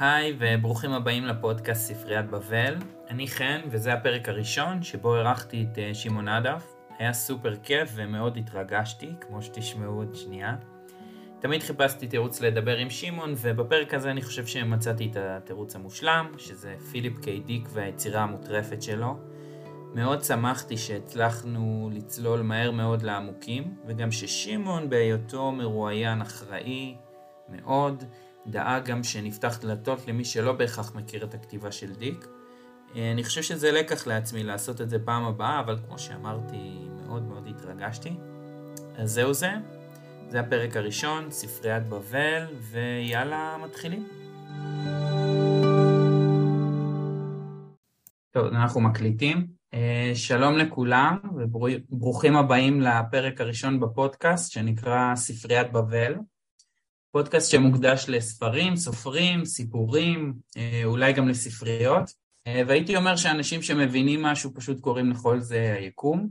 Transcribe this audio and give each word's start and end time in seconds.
היי 0.00 0.36
וברוכים 0.38 0.92
הבאים 0.92 1.24
לפודקאסט 1.24 1.94
ספריית 1.94 2.30
בבל. 2.30 2.76
אני 3.10 3.28
חן 3.28 3.60
וזה 3.70 3.92
הפרק 3.92 4.28
הראשון 4.28 4.82
שבו 4.82 5.16
אירחתי 5.16 5.66
את 5.72 5.78
אה, 5.78 5.94
שמעון 5.94 6.28
עדף. 6.28 6.74
היה 6.98 7.12
סופר 7.12 7.56
כיף 7.56 7.90
ומאוד 7.94 8.36
התרגשתי, 8.36 9.10
כמו 9.20 9.42
שתשמעו 9.42 9.96
עוד 9.96 10.14
שנייה. 10.14 10.56
תמיד 11.40 11.62
חיפשתי 11.62 12.06
תירוץ 12.06 12.40
לדבר 12.40 12.76
עם 12.76 12.90
שמעון, 12.90 13.34
ובפרק 13.36 13.94
הזה 13.94 14.10
אני 14.10 14.22
חושב 14.22 14.46
שמצאתי 14.46 15.08
את 15.10 15.16
התירוץ 15.16 15.76
המושלם, 15.76 16.32
שזה 16.38 16.74
פיליפ 16.92 17.18
קיי 17.18 17.40
דיק 17.40 17.68
והיצירה 17.72 18.22
המוטרפת 18.22 18.82
שלו. 18.82 19.16
מאוד 19.94 20.24
שמחתי 20.24 20.76
שהצלחנו 20.76 21.90
לצלול 21.92 22.42
מהר 22.42 22.70
מאוד 22.70 23.02
לעמוקים, 23.02 23.74
וגם 23.86 24.12
ששמעון 24.12 24.90
בהיותו 24.90 25.52
מרואיין 25.52 26.20
אחראי 26.20 26.96
מאוד, 27.48 28.04
דאג 28.46 28.84
גם 28.84 29.04
שנפתח 29.04 29.58
דלתות 29.60 30.08
למי 30.08 30.24
שלא 30.24 30.52
בהכרח 30.52 30.94
מכיר 30.94 31.24
את 31.24 31.34
הכתיבה 31.34 31.72
של 31.72 31.92
דיק. 31.94 32.26
אה, 32.96 33.12
אני 33.12 33.24
חושב 33.24 33.42
שזה 33.42 33.72
לקח 33.72 34.06
לעצמי 34.06 34.42
לעשות 34.42 34.80
את 34.80 34.90
זה 34.90 34.98
פעם 35.04 35.24
הבאה, 35.24 35.60
אבל 35.60 35.78
כמו 35.86 35.98
שאמרתי, 35.98 36.88
מאוד 37.06 37.22
מאוד 37.22 37.46
התרגשתי. 37.46 38.10
אז 38.96 39.10
זהו 39.10 39.34
זה, 39.34 39.50
זה 40.28 40.40
הפרק 40.40 40.76
הראשון, 40.76 41.30
ספריית 41.30 41.86
בבל, 41.88 42.46
ויאללה, 42.60 43.56
מתחילים. 43.64 44.08
טוב, 48.30 48.46
אנחנו 48.46 48.80
מקליטים. 48.80 49.46
אה, 49.74 50.12
שלום 50.14 50.56
לכולם 50.56 51.16
וברוכים 51.36 52.36
הבאים 52.36 52.80
לפרק 52.80 53.40
הראשון 53.40 53.80
בפודקאסט 53.80 54.52
שנקרא 54.52 55.14
ספריית 55.14 55.72
בבל. 55.72 56.14
פודקאסט 57.12 57.50
שמוקדש 57.50 58.04
לספרים, 58.08 58.76
סופרים, 58.76 59.44
סיפורים, 59.44 60.34
אה, 60.56 60.82
אולי 60.84 61.12
גם 61.12 61.28
לספריות. 61.28 62.10
אה, 62.46 62.62
והייתי 62.66 62.96
אומר 62.96 63.16
שאנשים 63.16 63.62
שמבינים 63.62 64.22
משהו 64.22 64.54
פשוט 64.54 64.80
קוראים 64.80 65.10
לכל 65.10 65.40
זה 65.40 65.74
היקום. 65.78 66.28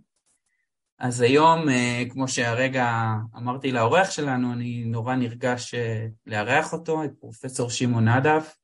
אז 1.00 1.22
היום, 1.22 1.70
אה, 1.70 2.04
כמו 2.10 2.28
שהרגע 2.28 3.14
אמרתי 3.38 3.72
לאורח 3.72 4.12
שלנו, 4.12 4.54
אני 4.54 4.84
נורא 4.86 5.16
נרגש 5.16 5.76
לארח 6.26 6.74
אותו, 6.74 7.04
את 7.04 7.12
פרופסור 7.20 7.70
שמעון 7.70 8.08
נדף, 8.08 8.56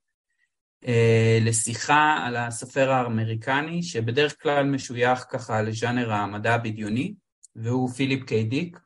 לשיחה 1.41 2.17
על 2.25 2.35
הסופר 2.35 2.91
האמריקני, 2.91 3.83
שבדרך 3.83 4.41
כלל 4.41 4.65
משוייך 4.65 5.25
ככה 5.29 5.61
לז'אנר 5.61 6.13
המדע 6.13 6.53
הבדיוני, 6.53 7.13
והוא 7.55 7.89
פיליפ 7.89 8.23
קיי 8.23 8.43
דיק. 8.43 8.84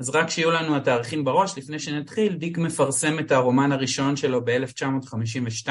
אז 0.00 0.10
רק 0.10 0.30
שיהיו 0.30 0.50
לנו 0.50 0.76
התאריכים 0.76 1.24
בראש, 1.24 1.58
לפני 1.58 1.78
שנתחיל, 1.78 2.36
דיק 2.36 2.58
מפרסם 2.58 3.18
את 3.18 3.32
הרומן 3.32 3.72
הראשון 3.72 4.16
שלו 4.16 4.44
ב-1952, 4.44 5.68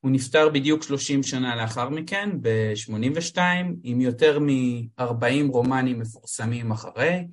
הוא 0.00 0.10
נפטר 0.10 0.48
בדיוק 0.48 0.82
30 0.82 1.22
שנה 1.22 1.56
לאחר 1.56 1.88
מכן, 1.88 2.30
ב-82, 2.40 3.38
עם 3.82 4.00
יותר 4.00 4.38
מ-40 4.38 5.48
רומנים 5.48 5.98
מפורסמים 5.98 6.72
אחרי, 6.72 7.26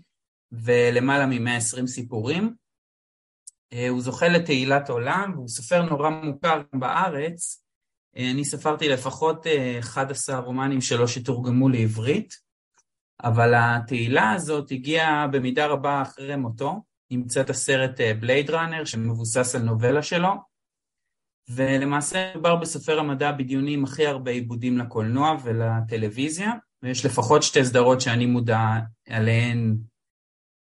ולמעלה 0.51 1.25
מ-120 1.25 1.87
סיפורים. 1.87 2.53
אה, 3.73 3.89
הוא 3.89 4.01
זוכה 4.01 4.27
לתהילת 4.27 4.89
עולם, 4.89 5.31
והוא 5.35 5.47
סופר 5.47 5.81
נורא 5.81 6.09
מוכר 6.09 6.61
בארץ. 6.73 7.63
אה, 8.17 8.31
אני 8.31 8.45
ספרתי 8.45 8.89
לפחות 8.89 9.47
11 9.79 10.35
אה, 10.35 10.41
רומנים 10.41 10.81
שלו 10.81 11.07
שתורגמו 11.07 11.69
לעברית. 11.69 12.42
אבל 13.23 13.53
התהילה 13.55 14.31
הזאת 14.31 14.71
הגיעה 14.71 15.27
במידה 15.27 15.65
רבה 15.65 16.01
אחרי 16.01 16.35
מותו, 16.35 16.83
נמצאת 17.11 17.49
הסרט 17.49 17.99
בלייד 18.19 18.49
אה, 18.49 18.61
ראנר 18.61 18.85
שמבוסס 18.85 19.55
על 19.55 19.61
נובלה 19.61 20.03
שלו, 20.03 20.29
ולמעשה 21.49 22.31
מדובר 22.31 22.55
בסופר 22.55 22.99
המדע 22.99 23.29
הבדיוני 23.29 23.73
עם 23.73 23.83
הכי 23.83 24.07
הרבה 24.07 24.31
עיבודים 24.31 24.77
לקולנוע 24.77 25.35
ולטלוויזיה, 25.43 26.51
ויש 26.83 27.05
לפחות 27.05 27.43
שתי 27.43 27.65
סדרות 27.65 28.01
שאני 28.01 28.25
מודע 28.25 28.59
עליהן 29.09 29.77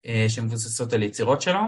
אה, 0.07 0.25
שמבוססות 0.29 0.93
על 0.93 1.03
יצירות 1.03 1.43
שלו, 1.43 1.61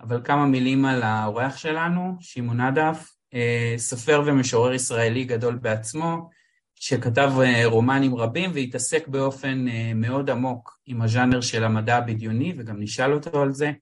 אבל 0.00 0.20
כמה 0.24 0.46
מילים 0.46 0.84
על 0.84 1.02
האורח 1.02 1.56
שלנו, 1.56 2.16
שמעון 2.20 2.60
עדף, 2.60 3.14
אה, 3.34 3.74
סופר 3.76 4.22
ומשורר 4.26 4.72
ישראלי 4.72 5.24
גדול 5.24 5.56
בעצמו, 5.56 6.30
שכתב 6.74 7.32
אה, 7.40 7.66
רומנים 7.66 8.14
רבים 8.14 8.50
והתעסק 8.54 9.08
באופן 9.08 9.68
אה, 9.68 9.92
מאוד 9.94 10.30
עמוק 10.30 10.78
עם 10.86 11.02
הז'אנר 11.02 11.40
של 11.40 11.64
המדע 11.64 11.96
הבדיוני, 11.96 12.54
וגם 12.58 12.80
נשאל 12.80 13.12
אותו 13.12 13.42
על 13.42 13.52
זה. 13.52 13.72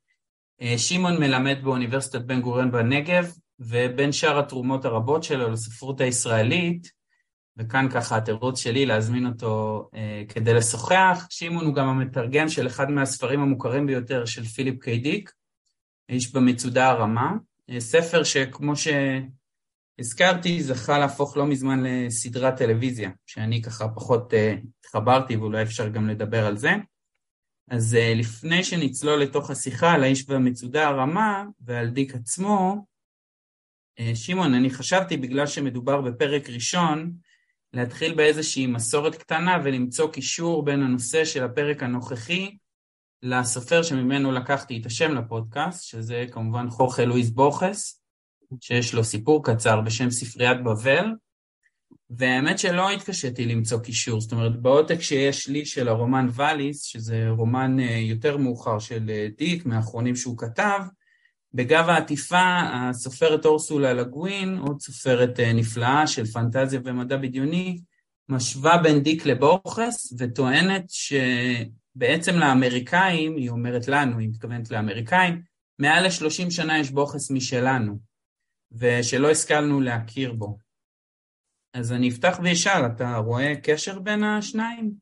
אה, 0.63 0.79
שמעון 0.79 1.21
מלמד 1.21 1.59
באוניברסיטת 1.63 2.21
בן 2.21 2.41
גוריון 2.41 2.71
בנגב, 2.71 3.33
ובין 3.61 4.13
שאר 4.13 4.39
התרומות 4.39 4.85
הרבות 4.85 5.23
שלו 5.23 5.51
לספרות 5.51 6.01
הישראלית, 6.01 6.91
וכאן 7.57 7.89
ככה 7.91 8.17
התירוץ 8.17 8.61
שלי 8.61 8.87
להזמין 8.87 9.27
אותו 9.27 9.89
אה, 9.95 10.23
כדי 10.29 10.55
לשוחח, 10.55 11.27
שמעון 11.31 11.67
הוא 11.67 11.75
גם 11.75 11.89
המתרגם 11.89 12.49
של 12.49 12.67
אחד 12.67 12.91
מהספרים 12.91 13.41
המוכרים 13.41 13.87
ביותר 13.87 14.25
של 14.25 14.45
פיליפ 14.45 14.83
קיי 14.83 14.99
דיק, 14.99 15.33
איש 16.09 16.33
במצודה 16.33 16.91
הרמה, 16.91 17.33
ספר 17.79 18.25
שכמו. 18.25 18.73
הזכרתי, 19.99 20.63
זכה 20.63 20.99
להפוך 20.99 21.37
לא 21.37 21.47
מזמן 21.47 21.83
לסדרת 21.83 22.57
טלוויזיה, 22.57 23.11
שאני 23.27 23.63
ככה 23.63 23.89
פחות 23.89 24.33
uh, 24.33 24.37
התחברתי 24.81 25.37
ואולי 25.37 25.63
אפשר 25.63 25.89
גם 25.89 26.09
לדבר 26.09 26.47
על 26.47 26.57
זה. 26.57 26.71
אז 27.71 27.95
uh, 27.95 28.19
לפני 28.19 28.65
שנצלול 28.65 29.23
לתוך 29.23 29.51
השיחה 29.51 29.93
על 29.93 30.03
האיש 30.03 30.25
והמצודה 30.29 30.89
הרמה 30.89 31.45
ועל 31.61 31.89
דיק 31.91 32.15
עצמו, 32.15 32.87
uh, 34.01 34.03
שמעון, 34.15 34.55
אני 34.55 34.71
חשבתי 34.71 35.17
בגלל 35.17 35.47
שמדובר 35.47 36.01
בפרק 36.01 36.49
ראשון, 36.49 37.13
להתחיל 37.73 38.15
באיזושהי 38.15 38.67
מסורת 38.67 39.15
קטנה 39.15 39.59
ולמצוא 39.65 40.13
קישור 40.13 40.65
בין 40.65 40.83
הנושא 40.83 41.25
של 41.25 41.45
הפרק 41.45 41.83
הנוכחי 41.83 42.57
לסופר 43.23 43.83
שממנו 43.83 44.33
לקחתי 44.33 44.81
את 44.81 44.87
השם 44.87 45.15
לפודקאסט, 45.15 45.85
שזה 45.85 46.25
כמובן 46.31 46.71
חורכה 46.71 47.05
לואיס 47.05 47.31
בוכס, 47.31 48.02
שיש 48.61 48.95
לו 48.95 49.05
סיפור 49.05 49.45
קצר 49.45 49.81
בשם 49.81 50.11
ספריית 50.11 50.65
בבל, 50.65 51.07
והאמת 52.11 52.59
שלא 52.59 52.91
התקשיתי 52.91 53.47
למצוא 53.47 53.79
קישור, 53.79 54.21
זאת 54.21 54.33
אומרת 54.33 54.63
בעותק 54.63 55.01
שיש 55.01 55.49
לי 55.49 55.67
של 55.67 55.89
הרומן 55.89 56.27
ואליס, 56.33 56.83
שזה 56.83 57.29
רומן 57.29 57.81
אה, 57.81 57.99
יותר 57.99 58.37
מאוחר 58.37 58.79
של 58.79 59.11
אה, 59.11 59.29
דיק, 59.39 59.67
מהאחרונים 59.67 60.17
שהוא 60.17 60.39
כתב, 60.39 60.81
בגב 61.55 61.89
העטיפה 61.89 62.61
הסופרת 62.73 63.47
אורסולה 63.47 63.93
לגווין, 63.93 64.59
עוד 64.59 64.81
סופרת 64.81 65.41
אה, 65.41 65.53
נפלאה 65.53 66.07
של 66.07 66.27
פנטזיה 66.27 66.81
ומדע 66.85 67.17
בדיוני, 67.17 67.81
משווה 68.29 68.79
בין 68.79 69.03
דיק 69.03 69.27
לבורכס 69.27 70.15
וטוענת 70.19 70.85
שבעצם 70.89 72.35
לאמריקאים, 72.35 73.37
היא 73.37 73.51
אומרת 73.51 73.89
לנו, 73.89 74.19
היא 74.19 74.29
מתכוונת 74.29 74.71
לאמריקאים, 74.71 75.43
מעל 75.79 76.07
ל-30 76.07 76.51
שנה 76.51 76.79
יש 76.79 76.91
בוכס 76.91 77.31
משלנו. 77.31 78.12
ושלא 78.79 79.31
השכלנו 79.31 79.81
להכיר 79.81 80.33
בו. 80.33 80.59
אז 81.75 81.93
אני 81.93 82.09
אפתח 82.09 82.41
ואשאל, 82.43 82.87
אתה 82.87 83.17
רואה 83.17 83.53
קשר 83.63 83.99
בין 83.99 84.25
השניים? 84.25 84.93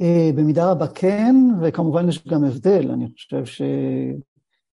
אה, 0.00 0.30
במידה 0.34 0.70
רבה 0.70 0.86
כן, 0.88 1.34
וכמובן 1.62 2.08
יש 2.08 2.28
גם 2.28 2.44
הבדל. 2.44 2.90
אני 2.90 3.06
חושב 3.12 3.64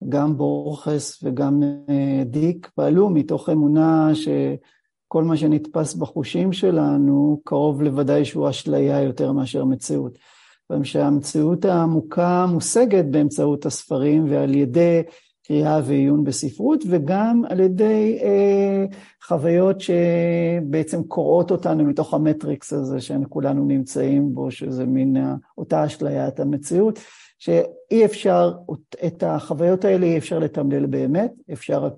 שגם 0.03 0.38
בורכס 0.38 1.23
וגם 1.23 1.63
אה, 1.90 2.23
דיק 2.25 2.69
פעלו 2.75 3.09
מתוך 3.09 3.50
אמונה 3.50 4.09
שכל 4.16 5.23
מה 5.23 5.38
שנתפס 5.38 5.94
בחושים 5.94 6.53
שלנו 6.53 7.41
קרוב 7.44 7.81
לוודאי 7.81 8.25
שהוא 8.25 8.50
אשליה 8.50 9.02
יותר 9.02 9.31
מאשר 9.31 9.66
מציאות. 9.66 10.18
שהמציאות 10.84 11.66
העמוקה 11.66 12.46
מושגת 12.46 13.06
באמצעות 13.06 13.66
הספרים 13.66 14.32
ועל 14.32 14.55
ידי 14.55 15.02
קריאה 15.47 15.79
ועיון 15.85 16.23
בספרות, 16.23 16.84
וגם 16.90 17.43
על 17.49 17.59
ידי 17.59 18.19
אה, 18.23 18.85
חוויות 19.28 19.81
שבעצם 19.81 21.03
קוראות 21.03 21.51
אותנו 21.51 21.84
מתוך 21.84 22.13
המטריקס 22.13 22.73
הזה 22.73 23.01
שכולנו 23.01 23.66
נמצאים 23.66 24.34
בו, 24.34 24.51
שזה 24.51 24.85
מין 24.85 25.17
אותה 25.57 25.85
אשליית 25.85 26.40
המציאות, 26.40 26.99
שאי 27.40 28.05
אפשר, 28.05 28.53
את 29.05 29.23
החוויות 29.23 29.85
האלה 29.85 30.05
אי 30.05 30.17
אפשר 30.17 30.40
לתמלל 30.40 30.85
באמת, 30.85 31.31
אפשר 31.53 31.84
רק 31.84 31.93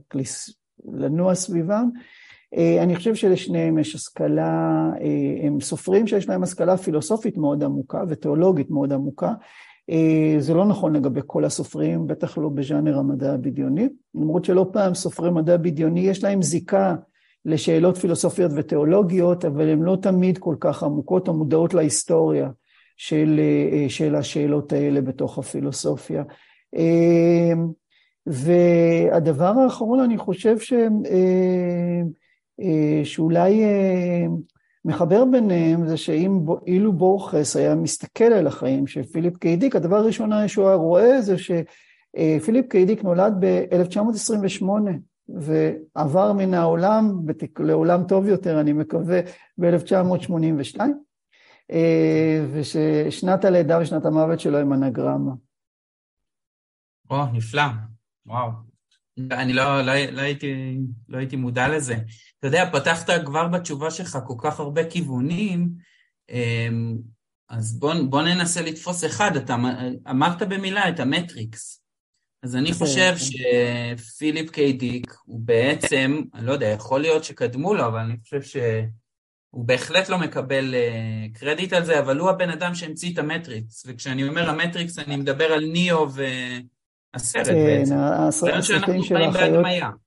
לנוע 0.94 1.36
סביבם. 1.36 1.90
אה, 2.58 2.84
אני 2.84 2.96
חושב 2.96 3.16
שלשניהם 3.16 3.78
יש 3.78 3.96
השכלה, 3.96 4.90
אה, 5.02 5.48
הם 5.48 5.62
סופרים 5.62 6.08
שיש 6.08 6.30
להם 6.30 6.44
השכלה 6.44 6.78
פילוסופית 6.78 7.38
מאוד 7.38 7.64
עמוקה 7.64 8.04
ותיאולוגית 8.10 8.70
מאוד 8.70 8.94
עמוקה, 8.94 9.34
זה 10.40 10.54
לא 10.54 10.66
נכון 10.66 10.96
לגבי 10.96 11.22
כל 11.28 11.46
הסופרים, 11.46 12.08
בטח 12.08 12.38
לא 12.38 12.50
בז'אנר 12.50 12.98
המדע 12.98 13.34
הבדיוני, 13.34 13.88
למרות 14.16 14.46
שלא 14.46 14.70
פעם 14.74 14.94
סופרי 14.94 15.32
מדע 15.32 15.58
בדיוני 15.58 16.00
יש 16.00 16.24
להם 16.24 16.42
זיקה 16.42 16.96
לשאלות 17.46 17.98
פילוסופיות 17.98 18.52
ותיאולוגיות, 18.56 19.46
אבל 19.46 19.70
הן 19.70 19.82
לא 19.82 19.98
תמיד 20.02 20.38
כל 20.38 20.56
כך 20.60 20.84
עמוקות 20.84 21.28
או 21.28 21.34
מודעות 21.34 21.74
להיסטוריה 21.74 22.50
של, 22.98 23.40
אה, 23.40 23.90
של 23.90 24.16
השאלות 24.16 24.74
האלה 24.74 25.02
בתוך 25.02 25.38
הפילוסופיה. 25.38 26.24
אה, 26.76 27.54
והדבר 28.28 29.54
האחרון, 29.60 30.00
אני 30.00 30.18
חושב 30.18 30.60
ש, 30.60 30.74
שאולי 33.04 33.64
מחבר 34.86 35.26
ביניהם 35.26 35.88
זה 35.88 35.98
שאילו 35.98 36.94
בורכס 36.94 37.56
היה 37.56 37.76
מסתכל 37.76 38.24
על 38.24 38.48
החיים 38.48 38.88
של 38.88 39.04
פיליפ 39.04 39.38
ק. 39.38 39.50
דיק, 39.50 39.76
הדבר 39.76 39.96
הראשון 39.96 40.48
שהוא 40.48 40.70
רואה 40.70 41.22
זה 41.22 41.36
שפיליפ 41.38 42.68
ק. 42.70 42.83
דיק 42.83 43.04
נולד 43.04 43.34
ב-1928 43.40 44.66
ועבר 45.30 46.34
מן 46.34 46.54
העולם 46.54 47.22
לעולם 47.60 48.04
טוב 48.08 48.28
יותר, 48.28 48.62
אני 48.62 48.74
מקווה, 48.74 49.20
ב-1982, 49.58 50.80
וששנת 52.52 53.46
הלידה 53.46 53.80
ושנת 53.82 54.06
המוות 54.06 54.40
שלו 54.40 54.58
הם 54.58 54.74
אנגרמה. 54.74 55.32
או, 57.10 57.26
נפלא, 57.34 57.64
וואו. 58.26 58.50
אני 59.32 59.54
לא, 59.54 59.82
לא, 59.82 59.94
לא, 60.12 60.22
הייתי, 60.22 60.78
לא 61.10 61.18
הייתי 61.18 61.36
מודע 61.36 61.68
לזה. 61.68 61.96
אתה 62.46 62.58
יודע, 62.58 62.70
פתחת 62.72 63.10
כבר 63.26 63.48
בתשובה 63.48 63.92
שלך 63.92 64.18
כל 64.28 64.34
כך 64.38 64.60
הרבה 64.60 64.90
כיוונים, 64.90 65.70
אמ, 66.30 66.98
אז 67.50 67.80
בוא, 67.80 67.94
בוא 68.10 68.22
ננסה 68.22 68.62
לתפוס 68.62 69.06
אחד. 69.06 69.36
אתה 69.36 69.56
אמרת 70.10 70.42
במילה 70.42 70.90
את 70.90 71.00
המטריקס. 71.00 71.82
אז 72.44 72.56
אני 72.56 72.74
חושב 72.74 73.16
שפיליפ 73.18 74.50
ק. 74.50 74.74
דיק 74.74 75.14
הוא 75.26 75.40
בעצם, 75.40 76.22
אני 76.34 76.46
לא 76.46 76.52
יודע, 76.52 76.68
יכול 76.68 77.02
להיות 77.02 77.24
שקדמו 77.24 77.74
לו, 77.74 77.88
אבל 77.88 78.00
אני 78.00 78.18
חושב 78.24 78.42
שהוא 78.42 79.66
בהחלט 79.66 80.10
לא 80.10 80.18
מקבל 80.18 80.76
אה, 80.76 81.26
קרדיט 81.34 81.74
על 81.74 81.86
זה, 81.86 82.00
אבל 82.00 82.20
הוא 82.20 82.30
הבן 82.30 82.50
אדם 82.50 82.76
שהמציא 82.76 83.14
את 83.14 83.18
המטריקס. 83.18 83.84
וכשאני 83.88 84.28
אומר 84.28 84.50
המטריקס, 84.50 85.00
אני 85.00 85.16
מדבר 85.16 85.46
על 85.46 85.66
ניאו 85.66 86.08
והסרט 86.12 87.48
כן, 87.48 87.54
בעצם. 87.54 87.96
כן, 87.96 88.00
הסרטים 88.02 89.04
של 89.04 89.16
האחיות. 89.16 90.05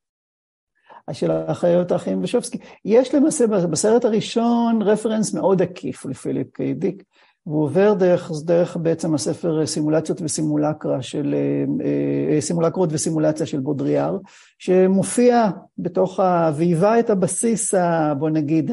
של 1.13 1.31
האחיות 1.31 1.93
האחים 1.93 2.23
ואשובסקי. 2.23 2.59
יש 2.85 3.15
למעשה 3.15 3.47
בסרט 3.47 4.05
הראשון 4.05 4.83
reference 4.83 5.35
מאוד 5.35 5.63
עקיף 5.63 6.07
לפיליפ 6.07 6.53
ק. 6.53 6.75
דיק. 6.75 7.03
והוא 7.49 7.63
עובר 7.63 7.95
דרך, 7.95 8.31
דרך 8.45 8.77
בעצם 8.77 9.15
הספר 9.15 9.67
סימולציות 9.67 10.23
וסימולקרה 10.23 11.03
של, 11.03 11.35
אה, 11.35 12.35
אה, 12.35 12.41
סימולקרות 12.41 12.89
וסימולציה 12.93 13.47
של 13.47 13.61
בודריאר, 13.61 14.19
שמופיע 14.59 15.51
בתוך 15.79 16.21
ה... 16.21 16.53
והיווה 16.57 17.01
את 17.01 17.11
הבסיס, 17.11 17.75
ה, 17.75 18.15
בוא 18.15 18.31
נגיד, 18.31 18.71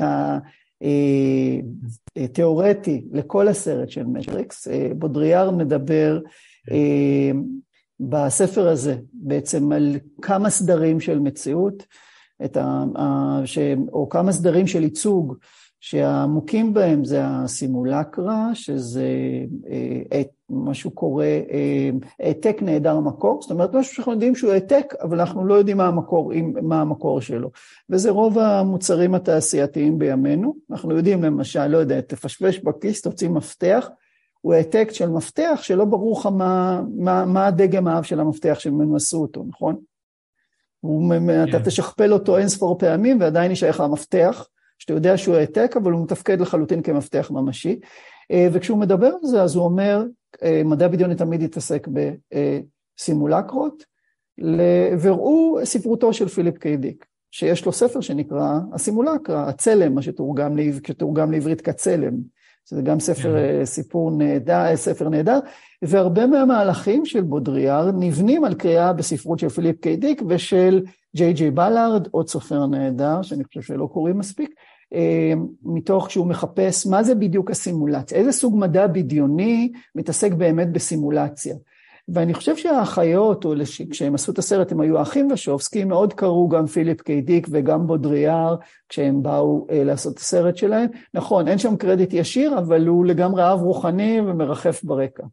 התיאורטי 2.16 3.06
אה, 3.14 3.20
לכל 3.20 3.48
הסרט 3.48 3.90
של 3.90 4.04
מטריקס. 4.04 4.68
בודריאר 4.96 5.52
מדבר 5.52 6.20
בספר 8.00 8.68
הזה 8.68 8.96
בעצם 9.14 9.72
על 9.72 9.96
כמה 10.22 10.50
סדרים 10.50 11.00
של 11.00 11.20
מציאות, 11.20 11.86
ה, 12.58 12.84
או 13.94 14.10
כמה 14.10 14.32
סדרים 14.32 14.68
של 14.68 14.84
ייצוג 14.84 15.36
שהעמוקים 15.80 16.74
בהם 16.74 17.06
זה 17.06 17.20
הסימולקרה, 17.24 18.50
שזה 18.54 19.10
אה, 20.12 20.22
משהו 20.50 20.92
קורה, 20.92 21.26
אה, 21.26 21.90
העתק 22.20 22.58
נעדר 22.62 23.00
מקור, 23.00 23.42
זאת 23.42 23.52
אומרת 23.52 23.74
משהו 23.74 23.96
שאנחנו 23.96 24.12
יודעים 24.12 24.36
שהוא 24.36 24.52
העתק, 24.52 24.94
אבל 25.02 25.20
אנחנו 25.20 25.46
לא 25.46 25.54
יודעים 25.54 25.78
מה 25.78 25.88
המקור, 25.88 26.32
מה 26.62 26.82
המקור 26.82 27.22
שלו. 27.22 27.52
וזה 27.90 28.12
רוב 28.12 28.40
המוצרים 28.40 29.16
התעשייתיים 29.16 30.00
בימינו. 30.00 30.56
אנחנו 30.72 30.96
יודעים 30.96 31.24
למשל, 31.24 31.68
לא 31.68 31.78
יודע, 31.78 32.02
תפשפש 32.02 32.60
בכיס, 32.60 33.02
תוציא 33.02 33.30
מפתח, 33.30 33.90
הוא 34.42 34.54
העתק 34.54 34.90
של 34.92 35.10
מפתח 35.10 35.60
שלא 35.64 35.86
ברור 35.86 36.20
לך 36.20 36.26
מה, 36.26 36.82
מה, 36.98 37.26
מה 37.26 37.48
הדגם 37.48 37.88
האב 37.88 38.04
של 38.04 38.20
המפתח 38.20 38.60
שממנו 38.60 38.96
עשו 38.96 39.18
אותו, 39.18 39.46
נכון? 39.48 39.76
הוא, 40.86 41.14
yeah. 41.14 41.50
אתה 41.50 41.60
כן. 41.60 41.66
תשכפל 41.66 42.14
אותו 42.14 42.38
אין 42.38 42.48
ספור 42.48 42.78
פעמים 42.78 43.20
ועדיין 43.20 43.50
יישאר 43.50 43.70
לך 43.70 43.80
המפתח. 43.80 44.48
שאתה 44.80 44.94
יודע 44.94 45.18
שהוא 45.18 45.36
העתק, 45.36 45.76
אבל 45.78 45.92
הוא 45.92 46.04
מתפקד 46.04 46.42
לחלוטין 46.42 46.82
כמפתח 46.82 47.32
ממשי. 47.32 47.80
אה, 48.32 48.48
וכשהוא 48.52 48.78
מדבר 48.78 49.08
על 49.08 49.28
זה, 49.30 49.42
אז 49.42 49.56
הוא 49.56 49.66
אומר, 49.66 50.04
אה, 50.44 50.62
מדע 50.66 50.88
בדיוני 50.88 51.16
תמיד 51.16 51.44
התעסק 51.44 51.88
בסימולקרות, 52.98 53.84
והראו 55.00 55.60
ספרותו 55.64 56.14
של 56.14 56.28
פיליפ 56.28 56.58
קיידיק, 56.58 57.06
שיש 57.32 57.66
לו 57.66 57.72
ספר 57.72 58.02
שנקרא 58.02 58.60
הסימולקרה, 58.74 59.50
הצלם, 59.50 59.96
מה 59.96 60.02
שתורגם, 60.02 60.58
שתורגם 60.88 61.32
לעברית 61.32 61.62
כצלם. 61.62 62.14
שזה 62.70 62.82
גם 62.82 63.00
ספר, 63.00 63.36
כן. 63.60 63.66
סיפור 63.66 64.12
נהדר, 64.12 64.76
ספר 64.76 65.10
נהדר, 65.10 65.40
והרבה 65.88 66.26
מהמהלכים 66.26 67.06
של 67.06 67.22
בודריאר 67.22 67.92
נבנים 67.92 68.44
על 68.44 68.54
קריאה 68.54 68.94
בספרות 68.94 69.40
של 69.40 69.50
פיליפ 69.50 69.82
ק. 69.81 69.98
דיק 69.98 70.22
ושל 70.28 70.84
ג'יי 71.16 71.34
ג'יי 71.34 71.52
בלארד, 71.52 72.08
עוד 72.12 72.30
סופר 72.30 72.66
נהדר, 72.66 73.22
שאני 73.22 73.44
חושב 73.44 73.62
שלא 73.62 73.90
קוראים 73.94 74.18
מספיק, 74.18 74.50
אה, 74.94 75.34
מתוך 75.64 76.12
שהוא 76.12 76.28
מחפש 76.28 76.88
מה 76.88 77.04
זה 77.04 77.16
בדיוק 77.16 77.52
הסימולציה, 77.52 78.18
איזה 78.18 78.32
סוג 78.32 78.58
מדע 78.58 78.88
בדיוני 78.88 79.72
מתעסק 79.96 80.32
באמת 80.32 80.72
בסימולציה. 80.72 81.56
ואני 82.08 82.34
חושב 82.34 82.58
שהאחיות, 82.58 83.46
או 83.46 83.54
כשהם 83.92 84.16
עשו 84.16 84.32
את 84.32 84.38
הסרט, 84.38 84.72
הם 84.72 84.82
היו 84.82 84.98
האחים 84.98 85.32
ושובסקי, 85.32 85.84
מאוד 85.84 86.14
קראו 86.14 86.50
גם 86.50 86.68
פיליפ 86.68 87.02
ק. 87.01 87.20
דיק 87.20 87.48
וגם 87.52 87.88
בודריאר, 87.88 88.56
כשהם 88.90 89.24
באו 89.24 89.68
אה, 89.72 89.84
לעשות 89.84 90.14
את 90.14 90.20
הסרט 90.20 90.58
שלהם. 90.58 90.90
נכון, 91.14 91.48
אין 91.48 91.58
שם 91.58 91.76
קרדיט 91.76 92.14
ישיר, 92.14 92.60
אבל 92.60 92.88
הוא 92.88 93.06
לגמרי 93.06 93.54
אב 93.54 93.62
רוחני 93.62 94.22
ומרחף 94.22 94.84
ברקע. 94.84 95.24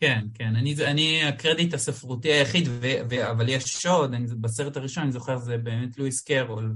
כן, 0.00 0.20
כן, 0.34 0.56
אני, 0.56 0.74
אני 0.86 1.24
הקרדיט 1.24 1.74
הספרותי 1.74 2.28
היחיד, 2.32 2.68
ו, 2.68 2.86
ו, 3.10 3.30
אבל 3.30 3.48
יש 3.48 3.64
שוד, 3.64 4.14
אני, 4.14 4.26
בסרט 4.40 4.76
הראשון 4.76 5.02
אני 5.02 5.12
זוכר 5.12 5.38
זה 5.38 5.58
באמת 5.58 5.98
לואיס 5.98 6.20
קרול, 6.20 6.74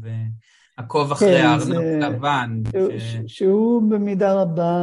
ועקוב 0.79 1.13
אחרי 1.13 1.39
כן, 1.39 1.47
הארנב 1.47 2.05
לבן. 2.05 2.63
ש... 2.99 3.37
שהוא 3.37 3.91
במידה 3.91 4.43
רבה, 4.43 4.77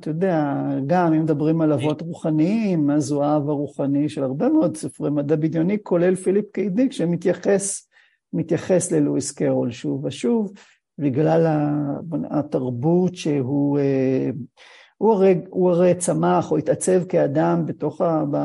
אתה 0.00 0.10
יודע, 0.10 0.54
גם 0.86 1.12
אם 1.12 1.22
מדברים 1.22 1.60
על 1.60 1.72
אבות 1.72 2.02
רוחניים, 2.02 2.90
אז 2.90 3.10
הוא 3.10 3.24
האב 3.24 3.48
הרוחני 3.48 4.08
של 4.08 4.22
הרבה 4.22 4.48
מאוד 4.48 4.76
ספרי 4.76 5.10
מדע 5.10 5.36
בדיוני, 5.36 5.76
כולל 5.82 6.14
פיליפ 6.14 6.44
קיידיק, 6.52 6.92
שמתייחס 6.92 7.88
מתייחס 8.32 8.92
ללואיס 8.92 9.32
קרול 9.32 9.70
שוב 9.70 10.04
ושוב, 10.04 10.52
בגלל 10.98 11.46
התרבות 12.30 13.14
שהוא... 13.14 13.78
אה, 15.02 15.06
הוא 15.06 15.12
הרי, 15.12 15.34
הוא 15.48 15.70
הרי 15.70 15.94
צמח 15.94 16.50
או 16.52 16.56
התעצב 16.56 17.04
כאדם 17.04 17.66
בתוך 17.66 18.00
ה... 18.00 18.24
ב, 18.30 18.36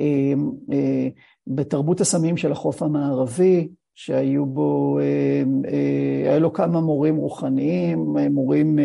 אה, 0.00 0.32
אה, 0.72 1.08
בתרבות 1.46 2.00
הסמים 2.00 2.36
של 2.36 2.52
החוף 2.52 2.82
המערבי, 2.82 3.68
שהיו 3.94 4.46
בו, 4.46 4.98
אה, 4.98 5.42
היה 6.24 6.38
לו 6.38 6.52
כמה 6.52 6.80
מורים 6.80 7.16
רוחניים, 7.16 8.16
מורים 8.30 8.78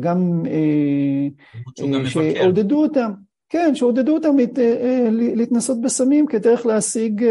גם, 0.00 0.42
שעודדו 2.06 2.82
אותם, 2.82 3.10
כן, 3.48 3.74
שעודדו 3.74 4.14
אותם 4.14 4.36
להת, 4.38 4.58
להתנסות 5.10 5.80
בסמים 5.80 6.26
כדרך 6.26 6.66
להשיג 6.66 7.24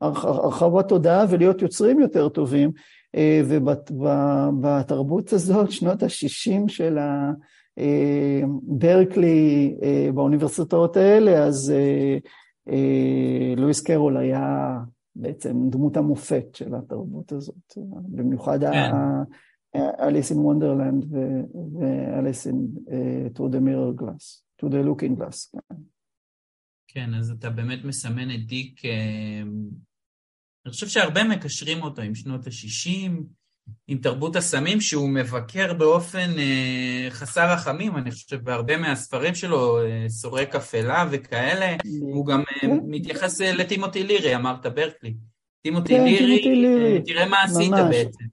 הרחבת 0.00 0.88
תודעה 0.88 1.24
ולהיות 1.30 1.62
יוצרים 1.62 2.00
יותר 2.00 2.28
טובים. 2.28 2.70
אה, 3.14 3.40
ובתרבות 3.48 5.32
הזאת, 5.32 5.70
שנות 5.72 6.02
ה-60 6.02 6.68
של 6.68 6.98
ברקלי, 8.62 9.76
אה, 9.82 10.08
באוניברסיטאות 10.14 10.96
האלה, 10.96 11.44
אז 11.44 11.72
אה, 12.68 13.54
לואיס 13.56 13.80
קרול 13.80 14.16
היה 14.16 14.78
בעצם 15.16 15.70
דמות 15.70 15.96
המופת 15.96 16.54
של 16.54 16.74
התרבות 16.74 17.32
הזאת, 17.32 17.74
במיוחד 18.08 18.58
כן. 18.60 18.92
אליס 20.00 20.30
אין 20.30 20.40
וונדרלנד 20.40 21.04
ואליס 21.72 22.46
אין 22.46 22.66
to 23.34 23.40
the 23.40 23.58
mirror 23.58 24.02
glass, 24.02 24.42
to 24.62 24.68
the 24.68 24.82
looking 24.86 25.20
glass. 25.20 25.58
כן, 26.88 27.14
אז 27.14 27.30
אתה 27.30 27.50
באמת 27.50 27.84
מסמן 27.84 28.30
את 28.30 28.46
דיק 28.46 28.80
אני 30.66 30.72
חושב 30.72 30.88
שהרבה 30.88 31.24
מקשרים 31.24 31.82
אותו 31.82 32.02
עם 32.02 32.14
שנות 32.14 32.46
ה-60, 32.46 33.12
עם 33.88 33.98
תרבות 33.98 34.36
הסמים, 34.36 34.80
שהוא 34.80 35.08
מבקר 35.08 35.74
באופן 35.74 36.30
אה, 36.38 37.06
חסר 37.10 37.52
רחמים, 37.52 37.96
אני 37.96 38.10
חושב, 38.10 38.44
בהרבה 38.44 38.76
מהספרים 38.76 39.34
שלו, 39.34 39.80
אה, 39.82 40.04
סורק 40.08 40.54
אפלה 40.54 41.04
וכאלה, 41.10 41.76
הוא 42.00 42.26
גם 42.26 42.40
אה, 42.40 42.60
כן. 42.60 42.70
מתייחס 42.86 43.40
אה, 43.40 43.52
לטימותי 43.52 44.02
לירי, 44.02 44.36
אמרת 44.36 44.66
ברקלי. 44.66 45.14
טימותי 45.62 45.96
כן, 45.96 46.04
לירי, 46.04 46.54
לירי, 46.54 46.96
אה, 46.96 47.02
תראה 47.06 47.26
מה 47.26 47.42
עשית 47.42 47.70
ממש. 47.70 47.96
בעצם. 47.96 48.24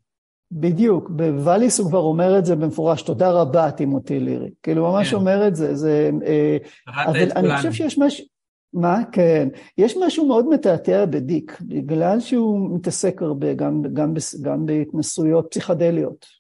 בדיוק, 0.51 1.09
בווליס 1.09 1.79
הוא 1.79 1.89
כבר 1.89 1.99
אומר 1.99 2.39
את 2.39 2.45
זה 2.45 2.55
במפורש, 2.55 3.01
תודה 3.01 3.31
רבה 3.31 3.71
טימותי 3.71 4.19
לירי. 4.19 4.49
כאילו 4.63 4.91
ממש 4.91 5.09
כן. 5.09 5.15
אומר 5.15 5.47
את 5.47 5.55
זה, 5.55 5.75
זה... 5.75 6.09
אה, 6.25 6.57
אבל 6.87 7.31
אני 7.35 7.57
חושב 7.57 7.73
שיש 7.73 7.97
משהו... 7.97 8.25
מה? 8.73 9.01
כן. 9.11 9.47
יש 9.77 9.97
משהו 9.97 10.27
מאוד 10.27 10.49
מתעתע 10.49 11.05
בדיק, 11.05 11.57
בגלל 11.61 12.19
שהוא 12.19 12.75
מתעסק 12.75 13.21
הרבה 13.21 13.53
גם, 13.53 13.81
גם, 13.93 14.13
גם 14.41 14.65
בהתנסויות 14.65 15.47
פסיכדליות. 15.51 16.39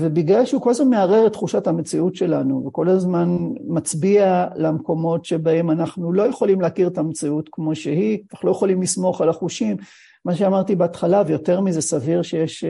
ובגלל 0.00 0.44
שהוא 0.44 0.62
כל 0.62 0.70
הזמן 0.70 0.88
מערער 0.88 1.26
את 1.26 1.32
תחושת 1.32 1.66
המציאות 1.66 2.14
שלנו, 2.14 2.66
וכל 2.66 2.88
הזמן 2.88 3.28
מצביע 3.66 4.46
למקומות 4.56 5.24
שבהם 5.24 5.70
אנחנו 5.70 6.12
לא 6.12 6.22
יכולים 6.22 6.60
להכיר 6.60 6.88
את 6.88 6.98
המציאות 6.98 7.48
כמו 7.52 7.74
שהיא, 7.74 8.18
אנחנו 8.32 8.48
לא 8.48 8.52
יכולים 8.52 8.82
לסמוך 8.82 9.20
על 9.20 9.28
החושים. 9.28 9.76
מה 10.24 10.34
שאמרתי 10.34 10.76
בהתחלה, 10.76 11.22
ויותר 11.26 11.60
מזה 11.60 11.80
סביר 11.80 12.22
שיש, 12.22 12.64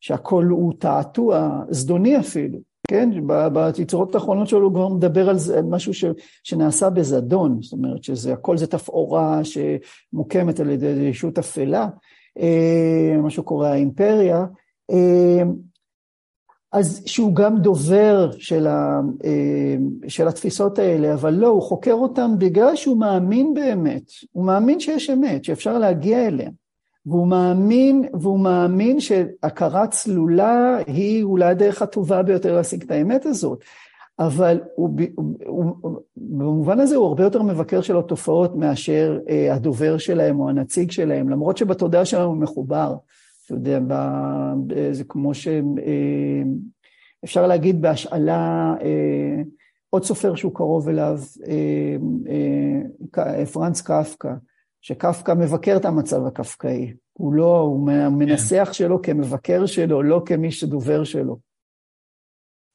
שהכל 0.00 0.44
הוא 0.44 0.72
תעתוע, 0.78 1.60
זדוני 1.70 2.18
אפילו. 2.18 2.69
כן, 2.90 3.10
ביצירות 3.52 4.14
האחרונות 4.14 4.48
שלו 4.48 4.64
הוא 4.64 4.74
כבר 4.74 4.88
מדבר 4.88 5.28
על 5.30 5.38
זה, 5.38 5.58
על 5.58 5.64
משהו 5.64 5.94
ש, 5.94 6.04
שנעשה 6.44 6.90
בזדון, 6.90 7.62
זאת 7.62 7.72
אומרת 7.72 8.04
שזה, 8.04 8.32
הכל 8.32 8.56
זה 8.56 8.66
תפאורה 8.66 9.40
שמוקמת 9.44 10.60
על 10.60 10.70
ידי 10.70 10.86
ישות 10.86 11.38
אפלה, 11.38 11.88
מה 13.22 13.30
שקורה 13.30 13.72
האימפריה, 13.72 14.44
אז 16.72 17.02
שהוא 17.06 17.34
גם 17.34 17.58
דובר 17.58 18.30
של, 18.38 18.66
ה, 18.66 19.00
של 20.08 20.28
התפיסות 20.28 20.78
האלה, 20.78 21.14
אבל 21.14 21.34
לא, 21.34 21.46
הוא 21.46 21.62
חוקר 21.62 21.94
אותם 21.94 22.30
בגלל 22.38 22.76
שהוא 22.76 22.98
מאמין 22.98 23.54
באמת, 23.54 24.02
הוא 24.32 24.44
מאמין 24.44 24.80
שיש 24.80 25.10
אמת, 25.10 25.44
שאפשר 25.44 25.78
להגיע 25.78 26.26
אליה. 26.26 26.50
והוא 27.06 27.26
מאמין, 27.26 28.04
והוא 28.20 28.40
מאמין 28.40 29.00
שהכרה 29.00 29.86
צלולה 29.86 30.78
היא 30.86 31.22
אולי 31.22 31.50
הדרך 31.50 31.82
הטובה 31.82 32.22
ביותר 32.22 32.56
להשיג 32.56 32.82
את 32.82 32.90
האמת 32.90 33.26
הזאת. 33.26 33.64
אבל 34.18 34.60
הוא, 34.74 34.90
הוא, 35.14 35.34
הוא, 35.46 36.00
במובן 36.16 36.80
הזה 36.80 36.96
הוא 36.96 37.06
הרבה 37.06 37.22
יותר 37.22 37.42
מבקר 37.42 37.80
של 37.80 37.98
התופעות 37.98 38.56
מאשר 38.56 39.18
אה, 39.28 39.54
הדובר 39.54 39.98
שלהם 39.98 40.40
או 40.40 40.48
הנציג 40.48 40.90
שלהם, 40.90 41.28
למרות 41.28 41.56
שבתודעה 41.56 42.04
שלנו 42.04 42.24
הוא 42.24 42.36
מחובר. 42.36 42.94
אתה 43.44 43.54
יודע, 43.54 43.78
ב, 43.86 43.94
זה 44.92 45.04
כמו 45.04 45.34
שאפשר 45.34 45.60
אה, 47.42 47.46
להגיד 47.46 47.82
בהשאלה, 47.82 48.74
אה, 48.82 49.42
עוד 49.90 50.04
סופר 50.04 50.34
שהוא 50.34 50.54
קרוב 50.54 50.88
אליו, 50.88 51.18
אה, 51.48 51.96
אה, 53.18 53.46
פרנץ 53.46 53.80
קפקא, 53.80 54.34
שקפקא 54.80 55.32
מבקר 55.32 55.76
את 55.76 55.84
המצב 55.84 56.26
הקפקאי. 56.26 56.92
הוא 57.12 57.34
לא, 57.34 57.58
הוא 57.58 57.86
מנסח 58.10 58.64
כן. 58.66 58.72
שלו 58.72 59.02
כמבקר 59.02 59.66
שלו, 59.66 60.02
לא 60.02 60.22
כמי 60.26 60.52
שדובר 60.52 61.04
שלו. 61.04 61.38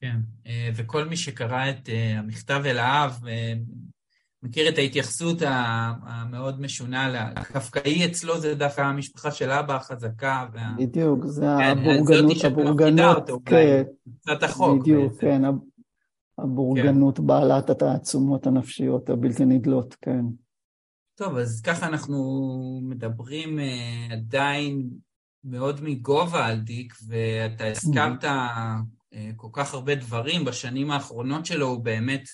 כן, 0.01 0.17
אה, 0.47 0.69
וכל 0.75 1.05
מי 1.05 1.17
שקרא 1.17 1.69
את 1.69 1.89
אה, 1.89 2.19
המכתב 2.19 2.61
אל 2.65 2.77
האב, 2.77 3.19
אה, 3.27 3.53
מכיר 4.43 4.69
את 4.69 4.77
ההתייחסות 4.77 5.37
המאוד 6.01 6.61
משונה, 6.61 7.31
הקפקאי 7.35 8.05
אצלו 8.05 8.39
זה 8.39 8.55
דווקא 8.55 8.81
המשפחה 8.81 9.31
של 9.31 9.51
אבא 9.51 9.75
החזקה. 9.75 10.45
וה... 10.53 10.73
בדיוק, 10.77 11.25
זה 11.25 11.45
כן, 11.59 11.77
הבורגנות, 11.77 12.43
הבורגנות, 12.43 13.29
כן, 13.45 13.83
קצת 14.21 14.43
החוק. 14.43 14.81
בדיוק, 14.81 15.13
בעצם. 15.13 15.21
כן, 15.21 15.41
הבורגנות 16.37 17.17
כן. 17.17 17.27
בעלת 17.27 17.69
התעצומות 17.69 18.47
הנפשיות 18.47 19.09
הבלתי 19.09 19.45
נדלות, 19.45 19.95
כן. 20.01 20.25
טוב, 21.15 21.37
אז 21.37 21.61
ככה 21.61 21.87
אנחנו 21.87 22.79
מדברים 22.83 23.59
uh, 23.59 24.13
עדיין 24.13 24.89
מאוד 25.43 25.83
מגובה 25.83 26.45
על 26.45 26.59
דיק, 26.59 26.93
ואתה 27.07 27.67
הזכרת 27.67 28.23
uh, 28.23 28.27
כל 29.35 29.47
כך 29.51 29.73
הרבה 29.73 29.95
דברים 29.95 30.45
בשנים 30.45 30.91
האחרונות 30.91 31.45
שלו, 31.45 31.67
הוא 31.67 31.83
באמת... 31.83 32.29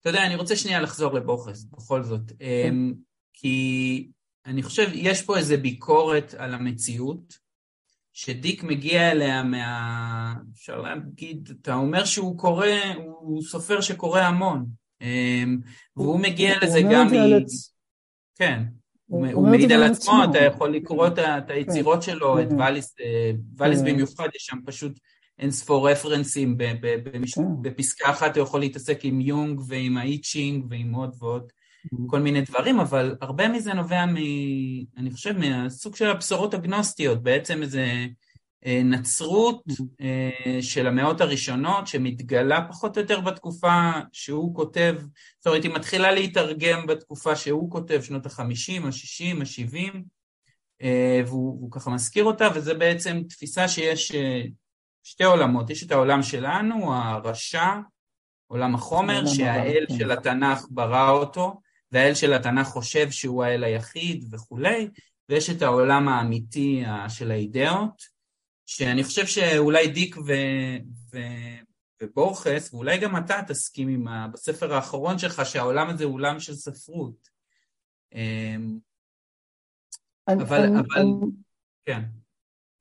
אתה 0.00 0.08
יודע, 0.08 0.26
אני 0.26 0.36
רוצה 0.36 0.56
שנייה 0.56 0.80
לחזור 0.80 1.14
לבוכס, 1.14 1.64
בכל 1.64 2.02
זאת. 2.02 2.30
Um, 2.30 2.94
כי 3.32 4.08
אני 4.46 4.62
חושב, 4.62 4.90
יש 4.92 5.22
פה 5.22 5.36
איזו 5.38 5.54
ביקורת 5.62 6.34
על 6.34 6.54
המציאות, 6.54 7.38
שדיק 8.12 8.62
מגיע 8.62 9.10
אליה 9.10 9.42
מה... 9.42 10.34
אפשר 10.52 10.80
להגיד, 10.80 11.48
אתה 11.62 11.74
אומר 11.74 12.04
שהוא 12.04 12.38
קורא, 12.38 12.66
הוא 12.96 13.42
סופר 13.42 13.80
שקורא 13.80 14.20
המון. 14.20 14.83
אמ, 15.04 15.58
והוא 15.96 16.20
מגיע 16.20 16.54
לזה 16.62 16.80
גם 16.82 17.06
מ... 17.06 17.10
כן, 18.38 18.62
הוא 19.06 19.48
מעיד 19.48 19.72
על 19.72 19.82
עצמו, 19.82 20.12
אתה 20.30 20.38
יכול 20.38 20.74
לקרוא 20.74 21.06
את 21.06 21.16
כן. 21.16 21.40
היצירות 21.48 22.02
שלו, 22.02 22.42
את 22.42 22.48
כן. 22.48 22.60
ואליס, 22.60 22.94
אה, 23.00 23.32
כן. 23.58 23.84
במיוחד, 23.84 24.28
יש 24.34 24.42
שם 24.46 24.56
פשוט 24.66 24.98
אין 25.38 25.50
ספור 25.50 25.90
רפרנסים, 25.90 26.58
בפסקה 27.62 28.10
אחת 28.10 28.32
אתה 28.32 28.40
יכול 28.40 28.60
להתעסק 28.60 29.04
עם 29.04 29.20
יונג 29.20 29.60
ועם 29.68 29.96
האיצ'ינג 29.96 30.64
ועם 30.70 30.94
עוד 30.94 31.16
ועוד 31.18 31.52
כל 32.06 32.20
מיני 32.20 32.40
דברים, 32.40 32.80
אבל 32.80 33.16
הרבה 33.20 33.48
מזה 33.48 33.74
נובע 33.74 34.06
מ... 34.06 34.16
אני 34.96 35.10
חושב 35.10 35.38
מהסוג 35.38 35.96
של 35.96 36.10
הבשורות 36.10 36.54
הגנוסטיות, 36.54 37.22
בעצם 37.22 37.62
איזה 37.62 38.06
נצרות 38.84 39.62
אה, 40.00 40.58
של 40.60 40.86
המאות 40.86 41.20
הראשונות 41.20 41.86
שמתגלה 41.86 42.66
פחות 42.68 42.96
או 42.96 43.02
יותר 43.02 43.20
בתקופה 43.20 43.90
שהוא 44.12 44.54
כותב, 44.54 44.96
זאת 45.38 45.46
אומרת 45.46 45.64
היא 45.64 45.72
מתחילה 45.72 46.12
להתרגם 46.12 46.86
בתקופה 46.86 47.36
שהוא 47.36 47.70
כותב, 47.70 48.02
שנות 48.02 48.26
החמישים, 48.26 48.86
השישים, 48.86 49.42
השבעים, 49.42 50.04
אה, 50.82 51.20
והוא, 51.26 51.58
והוא 51.58 51.70
ככה 51.72 51.90
מזכיר 51.90 52.24
אותה, 52.24 52.48
וזה 52.54 52.74
בעצם 52.74 53.22
תפיסה 53.28 53.68
שיש 53.68 54.12
שתי 55.02 55.24
עולמות, 55.24 55.70
יש 55.70 55.84
את 55.84 55.92
העולם 55.92 56.22
שלנו, 56.22 56.94
הרשע, 56.94 57.74
עולם 58.46 58.74
החומר, 58.74 59.26
שהאל 59.26 59.84
כן. 59.88 59.98
של 59.98 60.10
התנ"ך 60.10 60.66
ברא 60.70 61.10
אותו, 61.10 61.60
והאל 61.92 62.14
של 62.14 62.32
התנ"ך 62.32 62.66
חושב 62.66 63.10
שהוא 63.10 63.44
האל 63.44 63.64
היחיד 63.64 64.24
וכולי, 64.30 64.88
ויש 65.28 65.50
את 65.50 65.62
העולם 65.62 66.08
האמיתי 66.08 66.84
של 67.08 67.30
האידאות, 67.30 68.13
שאני 68.66 69.04
חושב 69.04 69.26
שאולי 69.26 69.88
דיק 69.88 70.16
ו... 70.16 70.32
ו... 71.12 71.18
ובורכס, 72.02 72.74
ואולי 72.74 72.98
גם 72.98 73.16
אתה 73.16 73.40
תסכים 73.46 73.88
עם 73.88 74.08
ה... 74.08 74.28
בספר 74.32 74.74
האחרון 74.74 75.18
שלך, 75.18 75.46
שהעולם 75.46 75.90
הזה 75.90 76.04
הוא 76.04 76.14
עולם 76.14 76.40
של 76.40 76.54
ספרות. 76.54 77.28
אמ, 78.14 78.78
אני, 80.28 80.42
אבל, 80.42 80.60
אני, 80.60 80.80
אבל, 80.80 81.00
אני... 81.00 81.30
כן. 81.84 82.02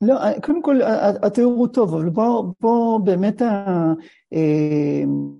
לא, 0.02 0.16
קודם 0.44 0.64
כל, 0.64 0.80
התיאור 1.24 1.54
הוא 1.54 1.68
טוב, 1.68 1.94
אבל 1.94 2.10
בוא, 2.10 2.54
בוא 2.60 3.00
באמת, 3.06 3.42
ה... 3.42 3.76
אמ, 4.32 5.34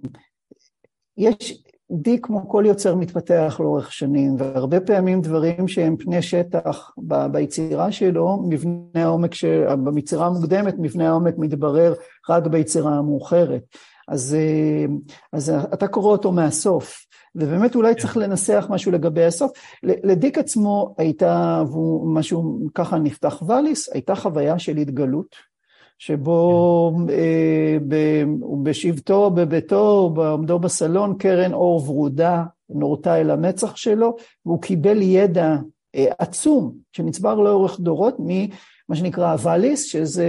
יש, 1.18 1.64
די 1.94 2.22
כמו 2.22 2.50
כל 2.50 2.64
יוצר 2.68 2.96
מתפתח 2.96 3.58
לאורך 3.60 3.92
שנים, 3.92 4.36
והרבה 4.38 4.80
פעמים 4.80 5.22
דברים 5.22 5.68
שהם 5.68 5.98
פני 5.98 6.22
שטח 6.22 6.92
ב, 6.98 7.28
ביצירה 7.28 7.92
שלו, 7.92 8.44
מבנה 8.50 8.74
העומק, 8.96 9.34
ש... 9.34 9.46
ביצירה 9.94 10.28
המוקדמת, 10.28 10.76
מבנה 10.80 11.10
העומק 11.10 11.34
מתברר 11.38 11.94
רק 12.30 12.48
ביצירה 12.48 12.96
המאוחרת. 12.96 13.64
אז, 14.08 14.36
אה, 14.40 14.86
אז 15.34 15.50
אתה 15.74 15.88
קורא 15.88 16.12
אותו 16.12 16.32
מהסוף, 16.32 17.06
ובאמת 17.36 17.76
אולי 17.76 17.96
צריך 17.96 18.18
לנסח 18.18 18.68
משהו 18.70 18.92
לגבי 18.92 19.26
הסוף. 19.26 19.52
לדיק 19.84 20.38
עצמו 20.38 20.96
הייתה, 20.98 21.64
והוא 21.68 22.16
משהו 22.16 22.60
ככה 22.76 22.98
נפתח 22.98 23.44
ואליס, 23.48 23.90
הייתה 23.94 24.16
חוויה 24.16 24.60
של 24.60 24.78
התגלות. 24.78 25.53
שבו 25.98 26.92
אה, 27.10 27.78
בשבתו, 28.64 29.30
בביתו, 29.30 30.10
בעומדו 30.14 30.60
בסלון, 30.60 31.16
קרן 31.18 31.54
אור 31.54 31.90
ורודה 31.90 32.44
נורתה 32.70 33.22
אל 33.22 33.32
המצח 33.32 33.76
שלו, 33.76 34.16
והוא 34.46 34.62
קיבל 34.62 35.02
ידע 35.02 35.56
אה, 35.96 36.06
עצום 36.20 36.74
שנצבר 36.92 37.36
לאורך 37.36 37.80
דורות 37.80 38.16
ממה 38.20 38.96
שנקרא 38.96 39.36
ואליס, 39.40 39.84
שזה 39.86 40.28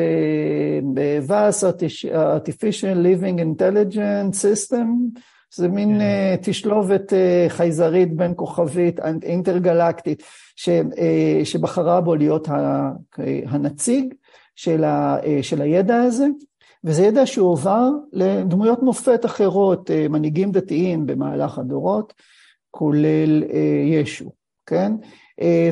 ב-VAS, 0.94 1.64
artificial 2.12 2.97
living 2.97 3.38
intelligent 3.38 4.35
system, 4.35 5.21
זה 5.56 5.68
מין 5.68 6.00
uh, 6.00 6.04
תשלובת 6.42 7.12
uh, 7.12 7.16
חייזרית 7.49 8.16
בין 8.16 8.33
כוכבית 8.37 9.00
אינטרגלקטית, 9.23 10.23
ש, 10.56 10.68
שבחרה 11.44 12.00
בו 12.00 12.14
להיות 12.14 12.49
הנציג. 13.47 14.14
של, 14.56 14.84
ה, 14.84 15.16
אה, 15.25 15.42
של 15.42 15.62
הידע 15.62 16.02
הזה, 16.02 16.26
וזה 16.84 17.02
ידע 17.02 17.26
שהועבר 17.26 17.90
לדמויות 18.12 18.82
מופת 18.82 19.25
אחרות, 19.25 19.90
אה, 19.90 20.08
מנהיגים 20.08 20.52
דתיים 20.52 21.06
במהלך 21.06 21.58
הדורות, 21.58 22.12
כולל 22.70 23.42
אה, 23.52 23.82
ישו, 23.87 24.30
כן? 24.66 24.92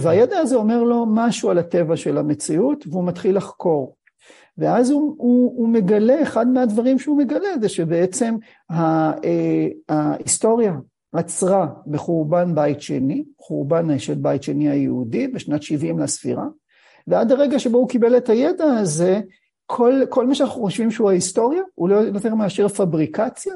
והידע 0.02 0.38
הזה 0.38 0.56
אומר 0.56 0.82
לו 0.82 1.06
משהו 1.08 1.50
על 1.50 1.58
הטבע 1.58 1.96
של 1.96 2.18
המציאות, 2.18 2.84
והוא 2.86 3.04
מתחיל 3.04 3.36
לחקור. 3.36 3.96
ואז 4.58 4.90
הוא, 4.90 5.14
הוא, 5.18 5.52
הוא 5.56 5.68
מגלה, 5.68 6.22
אחד 6.22 6.48
מהדברים 6.48 6.98
שהוא 6.98 7.18
מגלה 7.18 7.48
זה 7.60 7.68
שבעצם 7.68 8.34
ההיסטוריה 9.88 10.74
עצרה 11.12 11.66
בחורבן 11.86 12.54
בית 12.54 12.80
שני, 12.80 13.24
חורבן 13.38 13.98
של 13.98 14.14
בית 14.14 14.42
שני 14.42 14.70
היהודי 14.70 15.28
בשנת 15.28 15.62
70 15.62 15.98
לספירה, 15.98 16.46
ועד 17.06 17.32
הרגע 17.32 17.58
שבו 17.58 17.78
הוא 17.78 17.88
קיבל 17.88 18.16
את 18.16 18.28
הידע 18.28 18.64
הזה, 18.64 19.20
כל, 19.66 20.02
כל 20.08 20.26
מה 20.26 20.34
שאנחנו 20.34 20.62
חושבים 20.62 20.90
שהוא 20.90 21.10
ההיסטוריה, 21.10 21.62
הוא 21.74 21.88
לא 21.88 21.94
יותר 21.94 22.34
מאשר 22.34 22.68
פבריקציה 22.68 23.54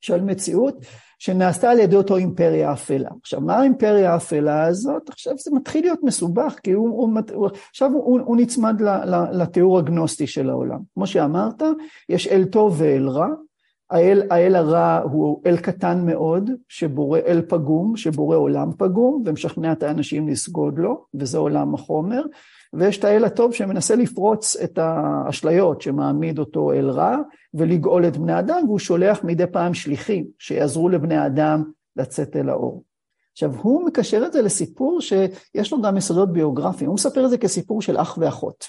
של 0.00 0.20
מציאות, 0.20 0.74
שנעשתה 1.18 1.70
על 1.70 1.78
ידי 1.78 1.96
אותו 1.96 2.16
אימפריה 2.16 2.70
האפלה. 2.70 3.10
עכשיו, 3.20 3.40
מה 3.40 3.56
האימפריה 3.56 4.12
האפלה 4.12 4.64
הזאת? 4.64 5.08
עכשיו 5.08 5.34
זה 5.38 5.50
מתחיל 5.54 5.84
להיות 5.84 5.98
מסובך, 6.02 6.58
כי 6.62 6.72
הוא, 6.72 6.88
הוא, 6.88 7.20
הוא, 7.34 7.48
עכשיו 7.70 7.92
הוא, 7.92 8.20
הוא 8.20 8.36
נצמד 8.36 8.82
לתיאור 9.32 9.78
הגנוסטי 9.78 10.26
של 10.26 10.50
העולם. 10.50 10.78
כמו 10.94 11.06
שאמרת, 11.06 11.62
יש 12.08 12.26
אל 12.26 12.44
טוב 12.44 12.74
ואל 12.78 13.08
רע, 13.08 13.28
האל, 13.90 14.22
האל 14.30 14.56
הרע 14.56 15.00
הוא 15.02 15.42
אל 15.46 15.56
קטן 15.56 16.06
מאוד, 16.06 16.50
שבורא 16.68 17.18
אל 17.18 17.42
פגום, 17.48 17.96
שבורא 17.96 18.36
עולם 18.36 18.70
פגום, 18.78 19.22
ומשכנע 19.26 19.72
את 19.72 19.82
האנשים 19.82 20.28
לסגוד 20.28 20.78
לו, 20.78 21.04
וזה 21.14 21.38
עולם 21.38 21.74
החומר, 21.74 22.22
ויש 22.72 22.98
את 22.98 23.04
האל 23.04 23.24
הטוב 23.24 23.54
שמנסה 23.54 23.96
לפרוץ 23.96 24.56
את 24.56 24.78
האשליות 24.78 25.82
שמעמיד 25.82 26.38
אותו 26.38 26.72
אל 26.72 26.90
רע, 26.90 27.16
ולגאול 27.54 28.06
את 28.06 28.16
בני 28.16 28.38
אדם, 28.38 28.62
והוא 28.66 28.78
שולח 28.78 29.24
מדי 29.24 29.46
פעם 29.46 29.74
שליחים 29.74 30.26
שיעזרו 30.38 30.88
לבני 30.88 31.26
אדם 31.26 31.64
לצאת 31.96 32.36
אל 32.36 32.48
האור. 32.48 32.84
עכשיו, 33.32 33.52
הוא 33.62 33.86
מקשר 33.86 34.22
את 34.26 34.32
זה 34.32 34.42
לסיפור 34.42 35.00
שיש 35.00 35.72
לו 35.72 35.82
גם 35.82 35.96
יסודות 35.96 36.32
ביוגרפיים, 36.32 36.90
הוא 36.90 36.94
מספר 36.94 37.24
את 37.24 37.30
זה 37.30 37.38
כסיפור 37.38 37.82
של 37.82 37.96
אח 37.96 38.18
ואחות. 38.20 38.64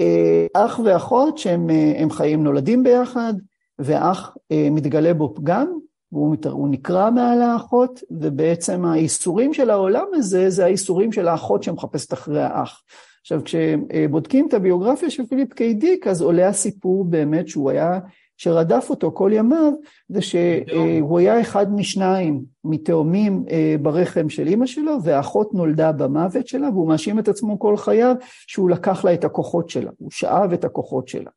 אה, 0.00 0.46
אח 0.54 0.80
ואחות 0.84 1.38
שהם 1.38 1.70
אה, 1.70 2.02
חיים 2.10 2.44
נולדים 2.44 2.82
ביחד, 2.82 3.34
ואח 3.78 4.36
אה, 4.52 4.68
מתגלה 4.70 5.14
בו 5.14 5.34
פגם, 5.34 5.78
והוא 6.16 6.68
נקרע 6.68 7.10
מעל 7.10 7.42
האחות, 7.42 8.00
ובעצם 8.10 8.84
האיסורים 8.84 9.54
של 9.54 9.70
העולם 9.70 10.06
הזה, 10.12 10.50
זה 10.50 10.64
האיסורים 10.64 11.12
של 11.12 11.28
האחות 11.28 11.62
שמחפשת 11.62 12.12
אחרי 12.12 12.42
האח. 12.42 12.82
עכשיו, 13.20 13.40
כשבודקים 13.44 14.48
את 14.48 14.54
הביוגרפיה 14.54 15.10
של 15.10 15.26
פיליפ 15.26 15.52
קיי 15.52 15.74
דיק, 15.74 16.06
אז 16.06 16.22
עולה 16.22 16.48
הסיפור 16.48 17.04
באמת 17.04 17.48
שהוא 17.48 17.70
היה, 17.70 17.98
שרדף 18.36 18.86
אותו 18.90 19.12
כל 19.14 19.30
ימיו, 19.34 19.72
זה 20.08 20.20
שהוא 20.22 21.18
היה 21.18 21.40
אחד 21.40 21.74
משניים 21.74 22.42
מתאומים 22.64 23.44
אה, 23.50 23.76
ברחם 23.82 24.28
של 24.28 24.46
אימא 24.46 24.66
שלו, 24.66 25.02
והאחות 25.02 25.54
נולדה 25.54 25.92
במוות 25.92 26.46
שלה, 26.46 26.68
והוא 26.70 26.88
מאשים 26.88 27.18
את 27.18 27.28
עצמו 27.28 27.58
כל 27.58 27.76
חייו 27.76 28.14
שהוא 28.46 28.70
לקח 28.70 29.04
לה 29.04 29.14
את 29.14 29.24
הכוחות 29.24 29.70
שלה, 29.70 29.90
הוא 29.98 30.10
שאב 30.10 30.52
את 30.52 30.64
הכוחות 30.64 31.08
שלה. 31.08 31.30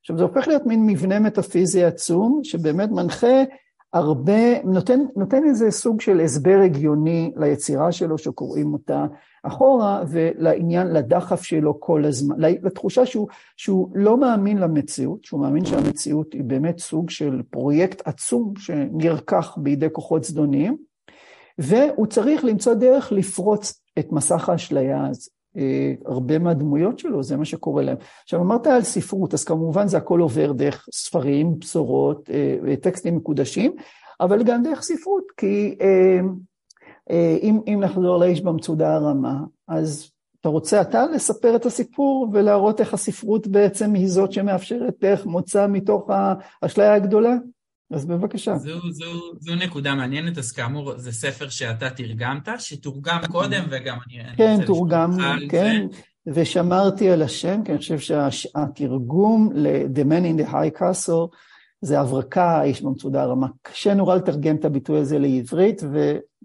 עכשיו, 0.00 0.18
זה 0.18 0.24
הופך 0.24 0.48
להיות 0.48 0.66
מין 0.66 0.86
מבנה 0.86 1.20
מטאפיזי 1.20 1.84
עצום, 1.84 2.40
שבאמת 2.42 2.90
מנחה 2.90 3.42
הרבה, 3.94 4.62
נותן, 4.64 5.00
נותן 5.16 5.44
איזה 5.44 5.70
סוג 5.70 6.00
של 6.00 6.20
הסבר 6.20 6.60
הגיוני 6.64 7.32
ליצירה 7.36 7.92
שלו, 7.92 8.18
שקוראים 8.18 8.72
אותה 8.72 9.06
אחורה, 9.42 10.02
ולעניין, 10.08 10.86
לדחף 10.86 11.42
שלו 11.42 11.80
כל 11.80 12.04
הזמן, 12.04 12.36
לתחושה 12.38 13.06
שהוא, 13.06 13.28
שהוא 13.56 13.90
לא 13.94 14.16
מאמין 14.16 14.58
למציאות, 14.58 15.24
שהוא 15.24 15.40
מאמין 15.40 15.64
שהמציאות 15.64 16.32
היא 16.32 16.44
באמת 16.44 16.78
סוג 16.78 17.10
של 17.10 17.42
פרויקט 17.50 18.08
עצום 18.08 18.52
שנרקח 18.58 19.56
בידי 19.56 19.88
כוחות 19.92 20.24
זדוניים, 20.24 20.76
והוא 21.58 22.06
צריך 22.06 22.44
למצוא 22.44 22.74
דרך 22.74 23.12
לפרוץ 23.12 23.82
את 23.98 24.12
מסך 24.12 24.48
האשליה 24.48 25.06
הזה. 25.06 25.30
אה, 25.56 25.94
הרבה 26.06 26.38
מהדמויות 26.38 26.98
שלו, 26.98 27.22
זה 27.22 27.36
מה 27.36 27.44
שקורה 27.44 27.82
להם. 27.82 27.96
עכשיו, 28.22 28.40
אמרת 28.40 28.66
על 28.66 28.82
ספרות, 28.82 29.34
אז 29.34 29.44
כמובן 29.44 29.88
זה 29.88 29.96
הכל 29.96 30.20
עובר 30.20 30.52
דרך 30.52 30.88
ספרים, 30.92 31.58
בשורות, 31.58 32.30
אה, 32.30 32.76
טקסטים 32.76 33.16
מקודשים, 33.16 33.72
אבל 34.20 34.42
גם 34.42 34.62
דרך 34.62 34.82
ספרות, 34.82 35.24
כי 35.36 35.78
אה, 35.80 36.20
אם, 37.42 37.60
אם 37.66 37.80
נחזור 37.80 38.18
לאיש 38.18 38.40
במצודה 38.40 38.94
הרמה, 38.94 39.40
אז 39.68 40.10
אתה 40.40 40.48
רוצה 40.48 40.80
אתה 40.80 41.06
לספר 41.06 41.56
את 41.56 41.66
הסיפור 41.66 42.28
ולהראות 42.32 42.80
איך 42.80 42.94
הספרות 42.94 43.46
בעצם 43.46 43.94
היא 43.94 44.08
זאת 44.08 44.32
שמאפשרת 44.32 44.94
דרך 45.00 45.26
מוצא 45.26 45.66
מתוך 45.66 46.10
האשליה 46.62 46.94
הגדולה? 46.94 47.34
אז 47.94 48.06
בבקשה. 48.06 48.56
זו, 48.56 48.80
זו, 48.90 49.04
זו 49.40 49.54
נקודה 49.54 49.94
מעניינת, 49.94 50.38
אז 50.38 50.52
כאמור, 50.52 50.98
זה 50.98 51.12
ספר 51.12 51.48
שאתה 51.48 51.90
תרגמת, 51.90 52.48
שתורגם 52.58 53.20
קודם, 53.30 53.64
וגם 53.70 53.98
אני... 54.06 54.36
כן, 54.36 54.54
אני 54.56 54.66
תורגם, 54.66 55.10
כן, 55.50 55.86
זה. 55.90 56.00
ושמרתי 56.34 57.10
על 57.10 57.22
השם, 57.22 57.60
כי 57.64 57.70
אני 57.70 57.78
חושב 57.78 57.98
שהתרגום 58.30 59.50
ל-The 59.54 60.04
Man 60.04 60.42
in 60.42 60.46
the 60.46 60.50
High 60.52 60.80
Castle 60.80 61.36
זה 61.80 62.00
הברקה, 62.00 62.44
האיש 62.44 62.82
במצודה 62.82 63.22
הרמה. 63.22 63.46
קשה 63.62 63.94
נורא 63.94 64.16
לתרגם 64.16 64.56
את 64.56 64.64
הביטוי 64.64 64.98
הזה 64.98 65.18
לעברית, 65.18 65.82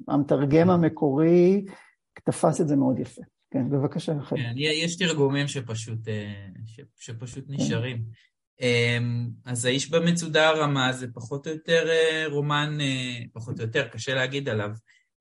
והמתרגם 0.08 0.70
המקורי 0.70 1.66
תפס 2.26 2.62
את 2.62 2.68
זה 2.68 2.76
מאוד 2.76 3.00
יפה. 3.00 3.22
כן, 3.52 3.70
בבקשה. 3.70 4.14
כן, 4.30 4.54
יש 4.56 4.96
תרגומים 4.96 5.48
שפשוט, 5.48 6.08
אה, 6.08 6.48
שפשוט 7.00 7.48
כן. 7.48 7.54
נשארים. 7.54 8.04
אמ, 8.62 9.30
אז 9.46 9.66
האיש 9.66 9.90
במצודה 9.90 10.50
הרמה 10.50 10.94
זה 10.94 11.08
פחות 11.14 11.48
או 11.48 11.52
יותר 11.52 11.90
אה, 11.90 12.26
רומן, 12.28 12.78
אה, 12.82 13.20
פחות 13.34 13.60
או 13.60 13.66
יותר, 13.66 13.88
קשה 13.88 14.14
להגיד 14.14 14.50
עליו, 14.50 14.70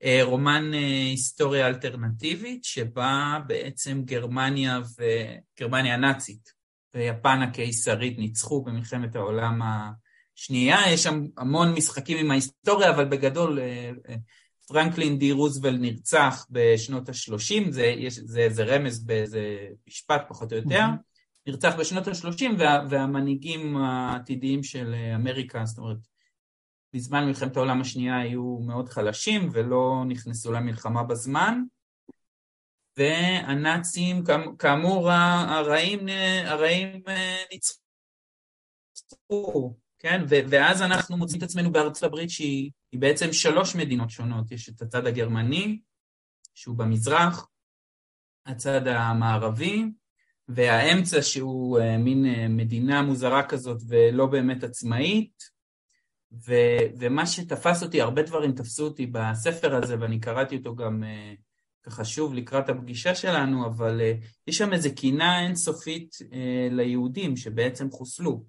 אה, 0.05 0.21
רומן 0.23 0.73
היסטוריה 1.11 1.67
אלטרנטיבית, 1.67 2.65
שבה 2.65 3.39
בעצם 3.47 4.03
גרמניה 4.05 4.81
וגרמניה 4.99 5.95
הנאצית 5.95 6.53
ויפן 6.95 7.43
הקיסרית 7.43 8.19
ניצחו 8.19 8.65
במלחמת 8.65 9.17
העולם 9.17 9.61
השנייה. 9.63 10.79
יש 10.89 11.03
שם 11.03 11.25
המון 11.37 11.75
משחקים 11.75 12.19
עם 12.19 12.31
ההיסטוריה, 12.31 12.91
אבל 12.91 13.05
בגדול 13.05 13.59
פרנקלין 14.69 15.19
די 15.19 15.33
רוזוול 15.33 15.77
נרצח 15.77 16.47
בשנות 16.51 17.09
ה-30, 17.09 17.71
זה, 17.71 17.95
זה, 18.09 18.49
זה 18.51 18.65
רמז 18.65 19.05
באיזה 19.05 19.59
משפט 19.89 20.23
פחות 20.29 20.53
או 20.53 20.57
יותר. 20.57 20.81
Mm-hmm. 20.81 21.08
נרצח 21.49 21.75
בשנות 21.79 22.09
ה-30 22.09 22.45
וה, 22.59 22.85
והמנהיגים 22.91 23.77
העתידיים 23.77 24.63
של 24.63 24.95
אמריקה, 25.15 25.65
זאת 25.65 25.79
אומרת, 25.79 25.97
בזמן 26.93 27.25
מלחמת 27.25 27.57
העולם 27.57 27.81
השנייה 27.81 28.19
היו 28.19 28.59
מאוד 28.67 28.89
חלשים 28.89 29.49
ולא 29.53 30.05
נכנסו 30.09 30.53
למלחמה 30.53 31.03
בזמן, 31.03 31.63
והנאצים, 32.97 34.25
כאמור, 34.59 35.11
הרעים, 35.11 36.07
הרעים 36.45 37.03
אה, 37.09 37.37
ניצחו, 37.53 39.75
כן? 39.99 40.25
ואז 40.29 40.83
אנחנו 40.83 41.17
מוצאים 41.17 41.39
את 41.39 41.45
עצמנו 41.45 41.73
בארצות 41.73 42.03
הברית 42.03 42.31
שהיא 42.31 42.71
בעצם 42.93 43.33
שלוש 43.33 43.77
מדינות 43.77 44.11
שונות. 44.11 44.53
יש 44.53 44.69
את 44.69 44.83
הצד 44.83 45.07
הגרמני, 45.07 45.81
שהוא 46.55 46.77
במזרח, 46.77 47.49
הצד 48.47 48.87
המערבי, 48.87 49.85
והאמצע 50.49 51.23
שהוא 51.23 51.79
אה, 51.79 51.99
מין 51.99 52.27
אה, 52.27 52.49
מדינה 52.49 53.03
מוזרה 53.03 53.43
כזאת 53.43 53.83
ולא 53.89 54.27
באמת 54.27 54.65
עצמאית, 54.65 55.59
ו, 56.47 56.55
ומה 56.99 57.27
שתפס 57.27 57.83
אותי, 57.83 58.01
הרבה 58.01 58.23
דברים 58.23 58.53
תפסו 58.53 58.85
אותי 58.85 59.07
בספר 59.07 59.75
הזה, 59.75 59.97
ואני 60.01 60.21
קראתי 60.21 60.57
אותו 60.57 60.77
גם 60.77 61.05
אה, 61.05 61.33
ככה 61.83 62.05
שוב 62.05 62.35
לקראת 62.35 62.69
הפגישה 62.69 63.15
שלנו, 63.15 63.67
אבל 63.67 64.01
יש 64.47 64.59
שם 64.59 64.73
איזו 64.73 64.89
קינה 64.97 65.43
אינסופית 65.43 66.17
ליהודים 66.71 67.37
שבעצם 67.37 67.91
חוסלו. 67.91 68.45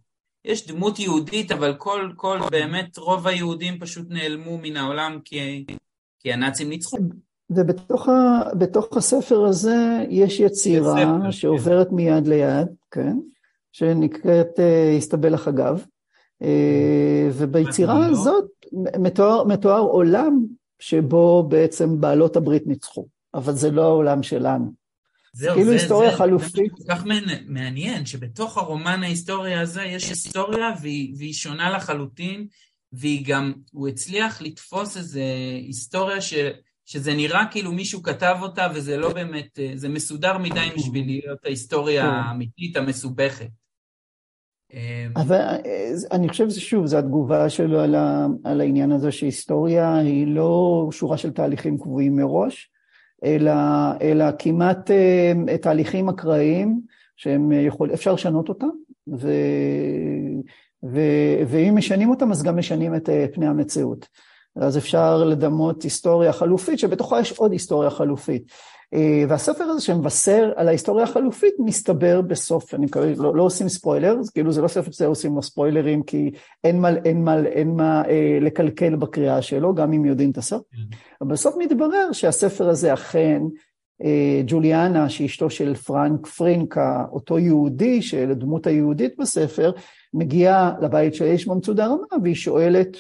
יש 0.46 0.68
דמות 0.68 1.00
יהודית, 1.00 1.52
אבל 1.52 1.76
כל, 1.78 2.12
כל, 2.16 2.40
באמת 2.52 2.98
רוב 2.98 3.28
היהודים 3.28 3.80
פשוט 3.80 4.08
נעלמו 4.10 4.58
מן 4.58 4.78
העולם 4.78 5.20
כי, 5.26 5.66
כי 6.20 6.34
הנאצים 6.34 6.70
ניצחו. 6.70 6.98
ובתוך 7.50 8.98
הספר 8.98 9.46
הזה 9.46 10.06
יש 10.10 10.40
יצירה 10.40 10.96
כן. 10.96 11.32
שעוברת. 11.32 11.92
מיד 11.92 12.28
ליד, 12.28 12.68
כן, 12.92 13.18
שנקראת 13.72 14.60
אה, 14.60 14.96
הסתבל 14.98 15.34
החגב, 15.34 15.84
אה, 16.42 17.30
וביצירה 17.34 18.06
הזאת 18.06 18.46
מתואר, 19.00 19.44
מתואר 19.44 19.82
עולם 19.82 20.46
שבו 20.80 21.44
בעצם 21.50 22.02
בעלות 22.02 22.36
הברית 22.36 22.68
ניצחו, 22.68 23.06
אבל 23.34 23.54
זה 23.54 23.72
לא 23.72 23.84
העולם 23.84 24.24
שלנו. 24.24 24.72
זהו, 25.34 25.56
כאילו 25.56 25.68
זה, 25.68 25.74
היסטוריה 25.74 26.12
זה, 26.12 26.18
חלופית. 26.18 26.72
זה 26.78 26.86
כל 26.86 26.94
כך 26.94 27.06
מעניין, 27.48 28.06
שבתוך 28.06 28.58
הרומן 28.58 29.04
ההיסטוריה 29.04 29.62
הזה 29.62 29.84
יש 29.84 30.10
היסטוריה 30.10 30.70
והיא, 30.82 31.16
והיא 31.18 31.34
שונה 31.34 31.70
לחלוטין, 31.70 32.48
והיא 32.94 33.26
גם, 33.26 33.54
הוא 33.72 33.88
הצליח 33.88 34.42
לתפוס 34.42 34.98
איזו 34.98 35.20
היסטוריה 35.66 36.22
ש... 36.22 36.34
שזה 36.90 37.14
נראה 37.14 37.46
כאילו 37.52 37.72
מישהו 37.72 38.04
כתב 38.04 38.36
אותה 38.42 38.68
וזה 38.76 38.98
לא 38.98 39.14
באמת, 39.14 39.60
אה, 39.60 39.72
זה 39.76 39.90
מסודר 39.90 40.38
מדי 40.38 40.70
בשביל 40.78 41.06
להיות 41.06 41.46
ההיסטוריה 41.46 42.04
כן. 42.04 42.10
האמיתית 42.10 42.78
המסובכת. 42.78 43.48
אמ, 44.74 45.12
אבל 45.16 45.36
אה, 45.36 45.92
אני 46.12 46.30
חושב 46.30 46.50
ששוב, 46.50 46.86
זו 46.86 46.98
התגובה 46.98 47.50
שלו 47.50 47.80
על, 47.80 47.96
ה, 47.96 48.28
על 48.44 48.62
העניין 48.62 48.92
הזה 48.92 49.12
שהיסטוריה 49.12 49.98
היא 49.98 50.28
לא 50.28 50.88
שורה 50.92 51.18
של 51.18 51.32
תהליכים 51.32 51.78
קבועים 51.78 52.16
מראש, 52.16 52.72
אלא, 53.24 53.52
אלא 54.02 54.26
כמעט 54.40 54.92
אה, 54.92 55.58
תהליכים 55.58 56.10
אקראיים 56.10 56.82
שהם 57.16 57.52
יכול, 57.52 57.94
אפשר 57.94 58.14
לשנות 58.14 58.50
אותם, 58.50 58.70
ו, 59.20 59.32
ו, 60.84 61.00
ואם 61.48 61.74
משנים 61.76 62.10
אותם 62.10 62.32
אז 62.32 62.44
גם 62.44 62.58
משנים 62.58 62.96
את 62.96 63.10
פני 63.34 63.48
המציאות. 63.48 64.08
אז 64.56 64.78
אפשר 64.78 65.24
לדמות 65.24 65.84
היסטוריה 65.84 66.34
חלופית, 66.34 66.80
שבתוכה 66.80 67.20
יש 67.20 67.32
עוד 67.32 67.52
היסטוריה 67.52 67.90
חלופית. 67.90 68.52
אה, 68.94 69.24
והספר 69.30 69.64
הזה 69.64 69.82
שמבשר 69.82 70.52
על 70.56 70.68
ההיסטוריה 70.68 71.04
החלופית 71.04 71.54
מסתבר 71.60 72.22
בסוף, 72.22 72.74
אני 72.74 72.86
מקווה, 72.86 73.14
לא, 73.18 73.36
לא 73.36 73.44
עושים 73.44 73.70
ספוילר, 73.70 74.16
כאילו 74.34 74.52
זה 74.52 74.62
לא 74.62 74.68
ספר 74.68 74.92
שזה 74.92 75.06
עושים 75.06 75.36
לו 75.36 75.42
ספוילרים, 75.42 76.04
כי 76.04 76.32
אין 76.64 76.82
מה, 76.82 76.90
אין 77.06 77.24
מה, 77.24 77.40
אין 77.46 77.76
מה 77.76 78.04
אה, 78.08 78.38
לקלקל 78.42 78.96
בקריאה 78.96 79.42
שלו, 79.42 79.76
גם 79.76 79.94
אם 79.94 80.06
יודעים 80.06 80.32
את 80.32 80.38
הסוף. 80.38 80.62
כן. 80.72 80.98
אבל 81.22 81.32
בסוף 81.32 81.56
מתברר 81.58 82.12
שהספר 82.12 82.70
הזה 82.70 82.94
אכן, 82.94 83.42
אה, 84.04 84.42
ג'וליאנה, 84.48 85.10
שאשתו 85.10 85.50
של 85.50 85.76
פרנק 85.76 86.28
פרינקה, 86.28 87.06
אותו 87.12 87.40
יהודי, 87.40 88.02
של 88.02 88.32
הדמות 88.32 88.68
היהודית 88.68 89.14
בספר, 89.20 89.72
מגיעה 90.14 90.74
לבית 90.82 91.16
של 91.16 91.26
איש 91.26 91.48
ממצודה 91.48 91.86
רמה, 91.86 92.24
והיא 92.24 92.36
שואלת 92.36 92.98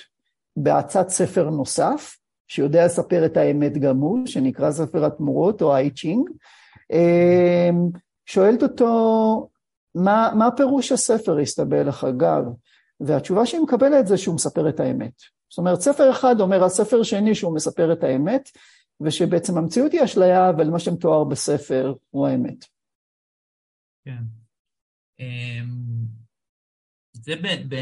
בהצעת 0.64 1.10
ספר 1.10 1.50
נוסף, 1.50 2.18
שיודע 2.48 2.86
לספר 2.86 3.26
את 3.26 3.38
האמת 3.38 3.78
גם 3.78 3.98
הוא, 3.98 4.26
שנקרא 4.26 4.72
ספר 4.72 5.06
התמורות 5.06 5.62
או 5.62 5.76
האי 5.76 5.92
צ'ינג, 5.92 6.30
אמ, 6.92 7.90
שואלת 8.26 8.64
אותו, 8.64 9.50
מה, 9.96 10.32
מה 10.38 10.50
פירוש 10.58 10.92
הספר, 10.92 11.40
הסתבר 11.40 11.84
לך 11.84 12.04
אגב? 12.04 12.44
והתשובה 13.00 13.46
שהיא 13.46 13.62
מקבלת 13.62 14.08
זה 14.08 14.18
שהוא 14.18 14.36
מספר 14.36 14.70
את 14.70 14.80
האמת. 14.80 15.14
זאת 15.50 15.58
אומרת, 15.58 15.82
ספר 15.82 16.12
אחד 16.12 16.36
אומר 16.40 16.64
על 16.64 16.70
ספר 16.70 17.04
שני 17.04 17.36
שהוא 17.36 17.56
מספר 17.56 17.94
את 17.94 18.04
האמת, 18.04 18.50
ושבעצם 19.02 19.58
המציאות 19.58 19.92
היא 19.92 20.04
אשליה, 20.04 20.50
אבל 20.50 20.70
מה 20.70 20.80
שמתואר 20.80 21.24
בספר 21.24 21.94
הוא 22.10 22.28
האמת. 22.28 22.66
כן. 24.06 24.24
אמ, 25.20 25.66
זה 27.14 27.34
ב... 27.36 27.76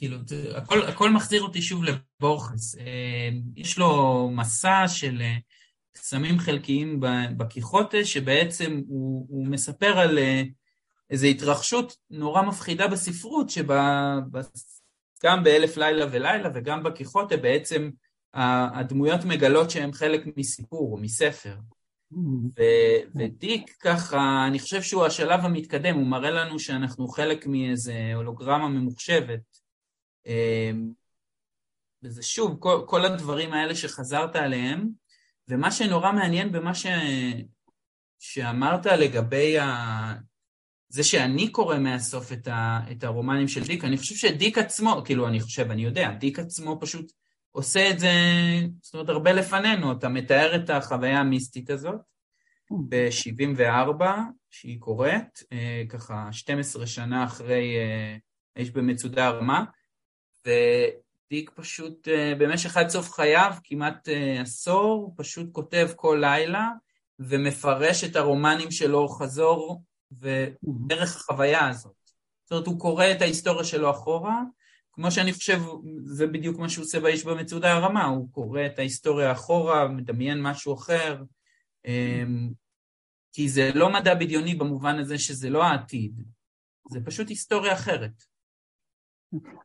כאילו, 0.00 0.18
הכל, 0.54 0.82
הכל 0.82 1.10
מחזיר 1.10 1.42
אותי 1.42 1.62
שוב 1.62 1.84
לבורכס. 1.84 2.78
אה, 2.78 3.28
יש 3.56 3.78
לו 3.78 4.30
מסע 4.36 4.88
של 4.88 5.18
אה, 5.20 5.36
קסמים 5.92 6.38
חלקיים 6.38 7.00
בקיחוטה, 7.36 8.04
שבעצם 8.04 8.80
הוא, 8.88 9.26
הוא 9.28 9.46
מספר 9.46 9.98
על 9.98 10.18
אה, 10.18 10.42
איזו 11.10 11.26
התרחשות 11.26 11.96
נורא 12.10 12.42
מפחידה 12.42 12.88
בספרות, 12.88 13.50
שגם 13.50 15.44
באלף 15.44 15.76
לילה 15.76 16.06
ולילה 16.10 16.48
וגם 16.54 16.82
בקיחוטה 16.82 17.36
בעצם 17.36 17.90
הדמויות 18.34 19.24
מגלות 19.24 19.70
שהן 19.70 19.92
חלק 19.92 20.22
מסיפור 20.36 20.92
או 20.92 20.96
מספר. 20.96 21.54
ו, 22.58 22.62
ודיק 23.14 23.76
ככה, 23.80 24.46
אני 24.46 24.58
חושב 24.58 24.82
שהוא 24.82 25.04
השלב 25.04 25.40
המתקדם, 25.44 25.94
הוא 25.94 26.06
מראה 26.06 26.30
לנו 26.30 26.58
שאנחנו 26.58 27.08
חלק 27.08 27.46
מאיזה 27.46 28.12
הולוגרמה 28.14 28.68
ממוחשבת, 28.68 29.60
וזה 32.02 32.22
שוב, 32.22 32.56
כל, 32.60 32.82
כל 32.86 33.04
הדברים 33.04 33.52
האלה 33.52 33.74
שחזרת 33.74 34.36
עליהם, 34.36 34.88
ומה 35.48 35.70
שנורא 35.70 36.12
מעניין 36.12 36.52
במה 36.52 36.74
ש... 36.74 36.86
שאמרת 38.18 38.86
לגבי 38.86 39.58
ה... 39.58 40.14
זה 40.88 41.04
שאני 41.04 41.48
קורא 41.48 41.78
מהסוף 41.78 42.32
את, 42.32 42.48
ה... 42.48 42.80
את 42.90 43.04
הרומנים 43.04 43.48
של 43.48 43.64
דיק, 43.64 43.84
אני 43.84 43.98
חושב 43.98 44.14
שדיק 44.14 44.58
עצמו, 44.58 45.02
כאילו 45.04 45.28
אני 45.28 45.40
חושב, 45.40 45.70
אני 45.70 45.84
יודע, 45.84 46.10
דיק 46.10 46.38
עצמו 46.38 46.78
פשוט 46.80 47.12
עושה 47.50 47.90
את 47.90 47.98
זה, 47.98 48.12
זאת 48.82 48.94
אומרת, 48.94 49.08
הרבה 49.08 49.32
לפנינו, 49.32 49.92
אתה 49.92 50.08
מתאר 50.08 50.56
את 50.56 50.70
החוויה 50.70 51.20
המיסטית 51.20 51.70
הזאת 51.70 52.00
ב-74, 52.88 54.04
שהיא 54.50 54.80
קורית, 54.80 55.42
אה, 55.52 55.82
ככה 55.88 56.28
12 56.32 56.86
שנה 56.86 57.24
אחרי 57.24 57.76
אה, 57.76 58.16
האיש 58.56 58.70
במצודה 58.70 59.26
הרמה, 59.26 59.64
ודיק 60.46 61.50
פשוט 61.54 62.08
אה, 62.08 62.32
במשך 62.38 62.76
עד 62.76 62.88
סוף 62.88 63.10
חייו, 63.10 63.52
כמעט 63.64 64.08
אה, 64.08 64.40
עשור, 64.40 65.14
פשוט 65.16 65.46
כותב 65.52 65.88
כל 65.96 66.18
לילה 66.20 66.68
ומפרש 67.18 68.04
את 68.04 68.16
הרומנים 68.16 68.70
שלו 68.70 69.08
חזור 69.08 69.82
ודרך 70.20 71.16
החוויה 71.16 71.68
הזאת. 71.68 71.92
זאת 72.44 72.52
אומרת, 72.52 72.66
הוא 72.66 72.80
קורא 72.80 73.04
את 73.10 73.22
ההיסטוריה 73.22 73.64
שלו 73.64 73.90
אחורה, 73.90 74.42
כמו 74.92 75.10
שאני 75.10 75.32
חושב, 75.32 75.60
זה 76.04 76.26
בדיוק 76.26 76.58
מה 76.58 76.68
שהוא 76.68 76.84
עושה 76.84 77.00
באיש 77.00 77.24
במצודה 77.24 77.72
הרמה, 77.72 78.04
הוא 78.04 78.32
קורא 78.32 78.66
את 78.66 78.78
ההיסטוריה 78.78 79.32
אחורה, 79.32 79.88
מדמיין 79.88 80.42
משהו 80.42 80.74
אחר, 80.74 81.22
אמ, 81.84 82.50
כי 83.32 83.48
זה 83.48 83.70
לא 83.74 83.92
מדע 83.92 84.14
בדיוני 84.14 84.54
במובן 84.54 84.98
הזה 84.98 85.18
שזה 85.18 85.50
לא 85.50 85.64
העתיד, 85.64 86.22
זה 86.90 87.00
פשוט 87.04 87.28
היסטוריה 87.28 87.72
אחרת. 87.72 88.29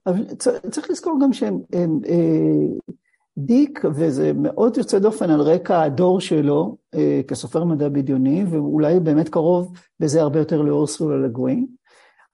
אבל 0.06 0.26
צריך 0.72 0.90
לזכור 0.90 1.20
גם 1.22 1.34
שהם, 1.34 1.60
הם, 1.74 2.00
אה, 2.08 2.94
דיק, 3.38 3.82
וזה 3.96 4.34
מאוד 4.34 4.78
יוצא 4.78 5.00
דופן 5.00 5.30
על 5.30 5.42
רקע 5.42 5.82
הדור 5.82 6.20
שלו 6.20 6.78
אה, 6.96 7.22
כסופר 7.28 7.64
מדע 7.64 7.90
בדיוני, 7.90 8.46
ואולי 8.50 9.00
באמת 9.00 9.30
קרוב 9.30 9.74
בזה 10.00 10.22
הרבה 10.22 10.40
יותר 10.40 10.62
לאורסול 10.62 11.14
ולגווין, 11.14 11.66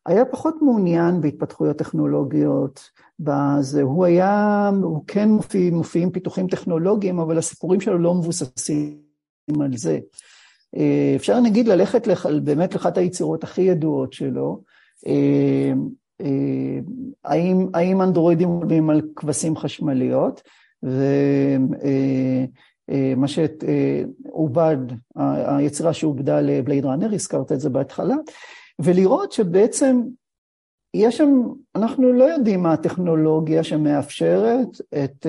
היה 0.06 0.26
פחות 0.26 0.56
מעוניין 0.62 1.22
בהתפתחויות 1.22 1.78
טכנולוגיות, 1.78 2.90
בזה, 3.20 3.82
הוא 3.82 4.06
היה, 4.06 4.70
הוא 4.84 5.04
כן 5.08 5.30
מופיע, 5.30 5.72
מופיעים 5.72 6.12
פיתוחים 6.12 6.48
טכנולוגיים, 6.48 7.20
אבל 7.20 7.38
הסיפורים 7.38 7.82
שלו 7.82 7.98
לא 7.98 8.14
מבוססים 8.14 8.98
על 9.62 9.78
זה. 9.78 10.00
אה, 10.78 11.14
אפשר 11.16 11.40
נגיד 11.40 11.68
ללכת 11.68 12.08
לח, 12.08 12.26
באמת 12.26 12.74
לאחת 12.74 12.98
היצירות 12.98 13.44
הכי 13.44 13.62
ידועות 13.62 14.14
שלו, 14.14 14.62
אה, 15.08 15.74
האם, 17.26 17.68
האם 17.74 18.02
אנדרואידים 18.02 18.50
עולים 18.50 18.90
על 18.90 19.02
כבשים 19.16 19.58
חשמליות, 19.58 20.42
ומה 20.84 21.78
אה, 22.90 23.24
אה, 23.24 23.28
שעובד, 23.28 24.78
היצירה 25.16 25.94
שעובדה 25.94 26.42
לבלייד 26.42 26.86
ראנר, 26.86 27.14
הזכרת 27.14 27.52
את 27.52 27.60
זה 27.60 27.70
בהתחלה, 27.70 28.16
ולראות 28.80 29.32
שבעצם 29.32 30.02
יש 30.94 31.18
שם, 31.18 31.42
אנחנו 31.76 32.14
לא 32.14 32.24
יודעים 32.24 32.64
מה 32.64 32.74
הטכנולוגיה 32.74 33.64
שמאפשרת 33.64 34.82
את, 35.04 35.28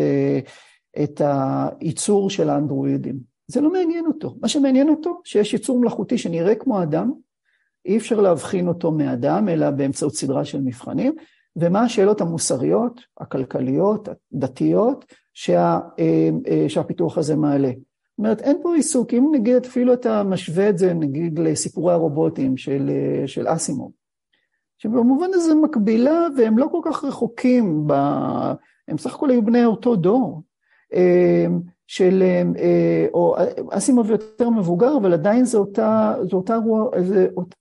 את 1.03 1.21
הייצור 1.25 2.31
של 2.31 2.51
האנדרואידים. 2.51 3.33
זה 3.47 3.61
לא 3.61 3.73
מעניין 3.73 4.07
אותו. 4.07 4.35
מה 4.41 4.49
שמעניין 4.49 4.89
אותו, 4.89 5.21
שיש 5.25 5.53
ייצור 5.53 5.81
מלאכותי 5.81 6.19
שנראה 6.19 6.55
כמו 6.55 6.83
אדם, 6.83 7.13
אי 7.87 7.97
אפשר 7.97 8.21
להבחין 8.21 8.69
אותו 8.69 8.93
מאדם, 8.93 9.49
אלא 9.49 9.71
באמצעות 9.71 10.15
סדרה 10.15 10.45
של 10.45 10.61
מבחנים, 10.61 11.15
ומה 11.57 11.83
השאלות 11.83 12.21
המוסריות, 12.21 13.01
הכלכליות, 13.21 14.09
הדתיות, 14.35 15.15
שה, 15.35 15.81
אה, 15.99 16.29
אה, 16.49 16.65
שהפיתוח 16.69 17.19
הזה 17.19 17.37
מעלה. 17.37 17.69
זאת 17.69 18.19
אומרת, 18.19 18.41
אין 18.41 18.59
פה 18.63 18.75
עיסוק, 18.75 19.15
אם 19.15 19.29
נגיד 19.33 19.57
אפילו 19.67 19.93
אתה 19.93 20.23
משווה 20.23 20.69
את 20.69 20.79
זה 20.79 20.95
נגיד 20.95 21.39
לסיפורי 21.39 21.93
הרובוטים 21.93 22.57
של, 22.57 22.91
אה, 22.91 23.29
של 23.29 23.45
אסימוב, 23.49 23.93
שבמובן 24.79 25.29
הזה 25.33 25.55
מקבילה 25.55 26.27
והם 26.37 26.59
לא 26.59 26.69
כל 26.71 26.81
כך 26.85 27.05
רחוקים, 27.05 27.87
ב... 27.87 27.93
הם 28.89 28.99
סך 28.99 29.15
הכל 29.15 29.31
היו 29.31 29.43
בני 29.43 29.65
אותו 29.65 29.97
דור. 29.97 30.43
של, 31.87 32.23
אה, 32.59 33.07
או 33.15 33.37
אסימוב 33.71 34.11
יותר 34.11 34.51
מבוגר, 34.51 34.97
אבל 34.97 35.13
עדיין 35.13 35.45
זו 35.45 35.59
אותה, 35.59 36.15
זו 36.31 36.37
אותה, 36.37 36.57
רוח, 36.57 36.89
זו 37.01 37.15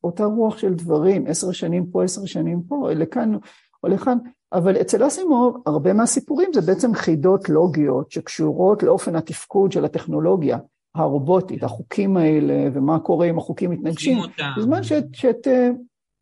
אותה 0.04 0.26
רוח 0.26 0.58
של 0.58 0.74
דברים, 0.74 1.28
עשר 1.28 1.52
שנים 1.52 1.86
פה, 1.86 2.04
עשר 2.04 2.26
שנים 2.26 2.62
פה, 2.68 2.92
לכאן 2.92 3.36
או 3.84 3.90
לכאן, 3.90 4.18
אבל 4.54 4.82
אצל 4.82 5.08
אסימוב 5.08 5.62
הרבה 5.66 5.94
מהסיפורים 5.94 6.50
זה 6.54 6.62
בעצם 6.62 6.94
חידות 6.94 7.50
לוגיות 7.50 8.12
שקשורות 8.12 8.84
לאופן 8.84 9.16
התפקוד 9.16 9.72
של 9.72 9.86
הטכנולוגיה 9.86 10.58
הרובוטית, 10.96 11.64
החוקים 11.64 12.18
האלה 12.18 12.70
ומה 12.74 13.00
קורה 13.00 13.30
אם 13.30 13.38
החוקים 13.38 13.72
מתנגשים. 13.72 14.18
בזמן 14.58 14.84
שאת, 14.84 15.06
שאת, 15.14 15.48
אה, 15.48 15.70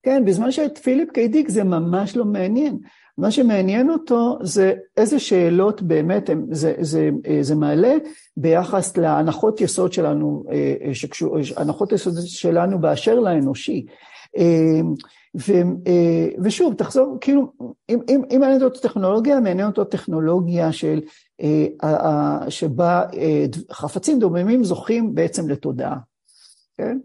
כן, 0.04 0.26
בזמן 0.26 0.52
שאת 0.52 0.78
פיליפ 0.78 1.12
קיידיק 1.12 1.50
זה 1.50 1.64
ממש 1.64 2.18
לא 2.18 2.26
מעניין. 2.26 2.78
מה 3.20 3.32
שמעניין 3.32 3.90
אותו 3.90 4.38
זה 4.42 4.74
איזה 4.98 5.20
שאלות 5.20 5.82
באמת 5.82 6.30
הם, 6.30 6.46
זה, 6.52 6.74
זה, 6.80 7.10
זה 7.42 7.56
מעלה 7.56 7.94
ביחס 8.38 8.98
להנחות 8.98 9.62
יסוד 9.62 9.94
שלנו, 9.94 10.44
אה, 10.52 10.74
אה, 10.82 10.94
שקשור, 10.94 11.38
הנחות 11.58 11.92
יסוד 11.92 12.14
שלנו 12.26 12.80
באשר 12.80 13.20
לאנושי. 13.20 13.86
אה, 14.38 14.82
ו, 15.38 15.54
ושוב, 16.44 16.74
תחזור, 16.74 17.18
כאילו, 17.22 17.52
אם, 17.90 18.00
אם, 18.10 18.22
אם 18.32 18.38
מעניין 18.40 18.64
אותו 18.64 18.80
טכנולוגיה, 18.80 19.40
מעניין 19.40 19.68
אותו 19.68 19.84
טכנולוגיה 19.84 20.72
של, 20.72 21.02
שבה 22.50 23.04
חפצים 23.72 24.20
דוממים 24.20 24.64
זוכים 24.64 25.16
בעצם 25.16 25.50
לתודעה, 25.50 25.98
כן? 26.78 26.98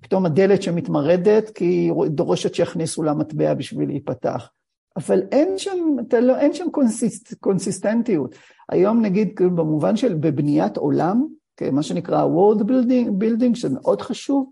פתאום 0.00 0.26
הדלת 0.26 0.62
שמתמרדת 0.62 1.50
כי 1.50 1.64
היא 1.64 1.92
דורשת 2.06 2.54
שיכניסו 2.54 3.02
לה 3.02 3.14
מטבע 3.14 3.54
בשביל 3.54 3.88
להיפתח. 3.88 4.48
אבל 4.96 5.22
אין 5.32 5.58
שם, 5.58 5.78
לא, 6.22 6.38
אין 6.38 6.54
שם 6.54 6.70
קונסיסט, 6.70 7.34
קונסיסטנטיות. 7.34 8.34
היום 8.68 9.02
נגיד 9.02 9.32
כאילו 9.36 9.56
במובן 9.56 9.96
של 9.96 10.14
בבניית 10.14 10.76
עולם, 10.76 11.26
כן, 11.56 11.74
מה 11.74 11.82
שנקרא 11.82 12.24
word 12.26 12.60
building, 12.60 13.08
building 13.08 13.54
שזה 13.54 13.68
מאוד 13.68 14.02
חשוב, 14.02 14.50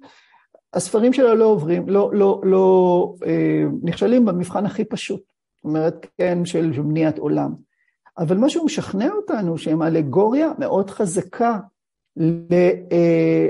הספרים 0.75 1.13
שלו 1.13 1.35
לא 1.35 1.45
עוברים, 1.45 1.89
לא, 1.89 2.11
לא, 2.13 2.41
לא 2.45 3.15
אה, 3.27 3.65
נכשלים 3.83 4.25
במבחן 4.25 4.67
הכי 4.67 4.85
פשוט, 4.85 5.23
זאת 5.57 5.65
אומרת, 5.65 6.07
כן, 6.19 6.45
של 6.45 6.71
בניית 6.71 7.19
עולם. 7.19 7.55
אבל 8.19 8.37
מה 8.37 8.49
שהוא 8.49 8.65
משכנע 8.65 9.09
אותנו 9.13 9.59
שהם 9.59 9.83
אלגוריה 9.83 10.53
מאוד 10.59 10.91
חזקה, 10.91 11.59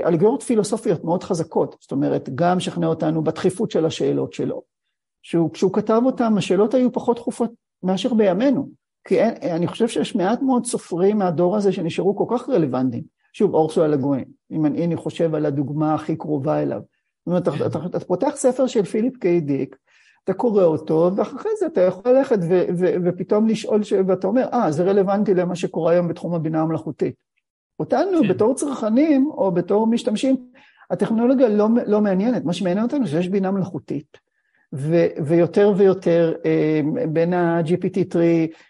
אלגוריות 0.05 0.43
פילוסופיות 0.43 1.03
מאוד 1.03 1.23
חזקות, 1.23 1.75
זאת 1.81 1.91
אומרת, 1.91 2.29
גם 2.35 2.57
משכנע 2.57 2.87
אותנו 2.87 3.23
בדחיפות 3.23 3.71
של 3.71 3.85
השאלות 3.85 4.33
שלו. 4.33 4.61
שהוא, 5.21 5.53
כשהוא 5.53 5.73
כתב 5.73 6.01
אותם, 6.05 6.37
השאלות 6.37 6.73
היו 6.73 6.91
פחות 6.91 7.17
דחופות 7.17 7.51
מאשר 7.83 8.13
בימינו. 8.13 8.69
כי 9.07 9.19
אין, 9.19 9.51
אני 9.51 9.67
חושב 9.67 9.87
שיש 9.87 10.15
מעט 10.15 10.41
מאוד 10.41 10.65
סופרים 10.65 11.17
מהדור 11.17 11.57
הזה 11.57 11.71
שנשארו 11.71 12.15
כל 12.15 12.37
כך 12.37 12.49
רלוונטיים. 12.49 13.03
שוב, 13.33 13.53
אורסו 13.53 13.85
אלגוין, 13.85 14.25
אם 14.51 14.65
אני, 14.65 14.85
אני 14.85 14.95
חושב 14.95 15.35
על 15.35 15.45
הדוגמה 15.45 15.93
הכי 15.93 16.15
קרובה 16.15 16.61
אליו. 16.61 16.81
זאת 17.25 17.27
אומרת, 17.27 17.47
אתה, 17.47 17.65
אתה, 17.65 17.85
אתה 17.85 18.05
פותח 18.05 18.31
ספר 18.35 18.67
של 18.67 18.83
פיליפ 18.83 19.17
קיי 19.17 19.41
דיק, 19.41 19.75
אתה 20.23 20.33
קורא 20.33 20.63
אותו, 20.63 21.11
ואחרי 21.15 21.51
זה 21.59 21.65
אתה 21.65 21.81
יכול 21.81 22.11
ללכת 22.11 22.37
ו, 22.49 22.61
ו, 22.77 22.85
ופתאום 23.05 23.47
לשאול, 23.47 23.83
ש... 23.83 23.93
ואתה 24.07 24.27
אומר, 24.27 24.47
אה, 24.53 24.71
זה 24.71 24.83
רלוונטי 24.83 25.33
למה 25.33 25.55
שקורה 25.55 25.91
היום 25.91 26.07
בתחום 26.07 26.33
הבינה 26.33 26.61
המלאכותית. 26.61 27.15
אותנו, 27.79 28.21
כן. 28.21 28.27
בתור 28.29 28.55
צרכנים 28.55 29.31
או 29.31 29.51
בתור 29.51 29.87
משתמשים, 29.87 30.35
הטכנולוגיה 30.89 31.49
לא, 31.49 31.67
לא 31.87 32.01
מעניינת, 32.01 32.45
מה 32.45 32.53
שמעניין 32.53 32.85
אותנו 32.85 33.05
זה 33.05 33.11
שיש 33.11 33.27
בינה 33.27 33.51
מלאכותית. 33.51 34.28
ו, 34.73 35.05
ויותר 35.25 35.73
ויותר 35.77 36.33
אה, 36.45 36.81
בין 37.09 37.33
ה-GPT-3 37.33 38.17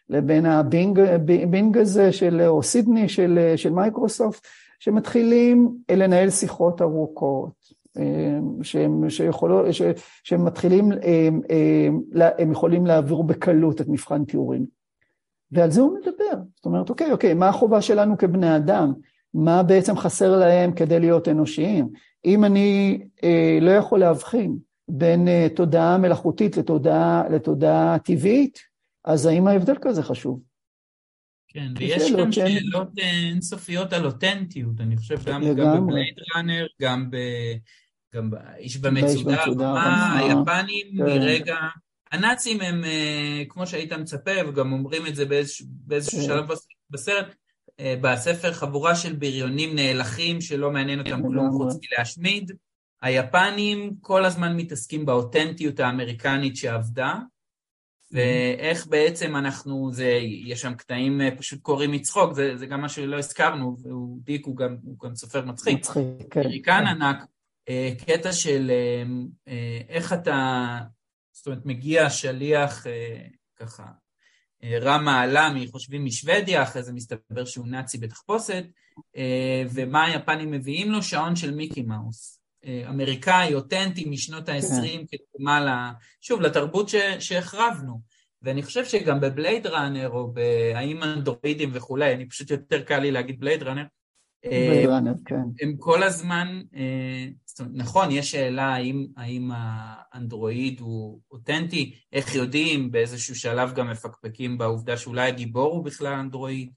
לבין 0.10 0.46
הבינג 0.46 1.78
הזה 1.78 2.12
של, 2.12 2.42
או 2.42 2.64
סידני 2.64 3.10
של, 3.10 3.54
של 3.56 3.70
מיקרוסופט, 3.70 4.48
שמתחילים 4.80 5.76
לנהל 5.92 6.30
שיחות 6.30 6.82
ארוכות, 6.82 7.52
אה, 7.98 8.40
שהם, 8.62 9.10
שיכולו, 9.10 9.74
ש, 9.74 9.82
שהם 10.24 10.46
מתחילים, 10.46 10.92
הם, 10.92 11.42
הם, 11.50 12.02
הם 12.38 12.52
יכולים 12.52 12.86
להעביר 12.86 13.22
בקלות 13.22 13.82
את 13.82 13.88
מבחן 13.88 14.26
טיורין. 14.26 14.66
ועל 15.52 15.72
זה 15.72 15.82
הוא 15.82 15.98
מדבר. 15.98 16.44
זאת 16.56 16.66
אומרת, 16.66 16.90
אוקיי, 16.90 17.12
אוקיי, 17.12 17.34
מה 17.34 17.50
החובה 17.50 17.82
שלנו 17.82 18.18
כבני 18.18 18.56
אדם? 18.56 18.94
מה 19.34 19.64
בעצם 19.64 19.98
חסר 19.98 20.40
להם 20.40 20.72
כדי 20.72 21.00
להיות 21.00 21.28
אנושיים? 21.28 21.90
אם 22.26 22.46
אני 22.46 23.00
אה, 23.24 23.58
לא 23.62 23.72
יכול 23.72 24.00
להבחין 24.00 24.58
בין 24.90 25.28
אה, 25.28 25.48
תודעה 25.56 25.98
מלאכותית 25.98 26.58
לתודעה, 26.58 27.24
לתודעה 27.30 28.00
טבעית, 28.00 28.60
אז 29.06 29.26
האם 29.26 29.48
ההבדל 29.48 29.76
כזה 29.82 30.04
חשוב? 30.04 30.42
כן, 31.48 31.68
ויש 31.78 32.12
גם 32.12 32.32
שאלות 32.32 32.34
שאלות 32.34 33.00
אה, 33.00 33.10
אינסופיות 33.30 33.94
על 33.94 34.06
אותנטיות, 34.06 34.82
אני 34.82 34.98
חושב 34.98 35.16
גם, 35.26 35.42
גם 35.58 35.88
בבלייד 35.88 36.16
ראנר, 36.36 36.68
גם, 36.82 37.12
ב, 37.12 37.18
גם 38.16 38.30
באיש 38.30 38.78
במצודה, 38.78 39.46
מה 39.58 40.20
היפנים 40.20 40.88
כן. 40.98 41.04
מרגע, 41.04 41.58
הנאצים 42.12 42.62
הם, 42.62 42.84
אה, 42.84 43.44
כמו 43.50 43.68
שהיית 43.68 43.94
מצפה, 43.94 44.32
וגם 44.48 44.74
אומרים 44.74 45.08
את 45.08 45.16
זה 45.16 45.26
באיזשהו, 45.26 45.66
באיזשהו 45.70 46.18
כן. 46.18 46.24
שלב 46.26 46.46
בסרט, 46.90 47.36
בספר 48.02 48.54
חבורה 48.54 48.96
של 48.96 49.16
בריונים 49.16 49.76
נאלחים 49.76 50.42
שלא 50.42 50.72
מעניין 50.72 51.00
אותם 51.00 51.22
כלום 51.28 51.52
חוץ 51.52 51.74
מלהשמיד. 51.74 52.52
היפנים 53.02 53.96
כל 54.02 54.26
הזמן 54.26 54.56
מתעסקים 54.56 55.06
באותנטיות 55.06 55.80
האמריקנית 55.80 56.56
שעבדה, 56.56 57.16
ואיך 58.12 58.88
בעצם 58.88 59.36
אנחנו, 59.36 59.92
זה, 59.92 60.20
יש 60.22 60.62
שם 60.62 60.74
קטעים 60.74 61.22
אה, 61.22 61.30
פשוט 61.38 61.62
קוראים 61.62 61.92
מצחוק, 61.92 62.34
זה, 62.34 62.58
זה 62.58 62.66
גם 62.66 62.82
מה 62.82 62.90
שלא 62.90 63.18
הזכרנו, 63.20 63.78
והוא 63.82 64.20
דיק, 64.24 64.46
הוא 64.46 64.58
גם, 64.58 64.78
הוא 64.84 65.00
גם 65.00 65.16
סופר 65.16 65.46
מצחיק. 65.46 65.78
מצחיק, 65.78 66.04
כן. 66.32 66.42
אמריקן 66.42 66.82
כן. 66.86 66.88
ענק, 66.88 67.26
אה, 67.70 67.92
קטע 68.06 68.34
של 68.34 68.72
אה, 69.48 69.82
איך 69.90 70.14
אתה, 70.14 70.80
זאת 71.32 71.48
אומרת, 71.48 71.66
מגיע 71.66 72.10
שליח 72.10 72.86
ככה, 73.56 73.86
רע 74.64 74.98
מעלה 74.98 75.54
מחושבים 75.54 76.06
משוודיה, 76.06 76.64
אחרי 76.64 76.84
זה 76.84 76.94
מסתבר 76.94 77.46
שהוא 77.46 77.68
נאצי 77.68 77.98
בתחפושת, 77.98 78.64
ומה 79.70 80.06
היפנים 80.06 80.52
מביאים 80.52 80.92
לו? 80.92 81.04
שעון 81.04 81.36
של 81.36 81.56
מיקי 81.56 81.82
מאוס. 81.82 82.39
אמריקאי, 82.90 83.54
אותנטי 83.54 84.06
משנות 84.10 84.50
ה-20, 84.50 84.82
כן. 84.82 85.04
כדוגמה, 85.12 85.62
ל... 85.62 85.70
שוב, 86.22 86.42
לתרבות 86.42 86.90
ש... 86.90 86.96
שהחרבנו. 87.20 88.02
ואני 88.42 88.64
חושב 88.64 88.86
שגם 88.86 89.20
בבלייד 89.20 89.68
ראנר, 89.68 90.10
או 90.10 90.34
בהאם 90.34 91.04
אנדרואידים 91.04 91.70
וכולי, 91.74 92.14
אני 92.14 92.30
פשוט 92.30 92.52
יותר 92.52 92.82
קל 92.82 93.00
לי 93.00 93.12
להגיד 93.12 93.40
בלייד 93.40 93.64
ראנר, 93.64 93.84
בלייד 94.46 94.90
ראנר, 94.90 95.14
כן. 95.26 95.42
הם 95.62 95.76
כל 95.78 96.04
הזמן, 96.04 96.62
אה, 96.76 97.28
אומרת, 97.60 97.74
נכון, 97.76 98.12
יש 98.12 98.32
שאלה 98.32 98.64
האם, 98.64 99.08
האם 99.18 99.52
האנדרואיד 99.54 100.80
הוא 100.80 101.20
אותנטי, 101.32 101.96
איך 102.14 102.36
יודעים, 102.36 102.92
באיזשהו 102.92 103.36
שלב 103.36 103.74
גם 103.74 103.90
מפקפקים 103.90 104.58
בעובדה 104.58 104.98
שאולי 104.98 105.28
הגיבור 105.28 105.74
הוא 105.74 105.86
בכלל 105.86 106.14
אנדרואיד, 106.14 106.72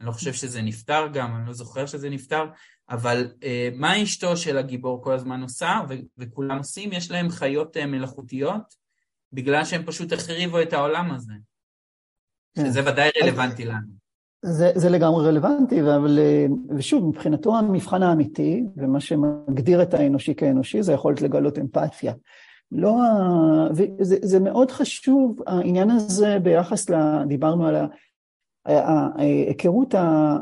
אני 0.00 0.06
לא 0.06 0.12
חושב 0.12 0.32
שזה 0.32 0.62
נפתר 0.62 1.06
גם, 1.12 1.36
אני 1.36 1.46
לא 1.46 1.52
זוכר 1.52 1.86
שזה 1.86 2.10
נפתר, 2.10 2.44
אבל 2.90 3.28
אה, 3.42 3.68
מה 3.74 4.02
אשתו 4.02 4.36
של 4.36 4.58
הגיבור 4.58 5.02
כל 5.02 5.12
הזמן 5.12 5.42
עושה, 5.42 5.80
וכולם 6.18 6.58
עושים? 6.58 6.92
יש 6.92 7.10
להם 7.10 7.28
חיות 7.28 7.76
אה, 7.76 7.86
מלאכותיות, 7.86 8.74
בגלל 9.32 9.64
שהם 9.64 9.82
פשוט 9.86 10.12
החריבו 10.12 10.62
את 10.62 10.72
העולם 10.72 11.10
הזה. 11.10 11.32
כן. 12.54 12.66
שזה 12.66 12.80
ודאי 12.80 13.10
רלוונטי 13.22 13.64
לנו. 13.64 13.96
זה, 14.42 14.72
זה 14.74 14.88
לגמרי 14.88 15.26
רלוונטי, 15.26 15.80
אבל 15.80 16.18
אה, 16.18 16.46
ושוב, 16.76 17.08
מבחינתו 17.08 17.58
המבחן 17.58 18.02
האמיתי, 18.02 18.64
ומה 18.76 19.00
שמגדיר 19.00 19.82
את 19.82 19.94
האנושי 19.94 20.34
כאנושי, 20.34 20.82
זה 20.82 20.92
יכולת 20.92 21.22
לגלות 21.22 21.58
אמפתיה. 21.58 22.12
לא, 22.72 22.96
וזה, 23.70 24.16
זה 24.22 24.40
מאוד 24.40 24.70
חשוב, 24.70 25.38
העניין 25.46 25.90
הזה 25.90 26.38
ביחס, 26.42 26.90
ל, 26.90 27.24
דיברנו 27.28 27.66
על 27.66 27.76
ההיכרות 28.66 29.94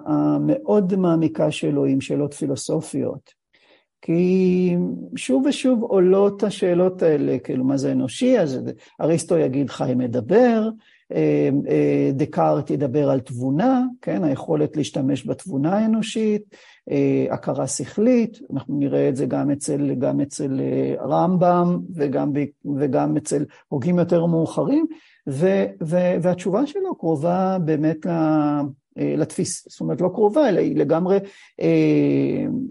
המאוד 0.07 0.97
מעמיקה 0.97 1.51
שלו 1.51 1.85
עם 1.85 2.01
שאלות 2.01 2.35
פילוסופיות. 2.35 3.45
כי 4.03 4.77
שוב 5.17 5.47
ושוב 5.47 5.83
עולות 5.83 6.43
השאלות 6.43 7.03
האלה, 7.03 7.39
כאילו 7.39 7.65
מה 7.65 7.77
זה 7.77 7.93
אנושי, 7.93 8.39
אז 8.39 8.61
אריסטו 9.01 9.39
יגיד 9.39 9.71
חי 9.71 9.93
מדבר, 9.97 10.69
אה, 11.13 11.51
אה, 11.69 12.11
דקארט 12.13 12.71
ידבר 12.71 13.11
על 13.11 13.21
תבונה, 13.21 13.83
כן, 14.03 14.25
היכולת 14.25 14.77
להשתמש 14.77 15.27
בתבונה 15.27 15.79
האנושית, 15.79 16.43
אה, 16.91 17.27
הכרה 17.31 17.67
שכלית, 17.67 18.39
אנחנו 18.53 18.79
נראה 18.79 19.09
את 19.09 19.17
זה 19.17 19.27
גם 19.27 19.51
אצל, 19.51 19.95
גם 19.95 20.21
אצל 20.21 20.61
רמב"ם 21.01 21.79
וגם, 21.95 22.33
וגם 22.79 23.17
אצל 23.17 23.45
הוגים 23.69 23.99
יותר 23.99 24.27
מאוחרים, 24.27 24.87
ו, 25.29 25.47
ו, 25.83 25.97
והתשובה 26.23 26.67
שלו 26.67 26.95
קרובה 26.99 27.59
באמת 27.65 28.07
לתפיס, 28.97 29.69
זאת 29.69 29.81
אומרת 29.81 30.01
לא 30.01 30.11
קרובה, 30.15 30.49
אלא 30.49 30.61
היא 30.61 30.77
לגמרי 30.77 31.19
אה, 31.61 31.67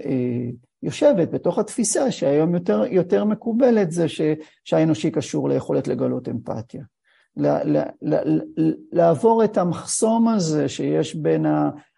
אה, 0.05 0.49
יושבת 0.83 1.31
בתוך 1.31 1.59
התפיסה 1.59 2.11
שהיום 2.11 2.55
יותר, 2.55 2.83
יותר 2.91 3.25
מקובלת 3.25 3.91
זה 3.91 4.07
ש, 4.07 4.21
שהאנושי 4.63 5.11
קשור 5.11 5.49
ליכולת 5.49 5.87
לגלות 5.87 6.29
אמפתיה. 6.29 6.83
ל, 7.37 7.47
ל, 7.47 7.83
ל, 8.01 8.17
לעבור 8.91 9.43
את 9.43 9.57
המחסום 9.57 10.27
הזה 10.27 10.69
שיש 10.69 11.15
בין 11.15 11.45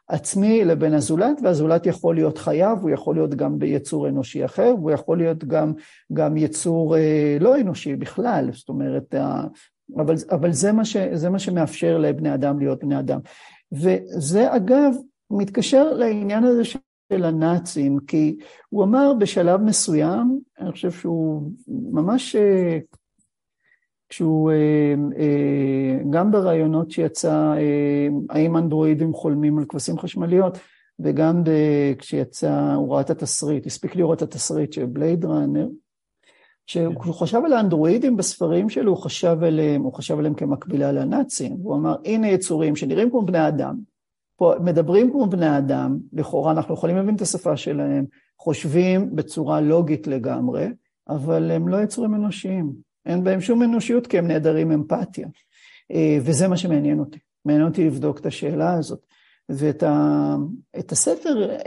העצמי 0.10 0.66
לבין 0.66 0.94
הזולת, 0.94 1.40
והזולת 1.44 1.86
יכול 1.86 2.16
להיות 2.16 2.38
חייב, 2.38 2.80
הוא 2.82 2.90
יכול 2.90 3.16
להיות 3.16 3.36
גם 3.36 3.60
ביצור 3.60 4.08
אנושי 4.08 4.46
אחר, 4.46 4.74
והוא 4.78 4.92
יכול 4.92 5.18
להיות 5.18 5.44
גם, 5.44 5.74
גם 6.14 6.38
יצור 6.38 6.98
אה, 6.98 7.38
לא 7.40 7.58
אנושי 7.58 7.96
בכלל, 7.96 8.50
זאת 8.54 8.70
אומרת, 8.70 9.16
אבל, 9.98 10.16
אבל 10.32 10.52
זה, 10.52 10.72
מה 10.72 10.86
ש, 10.86 10.98
זה 11.14 11.30
מה 11.30 11.40
שמאפשר 11.40 11.98
לבני 11.98 12.34
אדם 12.34 12.60
להיות 12.60 12.84
בני 12.84 13.00
אדם. 13.00 13.20
וזה 13.72 14.56
אגב 14.56 14.94
מתקשר 15.32 15.94
לעניין 15.94 16.44
הזה 16.44 16.64
של 17.14 17.24
הנאצים, 17.24 18.00
כי 18.08 18.38
הוא 18.70 18.84
אמר 18.84 19.14
בשלב 19.20 19.62
מסוים, 19.62 20.40
אני 20.60 20.72
חושב 20.72 20.92
שהוא 20.92 21.52
ממש, 21.68 22.36
אה, 22.36 22.80
כשהוא, 24.10 24.52
אה, 24.52 24.96
אה, 25.18 26.04
גם 26.10 26.32
ברעיונות 26.32 26.92
שיצא, 26.92 27.54
האם 28.30 28.58
אנדרואידים 28.58 29.14
חולמים 29.14 29.58
על 29.58 29.66
כבשים 29.70 30.00
חשמליות, 30.00 30.58
וגם 31.00 31.44
כשיצא, 31.98 32.74
הוא 32.76 32.94
ראה 32.94 33.02
את 33.02 33.10
התסריט, 33.10 33.66
הספיק 33.66 33.96
לראות 33.96 34.24
את 34.24 34.28
התסריט 34.28 34.74
של 34.74 34.86
בלייד 34.86 35.26
ראנר, 35.26 35.68
כשהוא 36.68 36.96
כן. 36.96 37.12
חשב 37.12 37.42
על 37.46 37.54
האנדרואידים 37.54 38.18
בספרים 38.18 38.70
שלו, 38.70 38.92
הוא 38.92 38.98
חשב 38.98 39.38
עליהם, 39.42 39.82
הוא 39.82 39.94
חשב 39.94 40.20
עליהם 40.20 40.34
כמקבילה 40.34 40.92
לנאצים, 40.92 41.58
הוא 41.64 41.76
אמר, 41.76 41.96
הנה 42.06 42.28
יצורים 42.28 42.76
שנראים 42.76 43.10
כמו 43.10 43.22
בני 43.22 43.48
אדם, 43.48 43.76
פה 44.38 44.54
מדברים 44.60 45.12
כמו 45.12 45.28
בני 45.28 45.58
אדם, 45.58 45.98
לכאורה 46.14 46.52
אנחנו 46.52 46.74
יכולים 46.74 46.96
להבין 46.96 47.16
את 47.16 47.22
השפה 47.22 47.58
שלהם, 47.58 48.06
חושבים 48.40 49.16
בצורה 49.16 49.62
לוגית 49.62 50.08
לגמרי, 50.08 50.68
אבל 51.10 51.52
הם 51.52 51.68
לא 51.68 51.84
יצורים 51.84 52.16
אנושיים, 52.16 52.74
אין 53.06 53.24
בהם 53.24 53.42
שום 53.42 53.64
אנושיות 53.64 54.08
כי 54.08 54.18
הם 54.18 54.28
נעדרים 54.28 54.72
אמפתיה. 54.72 55.28
אה, 55.92 56.18
וזה 56.22 56.48
מה 56.48 56.58
שמעניין 56.58 57.00
אותי, 57.00 57.20
מעניין 57.46 57.68
אותי 57.68 57.86
לבדוק 57.86 58.20
את 58.20 58.26
השאלה 58.26 58.74
הזאת. 58.74 59.06
ואת 59.50 59.84
ה, 59.84 60.36
את 60.80 60.92
הספר, 60.92 61.58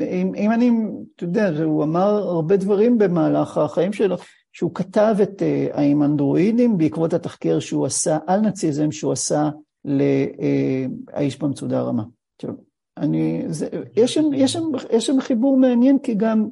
אם, 0.00 0.32
אם 0.36 0.52
אני, 0.52 0.70
אתה 1.16 1.24
יודע, 1.24 1.50
הוא 1.64 1.84
אמר 1.84 2.28
הרבה 2.28 2.56
דברים 2.56 2.98
במהלך 2.98 3.58
החיים 3.58 3.92
שלו, 3.92 4.16
שהוא 4.52 4.74
כתב 4.74 5.16
את 5.22 5.42
האם 5.72 6.02
אה, 6.02 6.06
אנדרואידים 6.06 6.78
בעקבות 6.78 7.14
התחקיר 7.14 7.60
שהוא 7.60 7.86
עשה 7.86 8.18
על 8.26 8.40
נאציזם, 8.40 8.92
שהוא 8.92 9.12
עשה 9.12 9.50
לאיש 9.84 11.38
במצודה 11.38 11.78
הרמה. 11.78 12.02
עכשיו, 12.36 12.54
אני, 12.96 13.42
זה, 13.48 13.68
יש, 13.96 14.14
שם, 14.14 14.24
יש, 14.34 14.52
שם, 14.52 14.62
יש 14.92 15.06
שם 15.06 15.20
חיבור 15.20 15.56
מעניין 15.56 15.98
כי 15.98 16.14
גם 16.14 16.48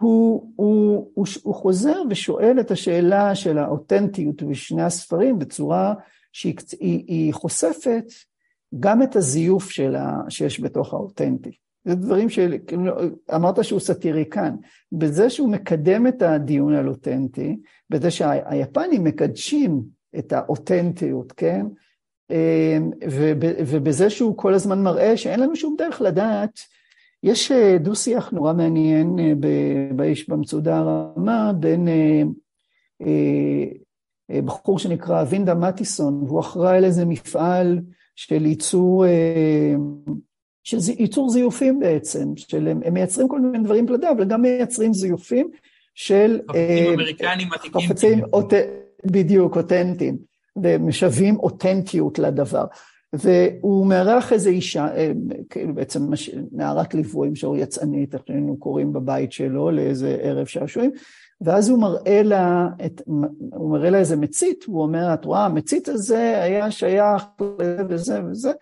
הוא, 0.00 0.52
הוא, 0.56 1.10
הוא, 1.14 1.26
הוא 1.42 1.54
חוזר 1.54 2.02
ושואל 2.10 2.60
את 2.60 2.70
השאלה 2.70 3.34
של 3.34 3.58
האותנטיות 3.58 4.42
בשני 4.42 4.82
הספרים 4.82 5.38
בצורה 5.38 5.94
שהיא 6.32 6.54
היא, 6.80 7.04
היא 7.06 7.34
חושפת 7.34 8.04
גם 8.80 9.02
את 9.02 9.16
הזיוף 9.16 9.70
שלה, 9.70 10.20
שיש 10.28 10.60
בתוך 10.60 10.94
האותנטי. 10.94 11.50
זה 11.84 11.94
דברים 11.94 12.28
שאמרת 12.28 13.64
שהוא 13.64 13.80
סאטיריקן. 13.80 14.54
בזה 14.92 15.30
שהוא 15.30 15.48
מקדם 15.48 16.06
את 16.06 16.22
הדיון 16.22 16.74
על 16.74 16.88
אותנטי, 16.88 17.56
בזה 17.90 18.10
שהיפנים 18.10 19.04
מקדשים 19.04 19.82
את 20.18 20.32
האותנטיות, 20.32 21.32
כן? 21.32 21.66
ובזה 23.66 24.10
שהוא 24.10 24.36
כל 24.38 24.54
הזמן 24.54 24.82
מראה 24.82 25.16
שאין 25.16 25.40
לנו 25.40 25.56
שום 25.56 25.74
דרך 25.78 26.00
לדעת, 26.00 26.58
יש 27.22 27.52
אה, 27.52 27.78
דו-שיח 27.78 28.30
נורא 28.30 28.52
מעניין 28.52 29.18
אה, 29.18 29.32
באיש 29.96 30.28
במצודה 30.28 30.78
הרמה 30.78 31.52
בין 31.52 31.88
אה, 33.02 34.40
בחור 34.44 34.78
שנקרא 34.78 35.24
וינדה 35.28 35.54
מטיסון, 35.54 36.22
והוא 36.22 36.40
אחראי 36.40 36.76
על 36.76 36.84
איזה 36.84 37.04
מפעל 37.04 37.80
של 38.16 38.46
ייצור, 38.46 39.04
של 40.64 40.78
ייצור 40.98 41.30
זיופים 41.30 41.80
בעצם, 41.80 42.36
של, 42.36 42.68
הם 42.68 42.94
מייצרים 42.94 43.28
כל 43.28 43.40
מיני 43.40 43.64
דברים 43.64 43.86
פלדה, 43.86 44.10
אבל 44.10 44.24
גם 44.24 44.42
מייצרים 44.42 44.94
זיופים 44.94 45.50
של... 45.94 46.40
חפצים 46.48 47.52
עתיקים. 47.52 47.80
חפצים, 47.80 48.20
בדיוק, 49.04 49.56
אותנטיים. 49.56 50.16
ומשווים 50.62 51.36
אותנטיות 51.36 52.18
לדבר. 52.18 52.64
והוא 53.12 53.86
מארח 53.86 54.32
איזו 54.32 54.50
אישה, 54.50 54.96
אה, 54.96 55.12
כאילו 55.50 55.74
בעצם 55.74 56.02
נערת 56.52 56.94
ליוויים 56.94 57.34
שהוא 57.34 57.56
יצאנית, 57.56 58.14
איך 58.14 58.22
שהיינו 58.26 58.56
קוראים 58.56 58.92
בבית 58.92 59.32
שלו 59.32 59.70
לאיזה 59.70 60.18
ערב 60.22 60.46
שעשועים, 60.46 60.90
ואז 61.40 61.68
הוא 61.68 61.78
מראה 61.78 62.22
לה, 62.22 62.68
את, 62.86 63.02
הוא 63.52 63.70
מראה 63.70 63.90
לה 63.90 63.98
איזה 63.98 64.16
מצית, 64.16 64.64
הוא 64.64 64.82
אומר, 64.82 65.14
את 65.14 65.24
רואה, 65.24 65.44
המצית 65.44 65.88
הזה 65.88 66.42
היה 66.42 66.70
שייך 66.70 67.24
לזה 67.40 67.82
וזה 67.88 68.24
וזה, 68.24 68.52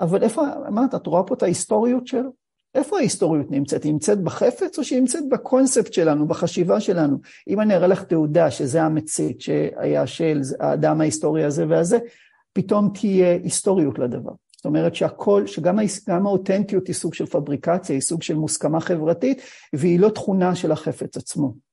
אבל 0.00 0.22
איפה, 0.22 0.42
אמרת, 0.68 0.94
את 0.94 1.06
רואה 1.06 1.22
פה 1.22 1.34
את 1.34 1.42
ההיסטוריות 1.42 2.06
שלו? 2.06 2.30
איפה 2.74 2.98
ההיסטוריות 2.98 3.50
נמצאת? 3.50 3.84
היא 3.84 3.92
נמצאת 3.92 4.20
בחפץ 4.20 4.78
או 4.78 4.84
שהיא 4.84 5.00
נמצאת 5.00 5.28
בקונספט 5.28 5.92
שלנו, 5.92 6.28
בחשיבה 6.28 6.80
שלנו? 6.80 7.18
אם 7.48 7.60
אני 7.60 7.74
אראה 7.74 7.86
לך 7.86 8.02
תעודה 8.02 8.50
שזה 8.50 8.82
המצית 8.82 9.40
שהיה 9.40 10.06
של 10.06 10.40
האדם 10.60 11.00
ההיסטורי 11.00 11.44
הזה 11.44 11.64
והזה, 11.68 11.98
פתאום 12.52 12.90
תהיה 12.94 13.32
היסטוריות 13.32 13.98
לדבר. 13.98 14.32
זאת 14.56 14.64
אומרת 14.64 14.94
שהכל, 14.94 15.46
שגם 15.46 16.26
האותנטיות 16.26 16.86
היא 16.86 16.94
סוג 16.94 17.14
של 17.14 17.26
פבריקציה, 17.26 17.94
היא 17.94 18.00
סוג 18.00 18.22
של 18.22 18.34
מוסכמה 18.34 18.80
חברתית, 18.80 19.42
והיא 19.72 20.00
לא 20.00 20.08
תכונה 20.08 20.54
של 20.54 20.72
החפץ 20.72 21.16
עצמו. 21.16 21.65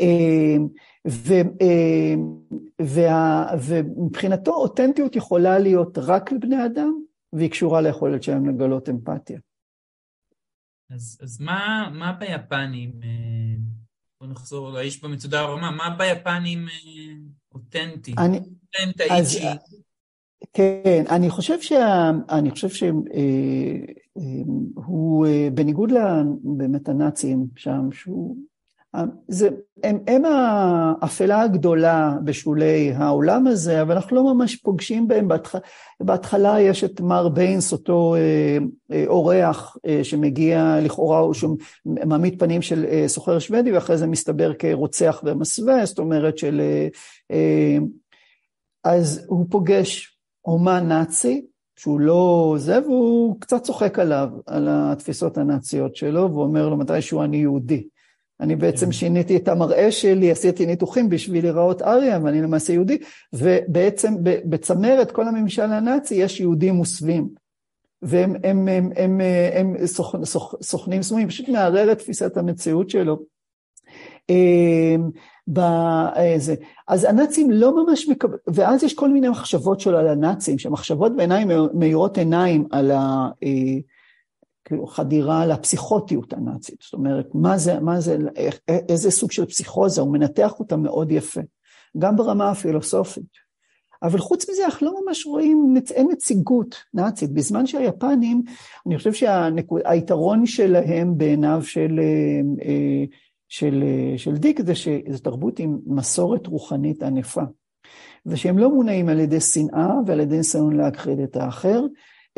אמ, 0.00 0.68
ו, 1.08 1.34
אמ, 1.60 2.38
ומבחינתו 3.60 4.54
אותנטיות 4.54 5.16
יכולה 5.16 5.58
להיות 5.58 5.98
רק 5.98 6.32
לבני 6.32 6.66
אדם, 6.66 6.92
והיא 7.32 7.50
קשורה 7.50 7.80
ליכולת 7.80 8.22
שלהם 8.22 8.48
לגלות 8.48 8.88
אמפתיה. 8.88 9.38
אז, 10.90 11.18
אז 11.22 11.40
מה, 11.40 11.90
מה 11.94 12.12
ביפנים, 12.12 12.92
אה, 13.02 13.08
בוא 14.20 14.28
נחזור 14.28 14.70
לאיש 14.70 15.02
במצודה 15.02 15.40
הרמה, 15.40 15.70
מה 15.70 15.96
ביפנים 15.98 16.68
אה, 16.68 17.14
אותנטי? 17.54 18.14
אני, 18.18 18.40
אז, 19.10 19.38
כן, 20.52 21.04
אני 21.10 21.30
חושב 21.30 21.60
שה... 21.60 22.10
אני 22.30 22.50
חושב 22.50 22.68
שהוא, 22.68 23.04
אה, 25.26 25.48
בניגוד 25.54 25.90
באמת 26.58 26.88
הנאצים 26.88 27.46
שם, 27.56 27.92
שהוא 27.92 28.36
זה, 29.28 29.48
הם, 29.84 29.98
הם 30.06 30.22
האפלה 30.24 31.40
הגדולה 31.42 32.16
בשולי 32.24 32.92
העולם 32.94 33.46
הזה, 33.46 33.82
אבל 33.82 33.94
אנחנו 33.94 34.16
לא 34.16 34.34
ממש 34.34 34.56
פוגשים 34.56 35.08
בהם. 35.08 35.28
בהתח... 35.28 35.54
בהתחלה 36.00 36.60
יש 36.60 36.84
את 36.84 37.00
מר 37.00 37.28
ביינס, 37.28 37.72
אותו 37.72 38.14
אה, 38.14 38.58
אה, 38.92 39.04
אורח 39.06 39.76
אה, 39.86 40.04
שמגיע 40.04 40.76
לכאורה, 40.82 41.18
הוא 41.18 41.34
שהוא 41.34 41.56
מעמיד 41.86 42.38
פנים 42.38 42.62
של 42.62 42.84
אה, 42.84 43.04
סוחר 43.08 43.38
שוודי, 43.38 43.72
ואחרי 43.72 43.98
זה 43.98 44.06
מסתבר 44.06 44.52
כרוצח 44.54 45.20
ומסווה, 45.24 45.86
זאת 45.86 45.98
אומרת 45.98 46.38
של... 46.38 46.60
אה, 46.60 46.88
אה, 47.30 47.78
אז 48.84 49.24
הוא 49.28 49.46
פוגש 49.50 50.18
אומן 50.44 50.88
נאצי, 50.88 51.46
שהוא 51.76 52.00
לא 52.00 52.54
זה, 52.58 52.82
והוא 52.82 53.40
קצת 53.40 53.62
צוחק 53.62 53.98
עליו, 53.98 54.28
על 54.46 54.68
התפיסות 54.70 55.38
הנאציות 55.38 55.96
שלו, 55.96 56.34
ואומר 56.34 56.68
לו 56.68 56.76
מתישהו 56.76 57.22
אני 57.22 57.36
יהודי. 57.36 57.88
אני 58.40 58.56
בעצם 58.56 58.86
כן. 58.86 58.92
שיניתי 58.92 59.36
את 59.36 59.48
המראה 59.48 59.90
שלי, 59.92 60.30
עשיתי 60.30 60.66
ניתוחים 60.66 61.08
בשביל 61.08 61.44
להיראות 61.44 61.82
אריה, 61.82 62.18
ואני 62.24 62.42
למעשה 62.42 62.72
יהודי, 62.72 62.98
ובעצם 63.32 64.14
בצמרת 64.22 65.10
כל 65.10 65.28
הממשל 65.28 65.62
הנאצי 65.62 66.14
יש 66.14 66.40
יהודים 66.40 66.74
מוסווים. 66.74 67.28
והם 68.02 68.34
הם, 68.44 68.68
הם, 68.68 68.68
הם, 68.96 69.20
הם, 69.54 69.74
הם 69.78 69.86
סוכ, 69.86 70.14
סוכ, 70.24 70.54
סוכנים 70.62 71.02
סמויים, 71.02 71.28
פשוט 71.28 71.48
מערער 71.48 71.92
את 71.92 71.98
תפיסת 71.98 72.36
המציאות 72.36 72.90
שלו. 72.90 73.18
אמ, 74.30 75.10
בזה. 75.48 76.54
אז 76.88 77.04
הנאצים 77.04 77.50
לא 77.50 77.84
ממש 77.84 78.08
מקבלים, 78.08 78.38
ואז 78.46 78.82
יש 78.82 78.94
כל 78.94 79.08
מיני 79.08 79.28
מחשבות 79.28 79.80
שלו 79.80 79.98
על 79.98 80.08
הנאצים, 80.08 80.58
שמחשבות 80.58 81.16
בעיניי 81.16 81.44
מאירות 81.74 82.18
עיניים 82.18 82.66
על 82.70 82.90
ה... 82.90 83.28
אה, 84.68 84.76
כאילו 84.76 84.86
חדירה 84.86 85.46
לפסיכוטיות 85.46 86.32
הנאצית, 86.32 86.82
זאת 86.82 86.92
אומרת, 86.92 87.26
מה 87.34 87.58
זה, 87.58 87.80
מה 87.80 88.00
זה, 88.00 88.16
איזה 88.68 89.10
סוג 89.10 89.32
של 89.32 89.46
פסיכוזה, 89.46 90.00
הוא 90.00 90.12
מנתח 90.12 90.52
אותה 90.58 90.76
מאוד 90.76 91.12
יפה, 91.12 91.40
גם 91.98 92.16
ברמה 92.16 92.50
הפילוסופית. 92.50 93.48
אבל 94.02 94.18
חוץ 94.18 94.50
מזה 94.50 94.64
אנחנו 94.64 94.86
לא 94.86 95.00
ממש 95.04 95.26
רואים, 95.26 95.74
אין 95.94 96.08
נציגות 96.12 96.74
נאצית, 96.94 97.32
בזמן 97.32 97.66
שהיפנים, 97.66 98.42
אני 98.86 98.98
חושב 98.98 99.12
שהיתרון 99.12 100.46
שלהם 100.46 101.18
בעיניו 101.18 101.62
של, 101.62 102.00
אה, 102.62 103.04
של, 103.48 103.84
של 104.16 104.36
דיק 104.36 104.60
זה 104.66 104.74
שזו 104.74 105.18
תרבות 105.22 105.58
עם 105.58 105.78
מסורת 105.86 106.46
רוחנית 106.46 107.02
ענפה, 107.02 107.42
ושהם 108.26 108.58
לא 108.58 108.70
מונעים 108.70 109.08
על 109.08 109.20
ידי 109.20 109.40
שנאה 109.40 109.92
ועל 110.06 110.20
ידי 110.20 110.36
ניסיון 110.36 110.76
להכחיד 110.76 111.20
את 111.20 111.36
האחר, 111.36 111.80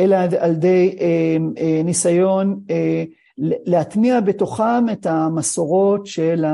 אלא 0.00 0.16
על 0.38 0.50
ידי 0.50 0.96
אה, 1.00 1.36
אה, 1.58 1.82
ניסיון 1.84 2.60
אה, 2.70 3.04
להטמיע 3.66 4.20
בתוכם 4.20 4.88
את 4.92 5.06
המסורות 5.06 6.06
של 6.06 6.44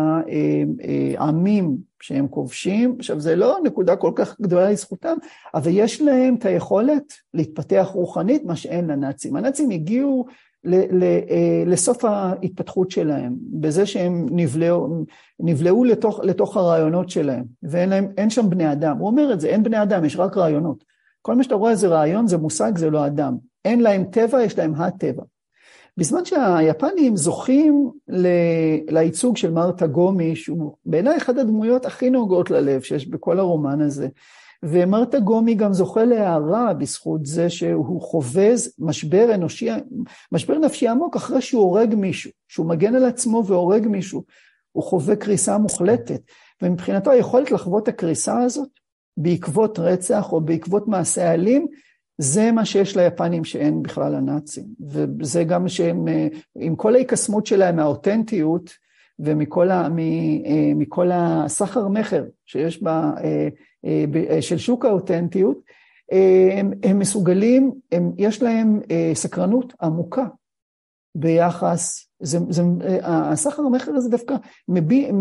העמים 1.18 1.76
שהם 2.02 2.28
כובשים. 2.28 2.96
עכשיו, 2.98 3.20
זה 3.20 3.36
לא 3.36 3.58
נקודה 3.64 3.96
כל 3.96 4.12
כך 4.14 4.40
גדולה 4.40 4.70
לזכותם, 4.70 5.16
אבל 5.54 5.70
יש 5.74 6.02
להם 6.02 6.34
את 6.34 6.44
היכולת 6.44 7.12
להתפתח 7.34 7.88
רוחנית, 7.92 8.44
מה 8.44 8.56
שאין 8.56 8.86
לנאצים. 8.86 9.36
הנאצים 9.36 9.70
הגיעו 9.70 10.26
לסוף 11.66 12.04
ההתפתחות 12.04 12.90
שלהם, 12.90 13.34
בזה 13.52 13.86
שהם 13.86 14.26
נבלעו 15.40 15.84
לתוך, 15.84 16.20
לתוך 16.22 16.56
הרעיונות 16.56 17.10
שלהם, 17.10 17.44
ואין 17.62 17.88
להם, 17.88 18.30
שם 18.30 18.50
בני 18.50 18.72
אדם. 18.72 18.96
הוא 18.98 19.06
אומר 19.06 19.32
את 19.32 19.40
זה, 19.40 19.48
אין 19.48 19.62
בני 19.62 19.82
אדם, 19.82 20.04
יש 20.04 20.16
רק 20.16 20.36
רעיונות. 20.36 20.95
כל 21.26 21.34
מה 21.34 21.42
שאתה 21.42 21.54
רואה 21.54 21.74
זה 21.74 21.88
רעיון, 21.88 22.26
זה 22.26 22.36
מושג, 22.36 22.78
זה 22.78 22.90
לא 22.90 23.06
אדם. 23.06 23.36
אין 23.64 23.80
להם 23.80 24.04
טבע, 24.04 24.42
יש 24.42 24.58
להם 24.58 24.74
הטבע. 24.74 25.22
בזמן 25.96 26.24
שהיפנים 26.24 27.16
זוכים 27.16 27.90
לייצוג 28.88 29.36
של 29.36 29.50
מרתה 29.50 29.86
גומי, 29.86 30.36
שהוא 30.36 30.72
בעיניי 30.84 31.16
אחת 31.16 31.38
הדמויות 31.38 31.86
הכי 31.86 32.10
נוגעות 32.10 32.50
ללב 32.50 32.80
שיש 32.80 33.08
בכל 33.08 33.38
הרומן 33.38 33.80
הזה. 33.80 34.08
ומרתה 34.62 35.20
גומי 35.20 35.54
גם 35.54 35.72
זוכה 35.72 36.04
להערה 36.04 36.74
בזכות 36.74 37.26
זה 37.26 37.50
שהוא 37.50 38.02
חובז 38.02 38.74
משבר 38.78 39.34
אנושי, 39.34 39.68
משבר 40.32 40.58
נפשי 40.58 40.88
עמוק 40.88 41.16
אחרי 41.16 41.40
שהוא 41.40 41.62
הורג 41.62 41.94
מישהו, 41.94 42.30
שהוא 42.48 42.66
מגן 42.66 42.94
על 42.94 43.04
עצמו 43.04 43.46
והורג 43.46 43.86
מישהו. 43.86 44.22
הוא 44.72 44.84
חווה 44.84 45.16
קריסה 45.16 45.58
מוחלטת, 45.58 46.20
ומבחינתו 46.62 47.10
היכולת 47.10 47.50
לחוות 47.50 47.82
את 47.82 47.88
הקריסה 47.88 48.42
הזאת 48.42 48.68
בעקבות 49.16 49.78
רצח 49.78 50.32
או 50.32 50.40
בעקבות 50.40 50.88
מעשה 50.88 51.34
אלים, 51.34 51.66
זה 52.18 52.52
מה 52.52 52.64
שיש 52.64 52.96
ליפנים 52.96 53.44
שאין 53.44 53.82
בכלל 53.82 54.12
לנאצים. 54.12 54.64
וזה 55.20 55.44
גם 55.44 55.68
שהם, 55.68 56.08
אה, 56.08 56.26
עם 56.56 56.76
כל 56.76 56.94
ההיקסמות 56.94 57.46
שלהם 57.46 57.76
מהאותנטיות 57.76 58.70
ומכל 59.18 59.70
אה, 61.10 61.44
הסחר 61.44 61.88
מכר 61.88 62.24
שיש 62.46 62.82
בה, 62.82 63.12
אה, 63.84 64.42
של 64.42 64.58
שוק 64.58 64.84
האותנטיות, 64.84 65.58
הם, 66.52 66.72
הם 66.82 66.98
מסוגלים, 66.98 67.72
הם, 67.92 68.12
יש 68.18 68.42
להם 68.42 68.80
סקרנות 69.14 69.72
עמוקה 69.82 70.26
ביחס, 71.14 72.08
זה, 72.20 72.38
זה, 72.48 72.62
הסחר 73.02 73.62
המכר 73.62 73.92
הזה 73.92 74.10
דווקא 74.10 74.34
מביע, 74.68 75.12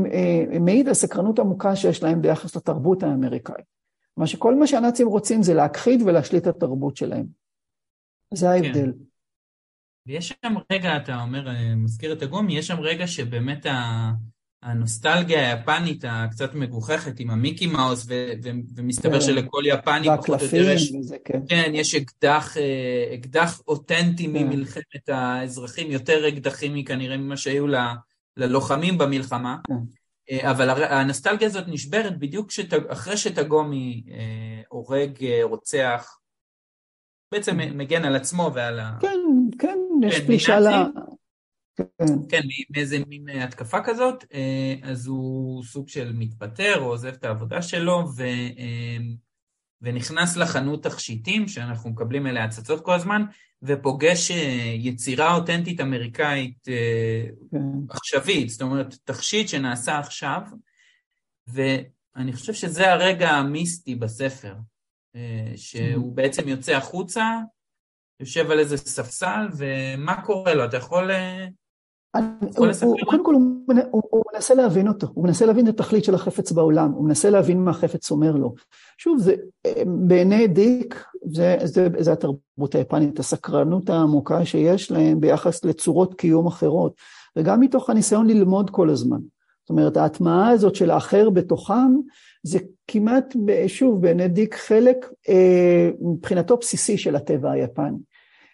מעיד 0.59 0.88
על 0.88 0.93
סקרנות 0.93 1.39
עמוקה 1.39 1.76
שיש 1.76 2.03
להם 2.03 2.22
ביחס 2.22 2.55
לתרבות 2.55 3.03
האמריקאית. 3.03 3.74
מה 4.18 4.28
שכל 4.28 4.55
מה 4.55 4.68
שהנאצים 4.68 5.07
רוצים 5.07 5.43
זה 5.43 5.53
להכחיד 5.53 6.01
ולהשליט 6.01 6.47
את 6.47 6.55
התרבות 6.55 6.97
שלהם. 6.97 7.26
זה 8.34 8.49
ההבדל. 8.49 8.91
כן. 8.91 9.03
ויש 10.07 10.34
שם 10.43 10.53
רגע, 10.72 10.97
אתה 10.97 11.22
אומר, 11.22 11.47
אה, 11.47 11.76
מזכיר 11.76 12.13
את 12.13 12.22
הגומי, 12.22 12.57
יש 12.57 12.68
שם 12.68 12.80
רגע 12.80 13.07
שבאמת 13.07 13.66
ה... 13.66 14.11
הנוסטלגיה 14.66 15.51
היפנית 15.51 16.03
הקצת 16.07 16.53
מגוחכת 16.55 17.20
עם 17.20 17.30
המיקי 17.30 17.68
מאוס, 17.68 18.05
ו- 18.09 18.32
ו- 18.43 18.49
ומסתבר 18.76 19.20
כן. 19.20 19.22
שלכל 19.22 19.63
יפני 19.66 20.07
פחות 20.18 20.30
או 20.30 20.45
יותר 20.45 20.70
יש... 20.70 20.91
וזה, 20.99 21.18
כן. 21.26 21.39
כן, 21.47 21.72
יש 21.74 21.95
אקדח, 21.95 22.57
אה, 22.57 23.16
אקדח 23.16 23.61
אותנטי 23.68 24.26
כן. 24.26 24.32
ממלחמת 24.34 25.09
האזרחים, 25.09 25.91
יותר 25.91 26.28
אקדחים 26.28 26.84
כנראה 26.84 27.18
ממה 27.18 27.38
שהיו 27.38 27.68
ל- 27.68 27.93
ללוחמים 28.38 28.97
במלחמה. 28.97 29.57
כן. 29.68 29.74
אה, 30.32 30.51
אבל 30.51 30.84
הנוסטלגיה 30.84 31.47
הזאת 31.47 31.63
נשברת 31.67 32.19
בדיוק 32.19 32.51
שת, 32.51 32.73
אחרי 32.88 33.17
שתגומי 33.17 34.03
אה, 34.11 34.61
הורג, 34.69 35.26
רוצח, 35.43 36.19
בעצם 37.32 37.57
כן. 37.57 37.78
מגן 37.78 38.05
על 38.05 38.15
עצמו 38.15 38.51
ועל 38.53 38.80
ה... 38.80 38.97
כן, 39.01 39.19
כן, 39.59 39.78
יש 40.03 40.19
כן, 40.19 40.26
פלישה 40.26 40.59
ל... 40.59 40.67
כן, 41.76 42.05
כן 42.30 42.41
מאיזה 42.69 42.97
מין 43.07 43.30
התקפה 43.30 43.78
כזאת, 43.84 44.26
אה, 44.34 44.76
אז 44.84 45.07
הוא 45.07 45.63
סוג 45.63 45.89
של 45.89 46.13
מתפטר 46.13 46.80
או 46.80 46.86
עוזב 46.86 47.13
את 47.13 47.23
העבודה 47.23 47.61
שלו 47.61 48.03
ו, 48.15 48.23
אה, 48.23 48.97
ונכנס 49.82 50.38
לחנות 50.38 50.84
תכשיטים, 50.84 51.47
שאנחנו 51.47 51.89
מקבלים 51.89 52.28
אליה 52.28 52.43
הצצות 52.43 52.86
כל 52.86 52.93
הזמן, 52.93 53.21
ופוגש 53.66 54.32
אה, 54.32 54.74
יצירה 54.78 55.36
אותנטית 55.36 55.82
אמריקאית 55.82 56.66
כן. 57.51 57.57
עכשווית, 57.89 58.49
זאת 58.49 58.61
אומרת, 58.61 58.95
תכשיט 59.03 59.47
שנעשה 59.47 59.99
עכשיו, 59.99 60.41
ואני 61.47 62.34
חושב 62.34 62.53
שזה 62.53 62.91
הרגע 62.91 63.30
המיסטי 63.30 63.95
בספר, 63.95 64.55
שהוא 65.55 66.11
mm-hmm. 66.11 66.16
בעצם 66.16 66.47
יוצא 66.47 66.76
החוצה, 66.76 67.39
יושב 68.20 68.51
על 68.51 68.59
איזה 68.59 68.78
ספסל, 68.78 69.47
ומה 69.57 70.22
קורה 70.22 70.53
לו? 70.53 70.66
אתה 70.66 70.78
יכול 70.78 71.11
קודם 73.05 73.26
כל 73.26 73.36
הוא, 73.91 74.24
מנסה 74.34 74.53
להבין 74.53 74.88
אותו, 74.88 75.07
הוא 75.13 75.24
מנסה 75.24 75.45
להבין 75.45 75.68
את 75.68 75.80
התכלית 75.80 76.03
של 76.03 76.16
החפץ 76.16 76.51
בעולם, 76.51 76.91
הוא 76.91 77.05
מנסה 77.05 77.30
להבין 77.30 77.63
מה 77.63 77.72
החפץ 77.72 78.11
אומר 78.11 78.36
לו. 78.36 78.53
שוב, 78.97 79.20
זה, 79.20 79.36
בעיני 79.86 80.47
דיק, 80.47 81.03
זה, 81.26 81.57
זה, 81.63 81.88
זה 81.99 82.11
התרבות 82.11 82.76
היפנית, 82.76 83.20
הסקרנות 83.20 83.89
העמוקה 83.89 84.45
שיש 84.45 84.91
להם 84.91 85.20
ביחס 85.20 85.66
לצורות 85.66 86.13
קיום 86.13 86.47
אחרות, 86.47 86.93
וגם 87.36 87.59
מתוך 87.59 87.89
הניסיון 87.89 88.28
ללמוד 88.28 88.70
כל 88.70 88.89
הזמן. 88.89 89.20
זאת 89.66 89.70
אומרת, 89.70 89.97
ההטמעה 89.97 90.49
הזאת 90.49 90.76
של 90.76 90.91
האחר 90.91 91.30
בתוכם, 91.30 91.95
זה 92.43 92.59
כמעט, 92.88 93.36
שוב, 93.68 94.01
בעיני 94.01 94.28
דיק 94.28 94.55
חלק 94.55 95.09
אה, 95.30 95.89
מבחינתו 96.01 96.57
בסיסי 96.57 96.97
של 96.97 97.16
הטבע 97.16 97.51
היפני. 97.51 97.97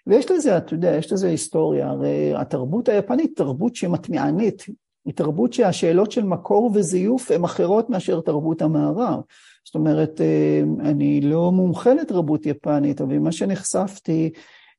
ויש 0.07 0.31
לזה, 0.31 0.57
אתה 0.57 0.73
יודע, 0.73 0.95
יש 0.95 1.13
לזה 1.13 1.27
היסטוריה, 1.27 1.89
הרי 1.89 2.33
התרבות 2.35 2.89
היפנית 2.89 3.35
תרבות 3.35 3.75
שמטמיענית, 3.75 4.65
היא 5.05 5.13
תרבות 5.13 5.53
שהשאלות 5.53 6.11
של 6.11 6.23
מקור 6.23 6.71
וזיוף 6.73 7.31
הן 7.31 7.43
אחרות 7.43 7.89
מאשר 7.89 8.21
תרבות 8.21 8.61
המערב. 8.61 9.19
זאת 9.65 9.75
אומרת, 9.75 10.21
אה, 10.21 10.61
אני 10.79 11.21
לא 11.21 11.51
מומחה 11.51 11.93
לתרבות 11.93 12.45
יפנית, 12.45 13.01
אבל 13.01 13.19
מה 13.19 13.31
שנחשפתי, 13.31 14.31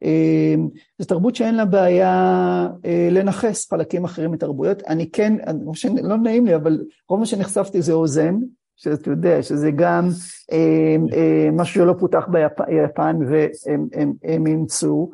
אה, 0.04 0.54
זו 0.98 1.06
תרבות 1.06 1.34
שאין 1.36 1.54
לה 1.54 1.64
בעיה 1.64 2.68
אה, 2.84 3.08
לנכס 3.10 3.70
חלקים 3.70 4.04
אחרים 4.04 4.30
מתרבויות. 4.30 4.82
אני 4.82 5.10
כן, 5.10 5.32
לא 6.02 6.16
נעים 6.16 6.46
לי, 6.46 6.54
אבל 6.54 6.84
רוב 7.08 7.20
מה 7.20 7.26
שנחשפתי 7.26 7.82
זה 7.82 7.92
אוזן, 7.92 8.34
שאתה 8.76 9.10
יודע, 9.10 9.42
שזה 9.42 9.70
גם 9.70 10.08
אה, 10.52 10.96
אה, 11.12 11.48
משהו 11.52 11.74
שלא 11.74 11.94
פותח 11.98 12.28
ביפן 12.28 13.16
והם 13.28 14.46
אימצו. 14.46 15.10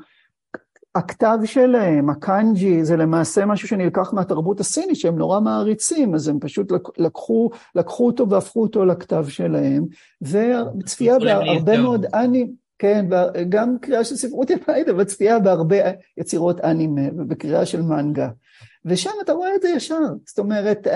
הכתב 0.95 1.39
שלהם, 1.45 2.11
הקאנג'י, 2.11 2.85
זה 2.85 2.97
למעשה 2.97 3.47
משהו 3.47 3.69
שנלקח 3.69 4.13
מהתרבות 4.13 4.61
הסינית, 4.61 4.97
שהם 4.97 5.19
נורא 5.19 5.41
מעריצים, 5.41 6.15
אז 6.15 6.29
הם 6.29 6.39
פשוט 6.41 6.73
לקחו, 6.99 7.51
לקחו 7.75 8.07
אותו 8.07 8.29
והפכו 8.29 8.63
אותו 8.63 8.85
לכתב 8.85 9.25
שלהם, 9.29 9.85
וצפייה 10.23 11.19
בהרבה 11.19 11.81
מאוד 11.81 12.07
אני, 12.15 12.51
כן, 12.79 13.07
גם 13.49 13.79
קריאה 13.81 14.05
של 14.05 14.17
ספרות 14.17 14.51
יפנית, 14.51 14.89
אבל 14.89 15.05
צפייה 15.05 15.39
בהרבה 15.39 15.77
יצירות 16.17 16.61
אנימה 16.61 17.03
ובקריאה 17.17 17.67
של 17.67 17.83
מנגה. 17.83 18.29
ושם 18.85 19.11
אתה 19.25 19.33
רואה 19.33 19.55
את 19.55 19.63
זה 19.63 19.69
ישר, 19.69 20.01
זאת 20.27 20.39
אומרת, 20.39 20.87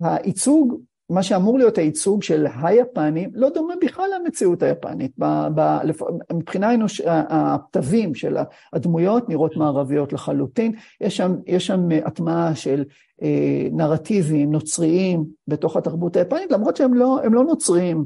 הייצוג 0.00 0.80
מה 1.12 1.22
שאמור 1.22 1.58
להיות 1.58 1.78
הייצוג 1.78 2.22
של 2.22 2.46
היפנים 2.62 3.30
לא 3.34 3.48
דומה 3.48 3.74
בכלל 3.84 4.10
למציאות 4.20 4.62
היפנית. 4.62 5.12
ב, 5.18 5.24
ב, 5.54 5.78
מבחינה 6.32 6.74
אנוש, 6.74 7.00
הכתבים 7.06 8.14
של 8.14 8.36
הדמויות 8.72 9.28
נראות 9.28 9.56
מערביות 9.56 10.12
לחלוטין, 10.12 10.72
יש 11.00 11.16
שם, 11.16 11.34
יש 11.46 11.66
שם 11.66 11.88
הטמעה 12.04 12.54
של 12.54 12.84
אה, 13.22 13.68
נרטיבים 13.72 14.52
נוצריים 14.52 15.24
בתוך 15.48 15.76
התרבות 15.76 16.16
היפנית, 16.16 16.52
למרות 16.52 16.76
שהם 16.76 16.94
לא, 16.94 17.18
לא 17.32 17.44
נוצריים 17.44 18.04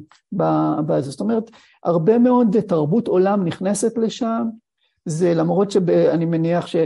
בזה. 0.86 1.10
זאת 1.10 1.20
אומרת, 1.20 1.50
הרבה 1.84 2.18
מאוד 2.18 2.56
תרבות 2.68 3.08
עולם 3.08 3.44
נכנסת 3.44 3.98
לשם, 3.98 4.46
זה 5.04 5.34
למרות 5.34 5.70
שאני 5.70 6.24
מניח 6.24 6.66
ש... 6.66 6.76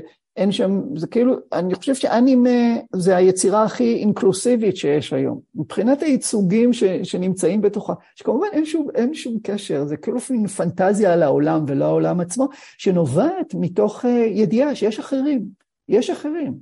אין 0.40 0.52
שם, 0.52 0.96
זה 0.96 1.06
כאילו, 1.06 1.36
אני 1.52 1.74
חושב 1.74 1.94
שאנימה 1.94 2.50
זה 2.92 3.16
היצירה 3.16 3.64
הכי 3.64 3.94
אינקלוסיבית 3.94 4.76
שיש 4.76 5.12
היום. 5.12 5.40
מבחינת 5.54 6.02
הייצוגים 6.02 6.72
ש, 6.72 6.84
שנמצאים 6.84 7.60
בתוכה, 7.60 7.92
שכמובן 8.14 8.46
אין 8.52 8.66
שום, 8.66 8.86
אין 8.94 9.14
שום 9.14 9.38
קשר, 9.42 9.84
זה 9.84 9.96
כאילו 9.96 10.18
מין 10.30 10.46
פנטזיה 10.46 11.12
על 11.12 11.22
העולם 11.22 11.64
ולא 11.66 11.84
העולם 11.84 12.20
עצמו, 12.20 12.48
שנובעת 12.78 13.54
מתוך 13.54 14.04
uh, 14.04 14.08
ידיעה 14.08 14.74
שיש 14.74 14.98
אחרים, 14.98 15.44
יש 15.88 16.10
אחרים. 16.10 16.54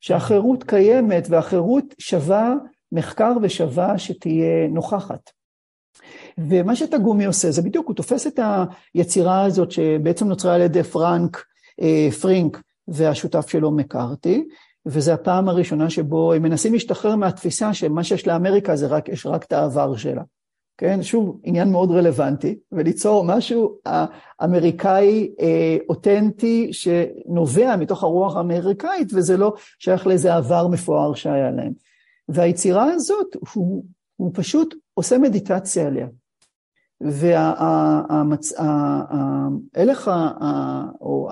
שהחירות 0.00 0.64
קיימת 0.64 1.26
והחירות 1.30 1.84
שווה 1.98 2.54
מחקר 2.92 3.32
ושווה 3.42 3.98
שתהיה 3.98 4.68
נוכחת. 4.68 5.30
ומה 6.38 6.76
שתגומי 6.76 7.24
עושה 7.24 7.50
זה 7.50 7.62
בדיוק, 7.62 7.86
הוא 7.86 7.96
תופס 7.96 8.26
את 8.26 8.40
היצירה 8.94 9.44
הזאת 9.44 9.70
שבעצם 9.70 10.28
נוצרה 10.28 10.54
על 10.54 10.60
ידי 10.60 10.82
פרנק, 10.82 11.36
אה, 11.36 11.42
פרינק 12.20 12.60
והשותף 12.88 13.48
שלו 13.48 13.70
מקארתי, 13.70 14.44
וזו 14.86 15.12
הפעם 15.12 15.48
הראשונה 15.48 15.90
שבו 15.90 16.32
הם 16.32 16.42
מנסים 16.42 16.72
להשתחרר 16.72 17.16
מהתפיסה 17.16 17.74
שמה 17.74 18.04
שיש 18.04 18.26
לאמריקה 18.26 18.76
זה 18.76 18.86
רק, 18.86 19.08
יש 19.08 19.26
רק 19.26 19.44
את 19.44 19.52
העבר 19.52 19.96
שלה. 19.96 20.22
כן, 20.78 21.02
שוב, 21.02 21.40
עניין 21.44 21.70
מאוד 21.70 21.90
רלוונטי, 21.90 22.58
וליצור 22.72 23.24
משהו 23.24 23.78
אמריקאי 24.44 25.30
אה, 25.40 25.76
אותנטי 25.88 26.72
שנובע 26.72 27.76
מתוך 27.76 28.02
הרוח 28.02 28.36
האמריקאית, 28.36 29.08
וזה 29.14 29.36
לא 29.36 29.54
שייך 29.78 30.06
לאיזה 30.06 30.34
עבר 30.34 30.68
מפואר 30.68 31.14
שהיה 31.14 31.50
להם. 31.50 31.72
והיצירה 32.28 32.84
הזאת, 32.84 33.36
הוא, 33.54 33.84
הוא 34.16 34.30
פשוט 34.34 34.74
עושה 34.94 35.18
מדיטציה 35.18 35.86
עליה. 35.86 36.06
וההלך, 37.00 38.60
או 41.00 41.28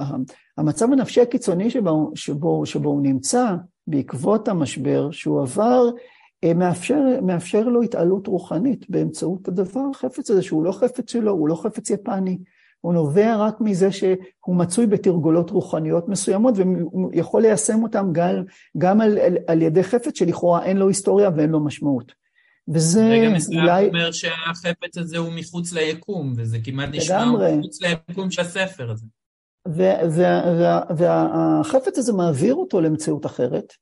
המצב 0.58 0.92
הנפשי 0.92 1.20
הקיצוני 1.20 1.70
שבו, 1.70 2.10
שבו, 2.14 2.66
שבו 2.66 2.88
הוא 2.88 3.02
נמצא 3.02 3.54
בעקבות 3.86 4.48
המשבר 4.48 5.10
שהוא 5.10 5.42
עבר, 5.42 5.84
אה, 6.44 6.54
מאפשר, 6.54 7.02
מאפשר 7.22 7.68
לו 7.68 7.82
התעלות 7.82 8.26
רוחנית 8.26 8.90
באמצעות 8.90 9.48
הדבר 9.48 9.80
החפץ 9.90 10.30
הזה, 10.30 10.42
שהוא 10.42 10.64
לא 10.64 10.72
חפץ 10.72 11.10
שלו, 11.10 11.32
הוא 11.32 11.48
לא 11.48 11.54
חפץ 11.54 11.90
יפני, 11.90 12.38
הוא 12.80 12.94
נובע 12.94 13.36
רק 13.36 13.60
מזה 13.60 13.92
שהוא 13.92 14.56
מצוי 14.56 14.86
בתרגולות 14.86 15.50
רוחניות 15.50 16.08
מסוימות, 16.08 16.54
והוא 16.56 17.10
יכול 17.12 17.42
ליישם 17.42 17.82
אותם 17.82 18.08
גם, 18.12 18.42
גם 18.78 19.00
על, 19.00 19.18
על, 19.18 19.36
על 19.46 19.62
ידי 19.62 19.82
חפץ 19.82 20.18
שלכאורה 20.18 20.64
אין 20.64 20.76
לו 20.76 20.88
היסטוריה 20.88 21.30
ואין 21.36 21.50
לו 21.50 21.60
משמעות. 21.60 22.25
וזה 22.68 23.06
רגע 23.06 23.28
מסוים 23.28 23.60
אולי... 23.60 23.86
אומר 23.86 24.12
שהחפץ 24.12 24.98
הזה 24.98 25.18
הוא 25.18 25.32
מחוץ 25.32 25.72
ליקום, 25.72 26.32
וזה 26.36 26.58
כמעט 26.64 26.88
נשמע 26.92 27.24
מחוץ 27.24 27.78
ליקום 27.82 28.30
של 28.30 28.42
הספר 28.42 28.90
הזה. 28.90 29.06
והחפץ 30.96 31.98
הזה 31.98 32.12
מעביר 32.12 32.54
אותו 32.54 32.80
למציאות 32.80 33.26
אחרת, 33.26 33.72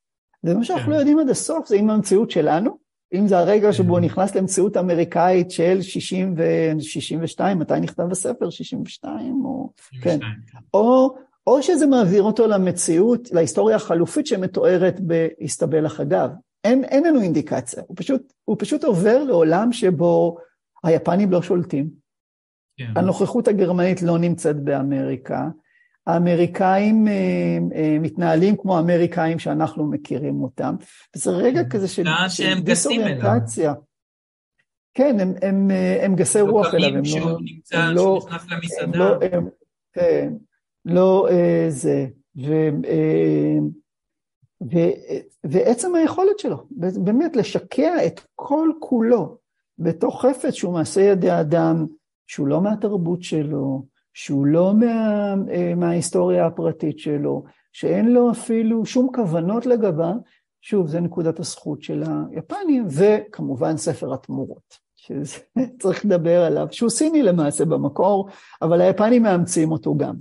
ומה 0.43 0.63
שאנחנו 0.63 0.85
כן. 0.85 0.91
לא 0.91 0.95
יודעים 0.95 1.19
עד 1.19 1.29
הסוף 1.29 1.67
זה 1.67 1.75
אם 1.75 1.89
המציאות 1.89 2.31
שלנו, 2.31 2.77
אם 3.13 3.27
זה 3.27 3.37
הרגע 3.37 3.73
שבו 3.73 3.89
הוא 3.89 3.99
כן. 3.99 4.05
נכנס 4.05 4.35
למציאות 4.35 4.77
אמריקאית 4.77 5.51
של 5.51 5.81
60 5.81 6.33
ו-62, 6.37 7.55
מתי 7.55 7.79
נכתב 7.81 8.11
הספר? 8.11 8.49
62? 8.49 9.45
או... 9.45 9.69
62. 9.91 10.19
כן. 10.19 10.27
כן. 10.51 10.57
או, 10.73 11.15
או 11.47 11.63
שזה 11.63 11.85
מעביר 11.85 12.23
אותו 12.23 12.47
למציאות, 12.47 13.31
להיסטוריה 13.31 13.75
החלופית 13.75 14.27
שמתוארת 14.27 14.99
בהסתבל 14.99 15.85
החגב. 15.85 16.29
אין, 16.65 16.83
אין 16.83 17.03
לנו 17.03 17.21
אינדיקציה, 17.21 17.83
הוא 17.87 17.97
פשוט, 17.99 18.33
הוא 18.45 18.55
פשוט 18.59 18.83
עובר 18.83 19.23
לעולם 19.23 19.71
שבו 19.71 20.37
היפנים 20.83 21.31
לא 21.31 21.41
שולטים, 21.41 21.89
כן. 22.77 22.91
הנוכחות 22.95 23.47
הגרמנית 23.47 24.01
לא 24.01 24.17
נמצאת 24.17 24.55
באמריקה, 24.55 25.47
האמריקאים 26.07 27.07
אה, 27.07 27.13
אה, 27.75 27.97
מתנהלים 27.99 28.57
כמו 28.57 28.77
האמריקאים 28.77 29.39
שאנחנו 29.39 29.85
מכירים 29.85 30.43
אותם, 30.43 30.75
וזה 31.15 31.31
רגע 31.31 31.61
כזה 31.69 31.87
של, 31.87 32.03
דיסאוריינטציה. 32.63 33.73
כן, 34.93 35.19
הם, 35.19 35.33
הם, 35.41 35.71
הם 36.01 36.15
גסי 36.15 36.41
רוח 36.41 36.73
אליו, 36.73 36.89
הם 36.89 36.95
לא... 36.95 37.01
כשהוא 37.03 37.39
נמצא, 37.41 37.75
כשהוא 37.75 37.95
לא, 37.95 38.19
נכנס 38.25 38.51
למסעדה. 38.51 38.99
לא, 38.99 39.15
הם, 39.31 39.49
כן, 39.93 40.33
לא 40.85 41.27
זה. 41.69 42.07
ו, 42.37 42.69
ו, 44.61 44.77
ועצם 45.43 45.95
היכולת 45.95 46.39
שלו, 46.39 46.67
באמת 47.03 47.35
לשקע 47.35 48.05
את 48.05 48.21
כל 48.35 48.69
כולו 48.79 49.37
בתוך 49.79 50.25
חפץ 50.25 50.53
שהוא 50.53 50.73
מעשה 50.73 51.01
ידי 51.01 51.39
אדם, 51.39 51.85
שהוא 52.27 52.47
לא 52.47 52.61
מהתרבות 52.61 53.23
שלו, 53.23 53.85
שהוא 54.13 54.45
לא 54.45 54.73
מה, 54.73 55.35
מההיסטוריה 55.75 56.45
הפרטית 56.45 56.99
שלו, 56.99 57.43
שאין 57.73 58.13
לו 58.13 58.31
אפילו 58.31 58.85
שום 58.85 59.09
כוונות 59.15 59.65
לגביו, 59.65 60.15
שוב, 60.61 60.87
זה 60.87 60.99
נקודת 60.99 61.39
הזכות 61.39 61.81
של 61.81 62.03
היפנים, 62.31 62.87
וכמובן 62.89 63.77
ספר 63.77 64.13
התמורות, 64.13 64.77
שצריך 64.95 66.01
לדבר 66.05 66.41
עליו, 66.41 66.67
שהוא 66.71 66.89
סיני 66.89 67.23
למעשה 67.23 67.65
במקור, 67.65 68.29
אבל 68.61 68.81
היפנים 68.81 69.23
מאמצים 69.23 69.71
אותו 69.71 69.97
גם. 69.97 70.15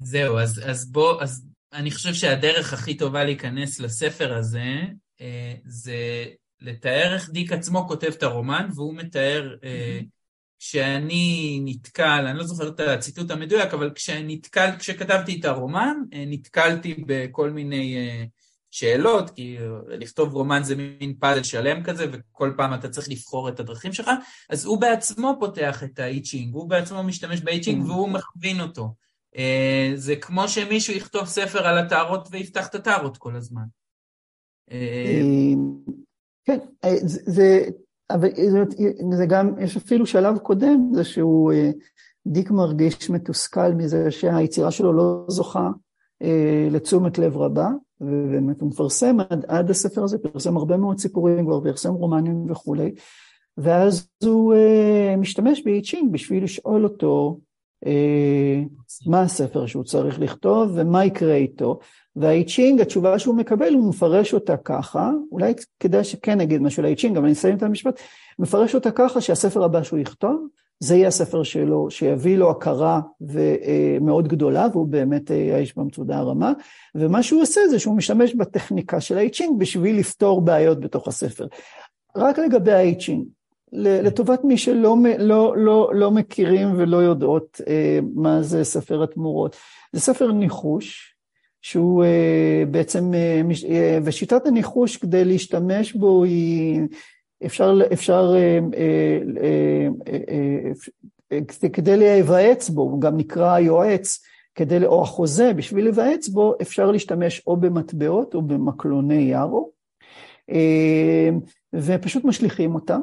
זהו, 0.00 0.38
אז, 0.38 0.60
אז 0.66 0.92
בוא, 0.92 1.22
אז 1.22 1.46
אני 1.72 1.90
חושב 1.90 2.14
שהדרך 2.14 2.72
הכי 2.72 2.96
טובה 2.96 3.24
להיכנס 3.24 3.80
לספר 3.80 4.34
הזה, 4.34 4.80
אה, 5.20 5.54
זה 5.64 6.24
לתאר 6.60 7.14
איך 7.14 7.30
דיק 7.30 7.52
עצמו 7.52 7.88
כותב 7.88 8.06
את 8.06 8.22
הרומן, 8.22 8.68
והוא 8.74 8.94
מתאר 8.94 9.56
אה, 9.64 10.00
כשאני 10.58 11.60
נתקל, 11.64 12.26
אני 12.26 12.38
לא 12.38 12.44
זוכר 12.44 12.68
את 12.68 12.80
הציטוט 12.80 13.30
המדויק, 13.30 13.74
אבל 13.74 13.90
כשנתקל, 13.94 14.70
כשכתבתי 14.78 15.40
את 15.40 15.44
הרומן, 15.44 15.96
אה, 16.12 16.24
נתקלתי 16.26 16.94
בכל 17.06 17.50
מיני 17.50 17.96
שאלות, 18.70 19.30
כי 19.30 19.56
לכתוב 19.88 20.34
רומן 20.34 20.62
זה 20.62 20.76
מין 20.76 21.14
פאזל 21.20 21.42
שלם 21.42 21.82
כזה, 21.82 22.06
וכל 22.12 22.52
פעם 22.56 22.74
אתה 22.74 22.88
צריך 22.88 23.08
לבחור 23.10 23.48
את 23.48 23.60
הדרכים 23.60 23.92
שלך, 23.92 24.10
אז 24.50 24.64
הוא 24.64 24.80
בעצמו 24.80 25.36
פותח 25.40 25.84
את 25.84 25.98
האיצ'ינג, 25.98 26.54
הוא 26.54 26.70
בעצמו 26.70 27.02
משתמש 27.02 27.40
באיצ'ינג 27.40 27.84
mm. 27.84 27.86
והוא 27.86 28.08
מכווין 28.08 28.60
אותו. 28.60 29.05
אה, 29.36 29.92
זה 29.94 30.16
כמו 30.16 30.48
שמישהו 30.48 30.94
יכתוב 30.94 31.24
ספר 31.24 31.66
על 31.66 31.78
הטהרות 31.78 32.28
ויפתח 32.30 32.66
את 32.68 32.74
הטהרות 32.74 33.16
כל 33.16 33.36
הזמן. 33.36 33.64
כן, 36.44 36.58
זה, 37.06 37.68
אבל 38.10 38.28
זה 39.12 39.26
גם, 39.26 39.54
יש 39.60 39.76
אפילו 39.76 40.06
שלב 40.06 40.38
קודם, 40.38 40.90
זה 40.94 41.04
שהוא, 41.04 41.52
דיק 42.26 42.50
מרגיש 42.50 43.10
מתוסכל 43.10 43.72
מזה 43.72 44.10
שהיצירה 44.10 44.70
שלו 44.70 44.92
לא 44.92 45.24
זוכה 45.28 45.70
לתשומת 46.70 47.18
לב 47.18 47.36
רבה, 47.36 47.68
ובאמת 48.00 48.60
הוא 48.60 48.68
מפרסם 48.68 49.16
עד, 49.30 49.44
עד 49.48 49.70
הספר 49.70 50.04
הזה, 50.04 50.18
פרסם 50.18 50.56
הרבה 50.56 50.76
מאוד 50.76 50.98
סיפורים, 50.98 51.46
כבר 51.46 51.60
פרסם 51.60 51.92
רומנים 51.92 52.50
וכולי, 52.50 52.94
ואז 53.56 54.08
הוא 54.24 54.54
משתמש 55.18 55.62
באיצ'ינג 55.62 56.12
בשביל 56.12 56.44
לשאול 56.44 56.84
אותו 56.84 57.38
מה 59.06 59.22
הספר 59.22 59.66
שהוא 59.66 59.84
צריך 59.84 60.20
לכתוב 60.20 60.70
ומה 60.74 61.04
יקרה 61.04 61.34
איתו. 61.34 61.78
והאיצ'ינג, 62.16 62.80
התשובה 62.80 63.18
שהוא 63.18 63.36
מקבל, 63.36 63.74
הוא 63.74 63.88
מפרש 63.88 64.34
אותה 64.34 64.56
ככה, 64.56 65.10
אולי 65.32 65.54
כדאי 65.80 66.04
שכן 66.04 66.38
נגיד 66.38 66.62
משהו 66.62 66.82
לאיצ'ינג, 66.82 67.16
אבל 67.16 67.24
אני 67.24 67.32
אסיים 67.32 67.56
את 67.56 67.62
המשפט, 67.62 68.00
מפרש 68.38 68.74
אותה 68.74 68.90
ככה 68.90 69.20
שהספר 69.20 69.64
הבא 69.64 69.82
שהוא 69.82 69.98
יכתוב, 69.98 70.46
זה 70.80 70.96
יהיה 70.96 71.08
הספר 71.08 71.42
שלו, 71.42 71.90
שיביא 71.90 72.36
לו 72.36 72.50
הכרה 72.50 73.00
מאוד 74.00 74.28
גדולה, 74.28 74.66
והוא 74.72 74.88
באמת 74.88 75.30
האיש 75.30 75.76
במצודה 75.76 76.18
הרמה, 76.18 76.52
ומה 76.94 77.22
שהוא 77.22 77.42
עושה 77.42 77.60
זה 77.70 77.78
שהוא 77.78 77.96
משתמש 77.96 78.34
בטכניקה 78.34 79.00
של 79.00 79.18
האיצ'ינג 79.18 79.60
בשביל 79.60 79.98
לפתור 79.98 80.40
בעיות 80.40 80.80
בתוך 80.80 81.08
הספר. 81.08 81.46
רק 82.16 82.38
לגבי 82.38 82.72
האיצ'ינג, 82.72 83.24
לטובת 83.72 84.44
מי 84.44 84.58
שלא 84.58 84.96
לא, 85.18 85.54
לא, 85.56 85.90
לא 85.94 86.10
מכירים 86.10 86.68
ולא 86.76 86.96
יודעות 86.96 87.60
מה 88.14 88.42
זה 88.42 88.64
ספר 88.64 89.02
התמורות, 89.02 89.56
זה 89.92 90.00
ספר 90.00 90.32
ניחוש, 90.32 91.16
שהוא 91.62 92.04
בעצם, 92.70 93.12
ושיטת 94.04 94.46
הניחוש 94.46 94.96
כדי 94.96 95.24
להשתמש 95.24 95.92
בו 95.92 96.24
היא 96.24 96.80
אפשר, 97.44 97.78
אפשר 97.92 98.34
אה, 98.36 98.58
אה, 98.76 99.88
אה, 101.32 101.68
כדי 101.72 101.96
להיוועץ 101.96 102.68
בו, 102.68 102.82
הוא 102.82 103.00
גם 103.00 103.16
נקרא 103.16 103.54
היועץ, 103.54 104.24
כדי, 104.54 104.86
או 104.86 105.02
החוזה, 105.02 105.52
בשביל 105.52 105.84
להיוועץ 105.84 106.28
בו, 106.28 106.54
אפשר 106.62 106.90
להשתמש 106.90 107.42
או 107.46 107.56
במטבעות 107.56 108.34
או 108.34 108.42
במקלוני 108.42 109.22
יארו, 109.22 109.70
ופשוט 111.74 112.24
משליכים 112.24 112.74
אותם. 112.74 113.00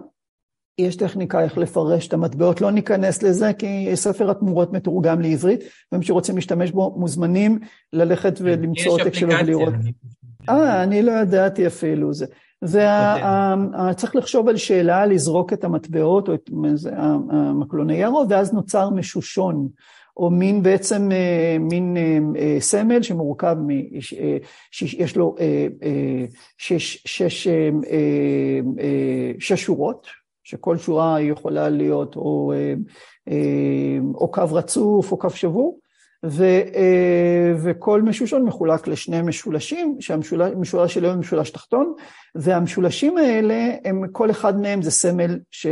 יש 0.78 0.96
טכניקה 0.96 1.44
איך 1.44 1.58
לפרש 1.58 2.08
את 2.08 2.14
המטבעות, 2.14 2.62
לא 2.62 2.72
ניכנס 2.72 3.24
לזה 3.24 3.54
כי 3.54 3.92
ספר 3.96 4.32
התמורות 4.32 4.74
מתורגם 4.74 5.22
לעברית, 5.22 5.60
ומי 5.92 6.06
שרוצים 6.06 6.36
להשתמש 6.36 6.72
בו 6.72 6.96
מוזמנים 6.98 7.60
ללכת 7.94 8.34
ולמצוא 8.42 8.92
עותק 8.92 9.14
שלו 9.14 9.34
ולראות. 9.40 9.74
אה, 10.50 10.84
אני 10.84 11.02
לא 11.02 11.12
ידעתי 11.12 11.68
אפילו 11.68 12.14
זה. 12.14 12.26
וצריך 12.64 14.16
לחשוב 14.16 14.50
על 14.50 14.58
שאלה, 14.58 15.06
לזרוק 15.06 15.54
את 15.54 15.64
המטבעות 15.64 16.30
או 16.30 16.34
את 16.34 16.50
המקלוני 17.30 17.96
ירו, 17.96 18.26
ואז 18.30 18.54
נוצר 18.54 18.90
משושון, 18.90 19.68
או 20.18 20.30
מין 20.30 20.64
בעצם, 20.64 21.12
אה, 21.12 21.58
מין 21.60 21.98
אה, 21.98 22.18
אה, 22.42 22.58
סמל 22.60 23.02
שמורכב, 23.02 23.56
יש 24.82 25.16
לו 25.16 25.36
שש, 26.58 27.04
שש, 27.06 27.48
שש 29.40 29.64
שורות, 29.64 30.08
שכל 30.44 30.78
שורה 30.78 31.22
יכולה 31.22 31.70
להיות 31.70 32.16
או, 32.16 32.54
או 34.16 34.32
קו 34.32 34.44
רצוף 34.52 35.12
או 35.12 35.18
קו 35.18 35.30
שבור, 35.30 35.80
ו, 36.26 36.44
אה, 36.76 37.54
וכל 37.64 38.02
משושון 38.02 38.44
מחולק 38.44 38.88
לשני 38.88 39.22
משולשים, 39.22 39.98
שהמשולש 40.00 40.94
שלו 40.94 41.10
הוא 41.10 41.20
משולש 41.20 41.50
תחתון, 41.50 41.94
והמשולשים 42.36 43.18
האלה, 43.18 43.72
הם, 43.86 44.08
כל 44.12 44.32
אחד 44.32 44.60
מהם 44.62 44.82
זה 44.82 44.92
סמל 44.92 45.40
ש, 45.52 45.68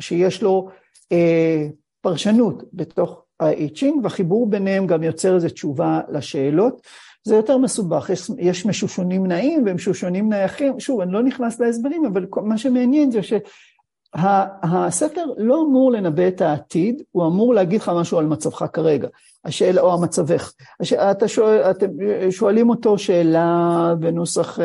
שיש 0.00 0.42
לו 0.42 0.68
אה, 1.12 1.66
פרשנות 2.00 2.62
בתוך 2.72 3.22
האיצ'ינג, 3.40 4.04
והחיבור 4.04 4.50
ביניהם 4.50 4.86
גם 4.86 5.02
יוצר 5.02 5.34
איזו 5.34 5.48
תשובה 5.48 6.00
לשאלות. 6.08 6.80
זה 7.24 7.34
יותר 7.34 7.58
מסובך, 7.58 8.10
יש, 8.10 8.30
יש 8.38 8.66
משושונים 8.66 9.26
נעים 9.26 9.64
ומשושונים 9.66 10.28
נייחים, 10.28 10.80
שוב, 10.80 11.00
אני 11.00 11.12
לא 11.12 11.22
נכנס 11.22 11.60
להסברים, 11.60 12.04
אבל 12.04 12.26
מה 12.42 12.58
שמעניין 12.58 13.10
זה 13.10 13.22
ש... 13.22 13.32
הספר 14.14 15.24
לא 15.36 15.62
אמור 15.68 15.92
לנבא 15.92 16.28
את 16.28 16.40
העתיד, 16.40 17.02
הוא 17.10 17.26
אמור 17.26 17.54
להגיד 17.54 17.80
לך 17.80 17.88
משהו 17.94 18.18
על 18.18 18.26
מצבך 18.26 18.64
כרגע, 18.72 19.08
השאלה, 19.44 19.80
או 19.80 19.92
המצבך. 19.92 20.52
הש, 20.80 20.92
אתה 20.92 21.28
שואל, 21.28 21.70
אתם 21.70 21.86
שואלים 22.30 22.70
אותו 22.70 22.98
שאלה 22.98 23.94
בנוסח, 23.98 24.60
אה, 24.60 24.64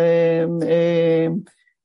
אה, 0.68 1.28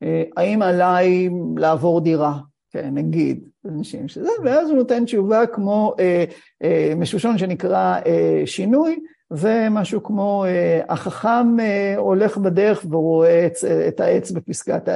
אה, 0.03 0.23
האם 0.37 0.63
עליי 0.63 1.29
לעבור 1.57 2.01
דירה? 2.01 2.39
כן, 2.71 2.91
נגיד, 2.95 3.45
אנשים 3.69 4.09
שזה, 4.09 4.29
ואז 4.45 4.69
הוא 4.69 4.77
נותן 4.77 5.05
תשובה 5.05 5.47
כמו 5.47 5.95
אה, 5.99 6.25
אה, 6.63 6.93
משושון 6.97 7.39
שנקרא 7.39 8.01
אה, 8.07 8.43
שינוי, 8.47 8.99
ומשהו 9.31 10.03
כמו 10.03 10.45
אה, 10.45 10.81
החכם 10.89 11.61
אה, 11.61 11.95
הולך 11.97 12.37
בדרך 12.37 12.85
והוא 12.89 13.03
רואה 13.03 13.47
את, 13.47 13.53
את 13.89 14.01
העץ 14.01 14.31
בפסקת 14.31 14.89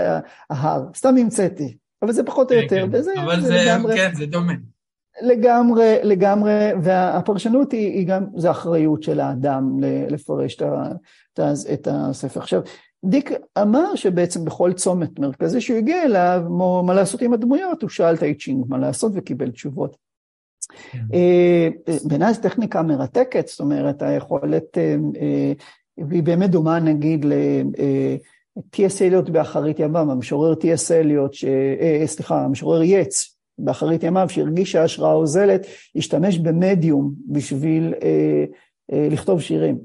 ההר. 0.50 0.80
סתם 0.94 1.16
המצאתי, 1.16 1.76
אבל 2.06 2.14
זה 2.14 2.24
פחות 2.24 2.52
או 2.52 2.56
כן, 2.56 2.62
יותר, 2.62 2.86
כן. 2.86 2.98
וזה 2.98 3.12
אבל 3.24 3.40
זה, 3.40 3.64
לגמרי, 3.64 3.96
כן, 3.96 4.14
זה 4.14 4.26
דומה. 4.26 4.52
לגמרי, 5.22 5.96
לגמרי, 6.02 6.52
והפרשנות 6.82 7.72
היא, 7.72 7.92
היא 7.92 8.06
גם, 8.06 8.26
זה 8.36 8.50
אחריות 8.50 9.02
של 9.02 9.20
האדם 9.20 9.80
לפרש 10.10 10.54
את, 10.54 11.40
את 11.72 11.88
הספר. 11.90 12.40
עכשיו, 12.40 12.60
דיק 13.04 13.30
אמר 13.62 13.94
שבעצם 13.94 14.44
בכל 14.44 14.72
צומת 14.72 15.18
מרכזי 15.18 15.60
שהוא 15.60 15.78
הגיע 15.78 16.02
אליו, 16.02 16.42
מה 16.84 16.94
לעשות 16.94 17.22
עם 17.22 17.32
הדמויות, 17.32 17.82
הוא 17.82 17.90
שאל 17.90 18.14
את 18.14 18.22
האיצ'ינג 18.22 18.64
מה 18.68 18.78
לעשות 18.78 19.12
וקיבל 19.14 19.50
תשובות. 19.50 19.96
כן. 20.90 20.98
אה, 21.14 21.68
בעיניי 22.04 22.34
זו 22.34 22.40
טכניקה 22.40 22.82
מרתקת, 22.82 23.48
זאת 23.48 23.60
אומרת, 23.60 24.02
היכולת, 24.02 24.78
אה, 24.78 24.96
אה, 25.20 25.52
והיא 26.08 26.22
באמת 26.22 26.50
דומה 26.50 26.80
נגיד 26.80 27.26
טי.אס. 28.70 29.02
אליוט 29.02 29.28
באחרית 29.28 29.78
ימיו, 29.78 30.12
המשורר 30.12 30.54
טי.אס. 30.54 30.90
אליוט, 30.90 31.34
ש... 31.34 31.44
אה, 31.44 32.06
סליחה, 32.06 32.44
המשורר 32.44 32.82
יץ 32.82 33.36
באחרית 33.58 34.02
ימיו, 34.02 34.28
שהרגיש 34.28 34.72
שההשראה 34.72 35.12
אוזלת, 35.12 35.66
השתמש 35.96 36.38
במדיום 36.38 37.12
בשביל 37.28 37.94
אה, 38.02 38.44
אה, 38.92 39.08
לכתוב 39.10 39.40
שירים. 39.40 39.78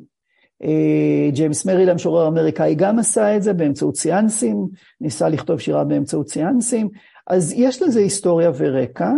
אה, 0.63 1.29
ג'יימס 1.31 1.65
מריל, 1.65 1.89
המשורר 1.89 2.25
האמריקאי, 2.25 2.75
גם 2.75 2.99
עשה 2.99 3.35
את 3.35 3.43
זה 3.43 3.53
באמצעות 3.53 3.95
סיאנסים, 3.95 4.67
ניסה 5.01 5.29
לכתוב 5.29 5.59
שירה 5.59 5.83
באמצעות 5.83 6.29
סיאנסים, 6.29 6.89
אז 7.27 7.53
יש 7.57 7.81
לזה 7.81 7.99
היסטוריה 7.99 8.51
ורקע, 8.57 9.11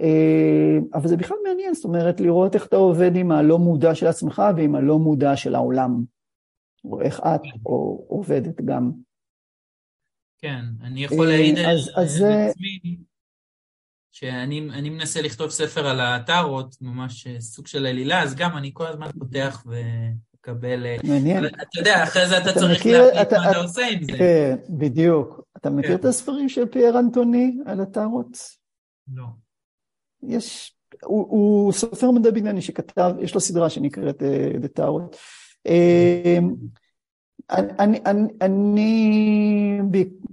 אה, 0.00 0.78
אבל 0.94 1.08
זה 1.08 1.16
בכלל 1.16 1.36
מעניין, 1.48 1.74
זאת 1.74 1.84
אומרת, 1.84 2.20
לראות 2.20 2.54
איך 2.54 2.66
אתה 2.66 2.76
עובד 2.76 3.16
עם 3.16 3.32
הלא 3.32 3.58
מודע 3.58 3.94
של 3.94 4.06
עצמך 4.06 4.42
ועם 4.56 4.74
הלא 4.74 4.98
מודע 4.98 5.36
של 5.36 5.54
העולם. 5.54 6.19
או 6.84 7.00
איך 7.00 7.20
את 7.20 7.40
או 7.66 8.04
עובדת 8.08 8.60
גם. 8.60 8.90
כן, 10.38 10.64
אני 10.82 11.04
יכול 11.04 11.26
להעיד 11.26 11.58
על 11.58 11.76
עצמי. 11.96 12.96
שאני 14.12 14.90
מנסה 14.90 15.22
לכתוב 15.22 15.50
ספר 15.50 15.86
על 15.86 16.00
הטארות, 16.00 16.76
ממש 16.80 17.28
סוג 17.38 17.66
של 17.66 17.86
עלילה, 17.86 18.22
אז 18.22 18.34
גם 18.34 18.56
אני 18.56 18.70
כל 18.74 18.86
הזמן 18.86 19.06
פותח 19.18 19.64
ומקבל... 19.66 20.86
מעניין. 21.04 21.44
אתה 21.46 21.78
יודע, 21.78 22.02
אחרי 22.02 22.28
זה 22.28 22.38
אתה, 22.38 22.50
אתה 22.50 22.58
צריך 22.58 22.86
להחליט 22.86 23.32
מה 23.32 23.50
אתה 23.50 23.58
עושה 23.58 23.88
עם 23.88 24.02
זה. 24.02 24.12
כן, 24.18 24.56
בדיוק. 24.68 25.40
אתה 25.56 25.70
מכיר 25.70 25.90
כן. 25.90 25.94
את 25.94 26.04
הספרים 26.04 26.48
של 26.48 26.66
פייר 26.66 26.98
אנטוני 26.98 27.58
על 27.66 27.80
הטארות? 27.80 28.38
לא. 29.14 29.24
יש, 30.22 30.76
הוא, 31.04 31.26
הוא 31.30 31.72
סופר 31.72 32.10
מדע 32.10 32.30
בדיוני 32.30 32.62
שכתב, 32.62 33.12
יש 33.20 33.34
לו 33.34 33.40
סדרה 33.40 33.70
שנקראת 33.70 34.22
The 34.62 34.80
Tarot. 34.80 35.16
אני, 37.50 38.00
אני, 38.06 38.28
אני, 38.40 39.80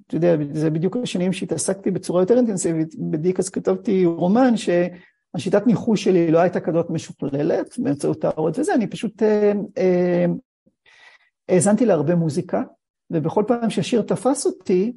אתה 0.08 0.16
יודע, 0.16 0.36
זה 0.52 0.70
בדיוק 0.70 0.98
השנים 0.98 1.34
שהתעסקתי 1.34 1.92
בצורה 1.92 2.22
יותר 2.22 2.38
אינטנסיבית, 2.38 2.96
בדיוק 3.00 3.40
אז 3.40 3.50
כתבתי 3.50 4.06
רומן 4.06 4.54
שהשיטת 4.58 5.68
ניחוש 5.68 6.04
שלי 6.04 6.32
לא 6.32 6.40
הייתה 6.40 6.60
כזאת 6.60 6.90
משוכללת 6.90 7.80
באמצעות 7.80 8.22
טהרות 8.22 8.60
וזה, 8.60 8.74
אני 8.74 8.88
פשוט 8.88 9.24
אה, 9.24 9.52
אה, 9.78 10.26
האזנתי 11.50 11.86
להרבה 11.86 12.16
מוזיקה, 12.16 12.64
ובכל 13.12 13.44
פעם 13.48 13.70
שהשיר 13.70 14.02
תפס 14.02 14.46
אותי, 14.46 14.94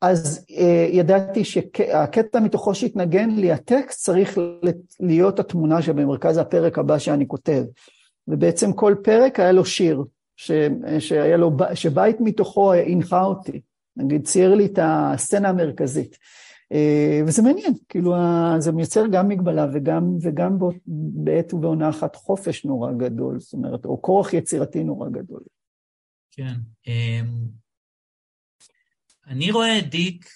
אז 0.00 0.46
אה, 0.58 0.88
ידעתי 0.90 1.44
שהקטע 1.44 2.40
מתוכו 2.40 2.74
שהתנגן 2.74 3.30
לי, 3.30 3.52
הטקסט 3.52 4.00
צריך 4.00 4.38
להיות 5.00 5.40
התמונה 5.40 5.82
שבמרכז 5.82 6.38
הפרק 6.38 6.78
הבא 6.78 6.98
שאני 6.98 7.28
כותב. 7.28 7.62
ובעצם 8.28 8.72
כל 8.72 8.94
פרק 9.04 9.40
היה 9.40 9.52
לו 9.52 9.64
שיר, 9.64 10.04
ש, 10.36 10.50
שהיה 10.98 11.36
לו, 11.36 11.50
שבית 11.74 12.16
מתוכו 12.20 12.72
הנחה 12.72 13.24
אותי, 13.24 13.60
נגיד 13.96 14.24
צייר 14.24 14.54
לי 14.54 14.66
את 14.66 14.78
הסצנה 14.82 15.48
המרכזית. 15.48 16.16
אה, 16.72 17.20
וזה 17.26 17.42
מעניין, 17.42 17.72
כאילו 17.88 18.14
זה 18.58 18.72
מייצר 18.72 19.02
גם 19.12 19.28
מגבלה 19.28 19.66
וגם, 19.72 20.16
וגם 20.22 20.58
בעת 21.24 21.54
ובעונה 21.54 21.88
אחת 21.88 22.16
חופש 22.16 22.64
נורא 22.64 22.92
גדול, 22.92 23.40
זאת 23.40 23.52
אומרת, 23.52 23.84
או 23.84 24.02
כורח 24.02 24.32
יצירתי 24.32 24.84
נורא 24.84 25.08
גדול. 25.08 25.40
כן. 26.30 26.54
אמ, 26.86 27.26
אני 29.26 29.50
רואה 29.50 29.78
את 29.78 29.90
דיק 29.90 30.28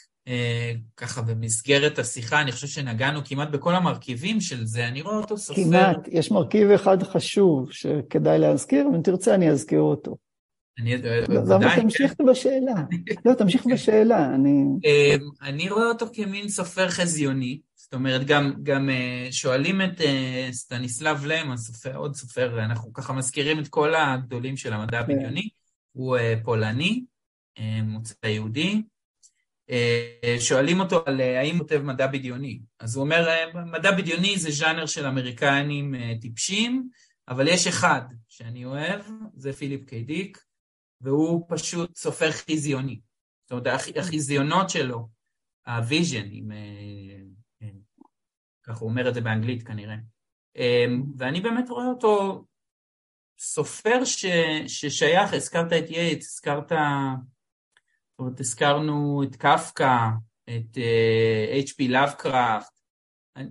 ככה 0.96 1.22
במסגרת 1.22 1.98
השיחה, 1.98 2.40
אני 2.40 2.52
חושב 2.52 2.66
שנגענו 2.66 3.20
כמעט 3.24 3.48
בכל 3.48 3.74
המרכיבים 3.74 4.40
של 4.40 4.66
זה, 4.66 4.88
אני 4.88 5.02
רואה 5.02 5.16
אותו 5.16 5.38
סופר... 5.38 5.64
כמעט, 5.64 6.08
יש 6.08 6.30
מרכיב 6.30 6.70
אחד 6.70 7.02
חשוב 7.02 7.72
שכדאי 7.72 8.38
להזכיר, 8.38 8.88
ואם 8.88 9.02
תרצה 9.02 9.34
אני 9.34 9.50
אזכיר 9.50 9.80
אותו. 9.80 10.16
אני 10.78 10.96
לא, 11.28 11.56
אבל 11.56 11.80
תמשיך 11.80 12.14
בשאלה. 12.28 12.74
לא, 13.24 13.34
תמשיך 13.34 13.66
בשאלה, 13.66 14.34
אני... 14.34 14.64
אה, 14.84 15.16
אני 15.42 15.70
רואה 15.70 15.86
אותו 15.86 16.06
כמין 16.12 16.48
סופר 16.48 16.88
חזיוני, 16.88 17.60
זאת 17.74 17.94
אומרת, 17.94 18.26
גם, 18.26 18.52
גם 18.62 18.90
אה, 18.90 19.28
שואלים 19.30 19.82
את 19.82 20.00
סטניסלב 20.52 21.24
לם, 21.24 21.50
הסופר, 21.50 21.96
עוד 21.96 22.14
סופר, 22.14 22.64
אנחנו 22.64 22.92
ככה 22.92 23.12
מזכירים 23.12 23.58
את 23.58 23.68
כל 23.68 23.94
הגדולים 23.94 24.56
של 24.56 24.72
המדע 24.72 25.02
כן. 25.02 25.12
הבדיוני, 25.12 25.48
הוא 25.92 26.16
פולני, 26.44 27.04
מוצא 27.82 28.26
יהודי, 28.26 28.72
אה, 28.72 28.93
שואלים 30.38 30.80
אותו 30.80 31.02
על 31.06 31.20
אה, 31.20 31.40
האם 31.40 31.56
הוא 31.56 31.62
כותב 31.62 31.82
מדע 31.82 32.06
בדיוני. 32.06 32.60
אז 32.80 32.96
הוא 32.96 33.04
אומר, 33.04 33.28
אה, 33.28 33.64
מדע 33.64 33.90
בדיוני 33.90 34.38
זה 34.38 34.50
ז'אנר 34.50 34.86
של 34.86 35.06
אמריקנים 35.06 35.94
טיפשים, 36.20 36.88
אבל 37.28 37.48
יש 37.48 37.66
אחד 37.66 38.02
שאני 38.28 38.64
אוהב, 38.64 39.00
זה 39.36 39.52
פיליפ 39.52 39.88
ק. 39.88 40.05
דיק, 40.05 40.38
והוא 41.00 41.46
פשוט 41.48 41.96
סופר 41.96 42.30
חיזיוני. 42.32 43.00
זאת 43.44 43.52
אומרת, 43.52 43.66
החיזיונות 43.96 44.70
שלו, 44.70 45.08
ה-vision, 45.66 46.28
ככה 48.62 48.80
הוא 48.80 48.90
אומר 48.90 49.08
את 49.08 49.14
זה 49.14 49.20
באנגלית 49.20 49.62
כנראה. 49.62 49.96
ואני 51.18 51.40
באמת 51.40 51.68
רואה 51.68 51.86
אותו 51.86 52.44
סופר 53.38 54.04
ש, 54.04 54.26
ששייך, 54.66 55.32
הזכרת 55.32 55.72
את 55.72 55.90
יייטס, 55.90 56.32
הזכרת 56.32 56.72
זאת 58.14 58.20
אומרת, 58.20 58.40
הזכרנו 58.40 59.22
את 59.22 59.36
קפקא, 59.36 60.08
את 60.44 60.78
H.P. 61.66 61.88
לאבקראפט. 61.88 62.74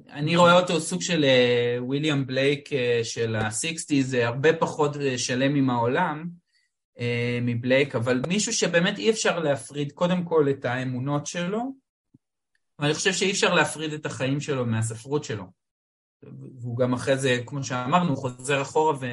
אני 0.10 0.36
רואה 0.36 0.60
אותו 0.60 0.80
סוג 0.80 1.02
של 1.02 1.26
וויליאם 1.80 2.28
בלייק 2.28 2.70
של 3.04 3.36
ה-60's, 3.36 4.02
זה 4.02 4.28
הרבה 4.28 4.58
פחות 4.58 4.92
שלם 5.18 5.56
עם 5.56 5.70
העולם 5.70 6.30
מבלייק, 7.42 7.96
אבל 7.96 8.22
מישהו 8.28 8.54
שבאמת 8.54 8.98
אי 8.98 9.10
אפשר 9.10 9.40
להפריד 9.40 9.92
קודם 9.92 10.24
כל 10.24 10.50
את 10.50 10.66
האמונות 10.66 11.26
שלו, 11.28 11.74
ואני 12.80 12.94
חושב 12.94 13.14
שאי 13.14 13.32
אפשר 13.32 13.54
להפריד 13.54 13.94
את 13.94 14.06
החיים 14.06 14.42
שלו 14.42 14.66
מהספרות 14.66 15.24
שלו. 15.24 15.44
והוא 16.62 16.78
גם 16.78 16.94
אחרי 16.94 17.18
זה, 17.18 17.42
כמו 17.46 17.64
שאמרנו, 17.64 18.10
הוא 18.10 18.18
חוזר 18.18 18.62
אחורה 18.62 18.98
ו... 19.02 19.06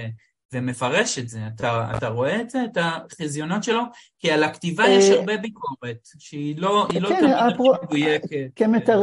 ומפרש 0.53 1.19
את 1.19 1.29
זה. 1.29 1.39
אתה, 1.55 1.93
אתה 1.97 2.09
רואה 2.09 2.41
את 2.41 2.51
זה, 2.51 2.65
את 2.65 2.79
החזיונות 2.81 3.65
שלו? 3.65 3.83
כי 4.19 4.31
על 4.31 4.43
הכתיבה 4.43 4.89
יש 4.89 5.11
אה, 5.11 5.19
הרבה 5.19 5.37
ביקורת, 5.37 6.09
שהיא 6.19 6.59
לא, 6.59 6.89
לא 7.01 7.09
כן, 7.09 7.21
תמיד 7.21 7.35
הפרו... 7.53 7.75
מדויקת. 7.83 8.51
כמתר... 8.57 9.03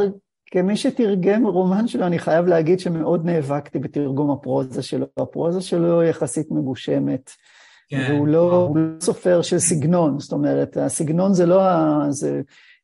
כמי 0.50 0.76
שתרגם 0.76 1.46
רומן 1.46 1.88
שלו, 1.88 2.06
אני 2.06 2.18
חייב 2.18 2.46
להגיד 2.46 2.80
שמאוד 2.80 3.26
נאבקתי 3.26 3.78
בתרגום 3.78 4.30
הפרוזה 4.30 4.82
שלו. 4.82 5.06
הפרוזה 5.16 5.60
שלו 5.60 6.02
יחסית 6.02 6.46
מגושמת. 6.50 7.30
כן. 7.88 8.06
והוא 8.10 8.28
לא, 8.28 8.52
הוא 8.52 8.76
לא 8.76 9.00
סופר 9.00 9.42
של 9.42 9.58
סגנון, 9.58 10.20
זאת 10.20 10.32
אומרת, 10.32 10.76
הסגנון 10.76 11.34
זה 11.34 11.46
לא 11.46 11.62
ה... 11.62 12.06
זה, 12.10 12.40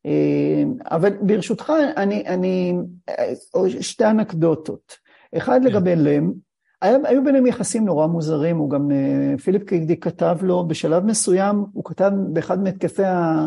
אה, 0.06 0.62
אבל 0.90 1.10
ברשותך, 1.20 1.72
אני, 1.96 2.26
אני, 2.26 2.74
אה, 3.08 3.32
שתי 3.80 4.04
אנקדוטות. 4.04 4.96
אחד 5.36 5.60
כן. 5.62 5.66
לגבי 5.66 5.96
לם, 5.96 6.32
היו 6.84 7.24
ביניהם 7.24 7.46
יחסים 7.46 7.84
נורא 7.84 8.06
מוזרים, 8.06 8.56
הוא 8.56 8.70
גם, 8.70 8.90
אה, 8.90 9.38
פיליפ 9.38 9.64
קיגדי 9.64 10.00
כתב 10.00 10.38
לו, 10.42 10.68
בשלב 10.68 11.04
מסוים, 11.04 11.64
הוא 11.72 11.84
כתב 11.84 12.10
באחד 12.32 12.62
מהתקפי 12.62 13.04
ה... 13.04 13.46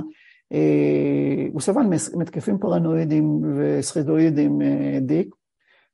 אה, 0.54 1.48
הוא 1.54 1.62
סבל 1.62 1.84
מתקפים 2.16 2.58
פרנואידים 2.58 3.42
וסכיזואידים, 3.56 4.62
אה, 4.62 5.00
דיק, 5.02 5.36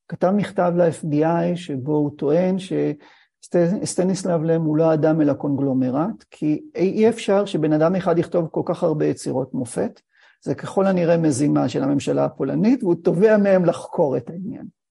כתב 0.08 0.32
מכתב 0.36 0.74
ל-FBI 0.76 1.56
שבו 1.56 1.96
הוא 1.96 2.12
טוען 2.18 2.56
שסטניסלב 2.60 4.44
לם 4.44 4.62
הוא 4.62 4.78
לא 4.78 4.94
אדם 4.94 5.22
אלא 5.22 5.34
קונגלומרט, 5.34 6.24
כי 6.32 6.62
אי 6.76 7.10
אפשר 7.10 7.46
שבן 7.46 7.74
אדם 7.74 7.96
אחד 7.96 8.20
יכתוב 8.20 8.48
כל 8.52 8.62
כך 8.66 8.84
הרבה 8.84 9.06
יצירות 9.06 9.54
מופת, 9.54 10.02
זה 10.44 10.56
ככל 10.56 10.88
הנראה 10.88 11.18
מזימה 11.18 11.70
של 11.70 11.84
הממשלה 11.84 12.26
הפולנית, 12.26 12.84
והוא 12.84 12.96
תובע 12.96 13.38
מהם 13.38 13.66
לחקור 13.66 14.18
את 14.18 14.30
העניין. 14.30 14.83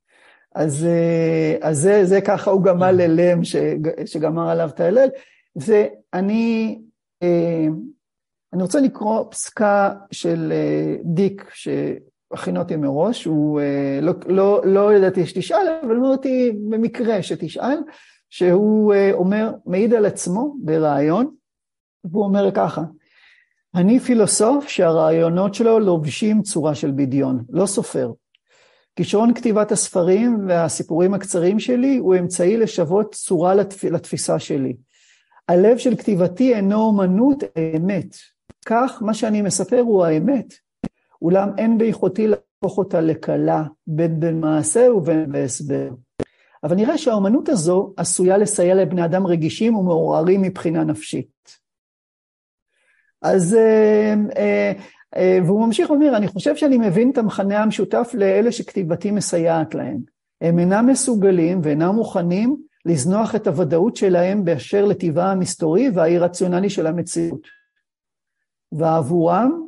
אז, 0.55 0.85
אה, 0.85 1.57
אז 1.61 1.79
זה, 1.79 2.05
זה 2.05 2.21
ככה 2.21 2.51
הוא 2.51 2.63
גמל 2.63 2.95
כן. 2.99 3.11
ללם 3.11 3.41
שגמר 4.07 4.51
עליו 4.51 4.69
את 4.69 4.81
ההלל. 4.81 5.09
ואני 5.57 6.79
אה, 7.23 7.67
אני 8.53 8.63
רוצה 8.63 8.81
לקרוא 8.81 9.25
פסקה 9.31 9.95
של 10.11 10.53
אה, 10.53 10.97
דיק 11.05 11.51
שהכין 11.55 12.57
אותי 12.57 12.77
מראש, 12.77 13.25
הוא 13.25 13.61
לא, 14.03 14.13
לא, 14.27 14.63
לא 14.65 14.95
ידעתי 14.95 15.27
שתשאל, 15.27 15.67
אבל 15.85 15.97
אמר 15.97 16.09
אותי 16.09 16.53
במקרה 16.71 17.23
שתשאל, 17.23 17.79
שהוא 18.31 18.95
אומר, 19.13 19.53
מעיד 19.67 19.95
על 19.95 20.07
עצמו 20.07 20.55
ברעיון, 20.63 21.35
והוא 22.05 22.25
אומר 22.25 22.51
ככה, 22.55 22.83
אני 23.75 24.01
פילוסוף 24.01 24.69
שהרעיונות 24.69 25.55
שלו 25.55 25.79
לובשים 25.79 26.43
צורה 26.43 26.75
של 26.75 26.91
בדיון, 26.91 27.45
לא 27.51 27.67
סופר. 27.67 28.13
כישרון 28.97 29.35
כתיבת 29.35 29.73
הספרים 29.73 30.49
והסיפורים 30.49 31.15
הקצרים 31.15 31.61
שלי 31.61 31.97
הוא 31.97 32.17
אמצעי 32.17 32.57
לשוות 32.57 33.15
צורה 33.15 33.55
לתפ... 33.55 33.85
לתפיסה 33.85 34.39
שלי. 34.39 34.77
הלב 35.49 35.79
של 35.79 35.97
כתיבתי 35.97 36.55
אינו 36.55 36.81
אומנות 36.81 37.43
האמת. 37.57 38.17
כך 38.67 38.99
מה 39.01 39.15
שאני 39.15 39.43
מספר 39.43 39.81
הוא 39.81 40.05
האמת. 40.05 40.55
אולם 41.23 41.49
אין 41.59 41.79
ביכולתי 41.79 42.27
להפוך 42.27 42.79
אותה 42.79 43.01
לקלה, 43.01 43.65
בין 43.87 44.21
במעשה 44.21 44.93
ובין 44.95 45.33
בהסבר. 45.33 45.91
אבל 46.65 46.77
נראה 46.77 46.99
שהאומנות 46.99 47.49
הזו 47.49 47.95
עשויה 47.97 48.39
לסייע 48.39 48.75
לבני 48.75 49.05
אדם 49.05 49.27
רגישים 49.27 49.77
ומעורערים 49.77 50.43
מבחינה 50.43 50.85
נפשית. 50.85 51.59
אז 53.23 53.55
אה, 53.55 54.15
אה, 54.37 54.73
והוא 55.19 55.67
ממשיך 55.67 55.91
ואומר, 55.91 56.17
אני 56.17 56.29
חושב 56.29 56.57
שאני 56.57 56.79
מבין 56.79 57.11
את 57.11 57.19
המכנה 57.19 57.63
המשותף 57.63 58.11
לאלה 58.15 58.53
שכתיבתי 58.53 59.11
מסייעת 59.11 59.75
להם. 59.75 59.99
הם 60.41 60.59
אינם 60.59 60.87
מסוגלים 60.87 61.61
ואינם 61.63 61.95
מוכנים 61.95 62.57
לזנוח 62.87 63.35
את 63.35 63.47
הוודאות 63.47 63.97
שלהם 63.97 64.45
באשר 64.45 64.85
לטבעה 64.85 65.33
המסתורי 65.33 65.91
והאי-רציונלי 65.95 66.71
של 66.71 66.87
המציאות. 66.87 67.47
ועבורם, 68.73 69.67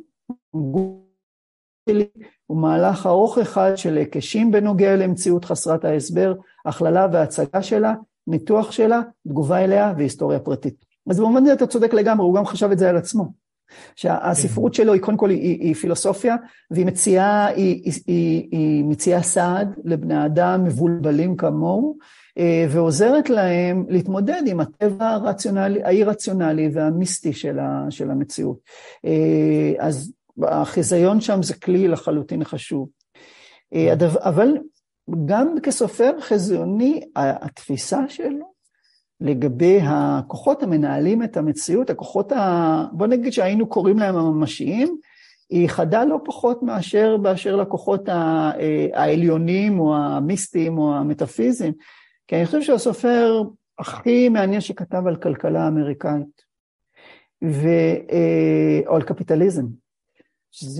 הוא 2.47 2.57
מהלך 2.57 3.05
ארוך 3.05 3.37
אחד 3.37 3.71
של 3.75 3.97
היקשים 3.97 4.51
בנוגע 4.51 4.95
למציאות 4.95 5.45
חסרת 5.45 5.85
ההסבר, 5.85 6.33
הכללה 6.65 7.07
והצגה 7.11 7.61
שלה, 7.61 7.93
ניתוח 8.27 8.71
שלה, 8.71 9.01
תגובה 9.27 9.63
אליה 9.63 9.93
והיסטוריה 9.97 10.39
פרטית. 10.39 10.85
אז 11.09 11.19
במובן 11.19 11.43
הזה 11.43 11.53
אתה 11.53 11.67
צודק 11.67 11.93
לגמרי, 11.93 12.25
הוא 12.25 12.35
גם 12.35 12.45
חשב 12.45 12.71
את 12.71 12.79
זה 12.79 12.89
על 12.89 12.97
עצמו. 12.97 13.44
שהספרות 13.95 14.73
שלו 14.73 14.93
היא 14.93 15.01
קודם 15.01 15.17
כל 15.17 15.29
היא, 15.29 15.61
היא 15.61 15.75
פילוסופיה, 15.75 16.35
והיא 16.71 16.85
מציעה, 16.85 17.45
היא, 17.45 17.81
היא, 17.85 17.93
היא, 18.07 18.47
היא 18.51 18.83
מציעה 18.83 19.23
סעד 19.23 19.75
לבני 19.83 20.25
אדם 20.25 20.63
מבולבלים 20.63 21.37
כמוהו, 21.37 21.97
אה, 22.37 22.65
ועוזרת 22.69 23.29
להם 23.29 23.85
להתמודד 23.89 24.41
עם 24.45 24.59
הטבע 24.59 25.09
הרציונלי, 25.09 25.83
האי-רציונלי 25.83 26.69
והמיסטי 26.73 27.33
של, 27.33 27.59
ה, 27.59 27.85
של 27.89 28.11
המציאות. 28.11 28.57
אה, 29.05 29.73
אז 29.79 30.13
החיזיון 30.41 31.21
שם 31.21 31.43
זה 31.43 31.53
כלי 31.53 31.87
לחלוטין 31.87 32.43
חשוב. 32.43 32.89
אה, 33.73 33.93
אבל 34.19 34.57
גם 35.25 35.55
כסופר 35.63 36.11
חזיוני, 36.21 37.01
התפיסה 37.15 37.99
שלו 38.07 38.54
לגבי 39.21 39.79
הכוחות 39.83 40.63
המנהלים 40.63 41.23
את 41.23 41.37
המציאות, 41.37 41.89
הכוחות, 41.89 42.31
ה... 42.31 42.85
בוא 42.91 43.07
נגיד 43.07 43.33
שהיינו 43.33 43.67
קוראים 43.67 43.99
להם 43.99 44.15
הממשיים, 44.15 44.97
היא 45.49 45.69
חדה 45.69 46.05
לא 46.05 46.19
פחות 46.25 46.63
מאשר 46.63 47.17
באשר 47.17 47.55
לכוחות 47.55 48.09
אה, 48.09 48.51
העליונים 48.93 49.79
או 49.79 49.95
המיסטיים 49.95 50.77
או 50.77 50.95
המטאפיזיים. 50.95 51.73
כי 52.27 52.35
אני 52.35 52.45
חושב 52.45 52.61
שהסופר 52.61 53.41
הכי 53.79 54.29
מעניין 54.29 54.61
שכתב 54.61 55.07
על 55.07 55.15
כלכלה 55.15 55.67
אמריקאית, 55.67 56.41
ו... 57.43 57.67
אה, 58.11 58.79
או 58.87 58.95
על 58.95 59.01
קפיטליזם. 59.01 59.65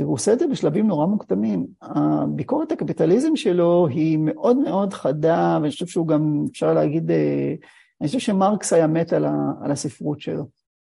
הוא 0.03 0.13
עושה 0.13 0.33
את 0.33 0.39
זה 0.39 0.47
בשלבים 0.47 0.87
נורא 0.87 1.05
מוקדמים. 1.05 1.67
הביקורת 1.81 2.71
הקפיטליזם 2.71 3.35
שלו 3.35 3.87
היא 3.87 4.17
מאוד 4.21 4.57
מאוד 4.57 4.93
חדה, 4.93 5.57
ואני 5.61 5.71
חושב 5.71 5.87
שהוא 5.87 6.07
גם, 6.07 6.45
אפשר 6.51 6.73
להגיד, 6.73 7.11
אה, 7.11 7.53
אני 8.01 8.07
חושב 8.07 8.19
שמרקס 8.19 8.73
היה 8.73 8.87
מת 8.87 9.13
על, 9.13 9.25
ה, 9.25 9.33
על 9.61 9.71
הספרות 9.71 10.21
שלו. 10.21 10.45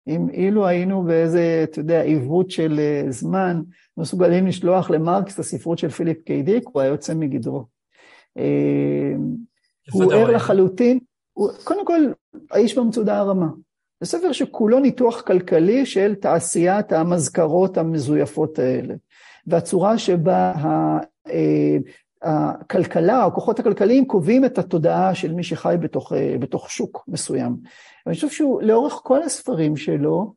אם 0.09 0.29
אילו 0.31 0.67
היינו 0.67 1.03
באיזה, 1.03 1.61
אתה 1.65 1.81
יודע, 1.81 2.03
עיוות 2.03 2.51
של 2.51 2.81
אה, 2.81 3.11
זמן, 3.11 3.63
מסוגלים 3.97 4.47
לשלוח 4.47 4.91
למרקס 4.91 5.35
את 5.35 5.39
הספרות 5.39 5.79
של 5.79 5.89
פיליפ 5.89 6.23
קיי 6.23 6.43
דיק, 6.43 6.65
הוא 6.73 6.83
היה 6.83 6.91
יוצא 6.91 7.15
מגדרו. 7.15 7.65
אה, 8.39 9.13
הוא 9.93 10.13
ער 10.13 10.31
לחלוטין, 10.31 10.99
הוא, 11.33 11.51
קודם 11.65 11.87
כל, 11.87 12.01
האיש 12.51 12.79
במצודה 12.79 13.19
הרמה. 13.19 13.49
זה 14.01 14.09
ספר 14.09 14.33
שכולו 14.33 14.79
ניתוח 14.79 15.21
כלכלי 15.21 15.87
של 15.87 16.15
תעשיית 16.15 16.93
המזכרות 16.93 17.79
המזויפות 17.79 18.59
האלה. 18.59 18.95
והצורה 19.47 19.99
שבה 19.99 20.53
אה, 21.31 21.77
הכלכלה, 22.23 23.25
הכוחות 23.25 23.59
הכלכליים 23.59 24.05
קובעים 24.05 24.45
את 24.45 24.59
התודעה 24.59 25.15
של 25.15 25.33
מי 25.33 25.43
שחי 25.43 25.75
בתוך, 25.81 26.13
אה, 26.13 26.37
בתוך 26.39 26.71
שוק 26.71 27.05
מסוים. 27.09 27.57
ואני 28.07 28.15
חושב 28.15 28.29
שהוא, 28.31 28.63
לאורך 28.63 29.01
כל 29.03 29.23
הספרים 29.23 29.77
שלו, 29.77 30.35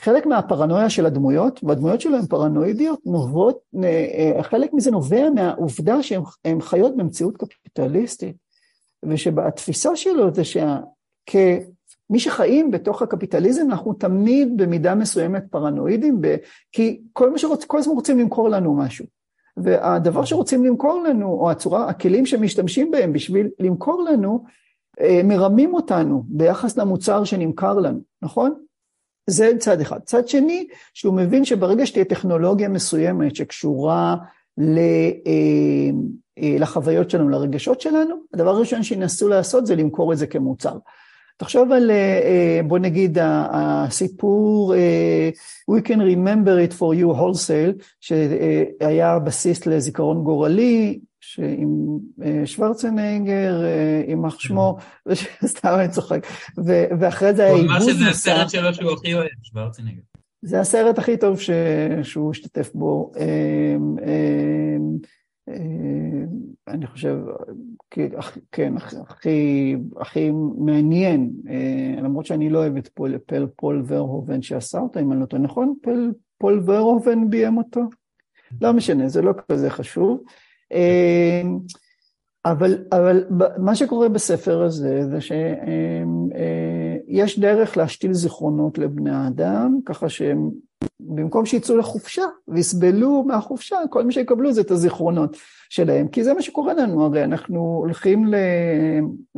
חלק 0.00 0.26
מהפרנויה 0.26 0.90
של 0.90 1.06
הדמויות, 1.06 1.64
והדמויות 1.64 2.00
שלו 2.00 2.16
הן 2.16 2.26
פרנואידיות, 2.26 3.00
נובעות, 3.06 3.58
אה, 3.84 4.42
חלק 4.42 4.72
מזה 4.72 4.90
נובע 4.90 5.30
מהעובדה 5.30 6.02
שהן 6.02 6.60
חיות 6.60 6.96
במציאות 6.96 7.36
קפיטליסטית, 7.36 8.36
ושבתפיסה 9.08 9.96
שלו 9.96 10.34
זה 10.34 10.42
שכמי 10.44 12.18
שחיים 12.18 12.70
בתוך 12.70 13.02
הקפיטליזם, 13.02 13.70
אנחנו 13.70 13.92
תמיד 13.94 14.56
במידה 14.56 14.94
מסוימת 14.94 15.44
פרנואידים, 15.50 16.20
כי 16.72 17.00
כל, 17.12 17.38
שרוצ, 17.38 17.64
כל 17.64 17.78
הזמן 17.78 17.94
רוצים 17.94 18.18
למכור 18.18 18.48
לנו 18.48 18.76
משהו. 18.76 19.13
והדבר 19.56 20.24
שרוצים 20.24 20.64
למכור 20.64 21.02
לנו, 21.08 21.26
או 21.26 21.50
הצורה, 21.50 21.88
הכלים 21.88 22.26
שמשתמשים 22.26 22.90
בהם 22.90 23.12
בשביל 23.12 23.48
למכור 23.58 24.02
לנו, 24.02 24.44
אה, 25.00 25.20
מרמים 25.24 25.74
אותנו 25.74 26.22
ביחס 26.26 26.76
למוצר 26.76 27.24
שנמכר 27.24 27.74
לנו, 27.74 28.00
נכון? 28.22 28.54
זה 29.26 29.52
צד 29.58 29.80
אחד. 29.80 30.00
צד 30.04 30.28
שני, 30.28 30.66
שהוא 30.94 31.14
מבין 31.14 31.44
שברגע 31.44 31.86
שתהיה 31.86 32.04
טכנולוגיה 32.04 32.68
מסוימת 32.68 33.36
שקשורה 33.36 34.16
אה, 34.60 35.10
אה, 35.26 36.56
לחוויות 36.58 37.10
שלנו, 37.10 37.28
לרגשות 37.28 37.80
שלנו, 37.80 38.14
הדבר 38.34 38.50
הראשון 38.50 38.82
שינסו 38.82 39.28
לעשות 39.28 39.66
זה 39.66 39.76
למכור 39.76 40.12
את 40.12 40.18
זה 40.18 40.26
כמוצר. 40.26 40.78
תחשוב 41.36 41.72
על, 41.72 41.90
אה, 41.90 42.20
אה, 42.24 42.60
בוא 42.64 42.78
נגיד, 42.78 43.18
הסיפור 43.22 44.74
אה, 44.74 45.30
We 45.70 45.80
can 45.88 45.98
remember 45.98 46.70
it 46.70 46.72
for 46.72 47.00
you 47.00 47.18
wholesale, 47.18 47.84
שהיה 48.00 49.18
בסיס 49.18 49.66
לזיכרון 49.66 50.24
גורלי, 50.24 51.00
עם 51.38 51.98
שוורצנגר, 52.44 53.62
יימח 54.08 54.38
שמו, 54.38 54.76
סתם 55.46 55.68
אני 55.78 55.88
צוחק, 55.88 56.26
ואחרי 57.00 57.34
זה 57.34 57.44
היה 57.44 57.54
עיבוד 57.54 57.70
נוסף. 57.70 57.82
הוא 57.82 57.90
אמר 57.90 57.94
שזה 57.94 58.10
הסרט 58.10 58.50
שלו 58.50 58.74
שהוא 58.74 58.92
הכי 58.92 59.14
אוהב, 59.14 59.28
שוורצנגר. 59.42 60.00
זה 60.42 60.60
הסרט 60.60 60.98
הכי 60.98 61.16
טוב 61.16 61.38
שהוא 62.02 62.30
השתתף 62.30 62.70
בו. 62.74 63.12
אה, 65.48 65.56
אני 66.68 66.86
חושב, 66.86 67.16
כן, 68.52 68.74
הכי, 69.08 69.76
הכי 70.00 70.30
מעניין, 70.58 71.32
אה, 71.48 71.94
למרות 72.02 72.26
שאני 72.26 72.50
לא 72.50 72.58
אוהב 72.58 72.76
את 72.76 72.88
פול, 72.88 73.18
פול, 73.18 73.48
פול 73.56 73.84
ורהובן 73.86 74.42
שעשה 74.42 74.78
אותו, 74.78 75.00
אם 75.00 75.12
אני 75.12 75.20
לא 75.20 75.26
טועה, 75.26 75.42
נכון? 75.42 75.74
פול, 75.82 76.12
פול 76.38 76.62
ורהובן 76.66 77.30
ביים 77.30 77.56
אותו? 77.56 77.80
לא 78.60 78.72
משנה, 78.72 79.08
זה 79.08 79.22
לא 79.22 79.32
כזה 79.48 79.70
חשוב. 79.70 80.20
אה, 80.72 81.42
אבל, 82.44 82.84
אבל 82.92 83.24
מה 83.58 83.74
שקורה 83.74 84.08
בספר 84.08 84.62
הזה 84.62 85.00
זה 85.10 85.18
שיש 87.10 87.38
דרך 87.38 87.76
להשתיל 87.76 88.12
זיכרונות 88.12 88.78
לבני 88.78 89.10
האדם, 89.10 89.78
ככה 89.86 90.08
שהם 90.08 90.50
במקום 91.00 91.46
שיצאו 91.46 91.76
לחופשה 91.76 92.22
ויסבלו 92.48 93.22
מהחופשה, 93.22 93.76
כל 93.90 94.04
מי 94.04 94.12
שיקבלו 94.12 94.52
זה 94.52 94.60
את 94.60 94.70
הזיכרונות 94.70 95.36
שלהם, 95.68 96.08
כי 96.08 96.24
זה 96.24 96.34
מה 96.34 96.42
שקורה 96.42 96.74
לנו, 96.74 97.04
הרי 97.04 97.24
אנחנו 97.24 97.60
הולכים 97.60 98.26
ל... 98.26 98.34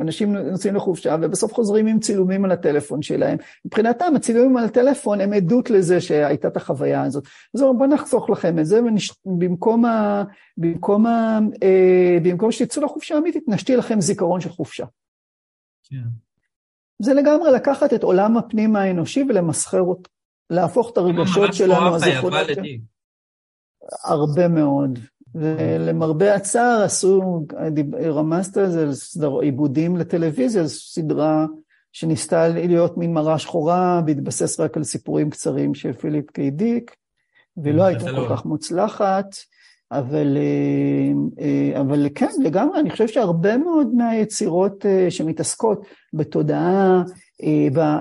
אנשים 0.01 0.35
נוסעים 0.35 0.75
לחופשה 0.75 1.15
ובסוף 1.21 1.53
חוזרים 1.53 1.87
עם 1.87 1.99
צילומים 1.99 2.45
על 2.45 2.51
הטלפון 2.51 3.01
שלהם. 3.01 3.37
מבחינתם 3.65 4.15
הצילומים 4.15 4.57
על 4.57 4.65
הטלפון 4.65 5.21
הם 5.21 5.33
עדות 5.33 5.69
לזה 5.69 6.01
שהייתה 6.01 6.47
את 6.47 6.57
החוויה 6.57 7.03
הזאת. 7.03 7.23
אז 7.55 7.61
בואו 7.61 7.89
נחסוך 7.89 8.29
לכם 8.29 8.59
את 8.59 8.65
זה, 8.65 8.79
ובמקום 9.25 9.85
ה... 9.85 10.23
במקום, 10.57 11.05
ה... 11.05 11.39
אה, 11.63 12.17
במקום 12.23 12.51
שתצאו 12.51 12.83
לחופשה 12.83 13.15
האמיתית, 13.15 13.43
נשתיל 13.47 13.79
לכם 13.79 14.01
זיכרון 14.01 14.41
של 14.41 14.49
חופשה. 14.49 14.85
כן. 15.89 15.97
זה 17.01 17.13
לגמרי 17.13 17.51
לקחת 17.51 17.93
את 17.93 18.03
עולם 18.03 18.37
הפנים 18.37 18.75
האנושי 18.75 19.23
ולמסחר 19.29 19.81
אותו. 19.81 20.16
להפוך 20.49 20.89
את 20.91 20.97
הרגשות 20.97 21.53
שלנו, 21.53 21.95
הזיכרונות 21.95 22.45
שלנו. 22.47 22.67
הרבה 24.03 24.47
מאוד. 24.47 24.99
ולמרבה 25.35 26.35
הצער 26.35 26.81
עשו, 26.83 27.45
רמזת 28.03 28.57
על 28.57 28.91
זה, 28.91 29.27
עיבודים 29.41 29.97
לטלוויזיה, 29.97 30.63
זו 30.63 30.79
סדרה 30.79 31.45
שניסתה 31.91 32.47
להיות 32.47 32.97
מין 32.97 33.13
מראה 33.13 33.39
שחורה, 33.39 34.01
בהתבסס 34.05 34.59
רק 34.59 34.77
על 34.77 34.83
סיפורים 34.83 35.29
קצרים 35.29 35.73
של 35.73 35.93
פיליפ 35.93 36.31
קיי 36.31 36.51
דיק, 36.51 36.95
ולא 37.57 37.83
הייתה 37.83 38.03
כל 38.03 38.11
לא. 38.11 38.27
כך 38.29 38.45
מוצלחת, 38.45 39.25
אבל, 39.91 40.37
אה, 40.37 41.11
אה, 41.45 41.81
אבל 41.81 42.07
כן, 42.15 42.29
לגמרי, 42.43 42.79
אני 42.79 42.89
חושב 42.89 43.07
שהרבה 43.07 43.57
מאוד 43.57 43.87
מהיצירות 43.95 44.85
אה, 44.85 45.11
שמתעסקות 45.11 45.85
בתודעה, 46.13 47.03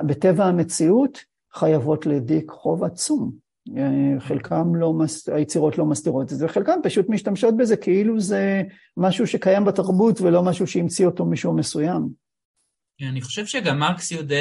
בטבע 0.07 0.45
המציאות, 0.45 1.19
חייבות 1.59 2.07
לדיק 2.07 2.51
חוב 2.51 2.85
עצום. 2.85 3.47
אה, 3.77 4.21
חלקם 4.21 4.75
לא, 4.75 4.95
היצירות 5.33 5.79
לא 5.79 5.87
מסתירות 5.87 6.33
את 6.33 6.39
זה, 6.39 6.47
וחלקם 6.47 6.79
פשוט 6.83 7.09
משתמשות 7.09 7.57
בזה 7.57 7.77
כאילו 7.77 8.21
זה 8.21 8.63
משהו 8.97 9.27
שקיים 9.27 9.65
בתרבות 9.65 10.21
ולא 10.21 10.43
משהו 10.43 10.67
שהמציא 10.67 11.07
אותו 11.07 11.25
מישהו 11.25 11.53
מסוים. 11.53 12.09
אני 13.03 13.21
חושב 13.21 13.47
שגם 13.47 13.79
מרקס 13.79 14.11
יודע 14.11 14.41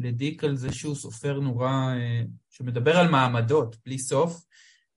לדיק 0.00 0.44
על 0.44 0.56
זה 0.56 0.72
שהוא 0.72 0.94
סופר 0.94 1.40
נורא, 1.40 1.68
אה, 1.68 2.22
שמדבר 2.50 2.96
על 2.96 3.08
מעמדות 3.08 3.76
בלי 3.86 3.98
סוף, 3.98 4.44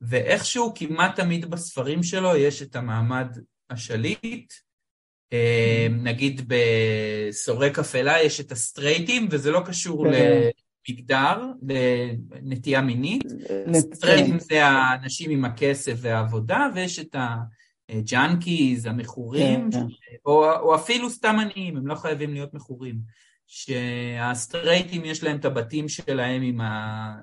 ואיכשהו 0.02 0.72
כמעט 0.76 1.16
תמיד 1.16 1.46
בספרים 1.46 2.04
שלו 2.04 2.36
יש 2.36 2.62
את 2.62 2.76
המעמד 2.76 3.28
השליט, 3.70 4.54
אה, 5.34 5.88
mm. 5.90 5.94
נגיד 5.94 6.42
בסורק 6.48 7.80
אפלה 7.80 8.22
יש 8.22 8.40
את 8.40 8.52
הסטרייטים, 8.52 9.28
וזה 9.32 9.52
לא 9.52 9.62
קשור 9.66 10.08
ל... 10.08 10.14
מגדר, 10.90 11.46
לנטייה 12.42 12.82
מינית. 12.82 13.24
סטרייטים 13.74 14.40
זה 14.40 14.66
האנשים 14.66 15.32
עם 15.32 15.46
הכסף 15.46 15.94
והעבודה, 15.98 16.68
ויש 16.76 17.00
את 17.00 17.16
ה-junkies, 17.90 18.86
המכורים, 18.86 19.72
כן, 19.72 19.80
כן. 19.80 20.16
או, 20.26 20.54
או 20.54 20.76
אפילו 20.76 21.10
סתם 21.10 21.36
עניים, 21.40 21.78
הם 21.78 21.88
לא 21.88 21.96
חייבים 21.96 22.34
להיות 22.34 22.54
מכורים. 22.54 23.00
שהסטרייטים 23.48 25.06
יש 25.06 25.24
להם 25.24 25.38
את 25.38 25.46
הבתים 25.46 25.90
שלהם 25.90 26.42
עם 26.42 26.62
ה... 26.62 27.16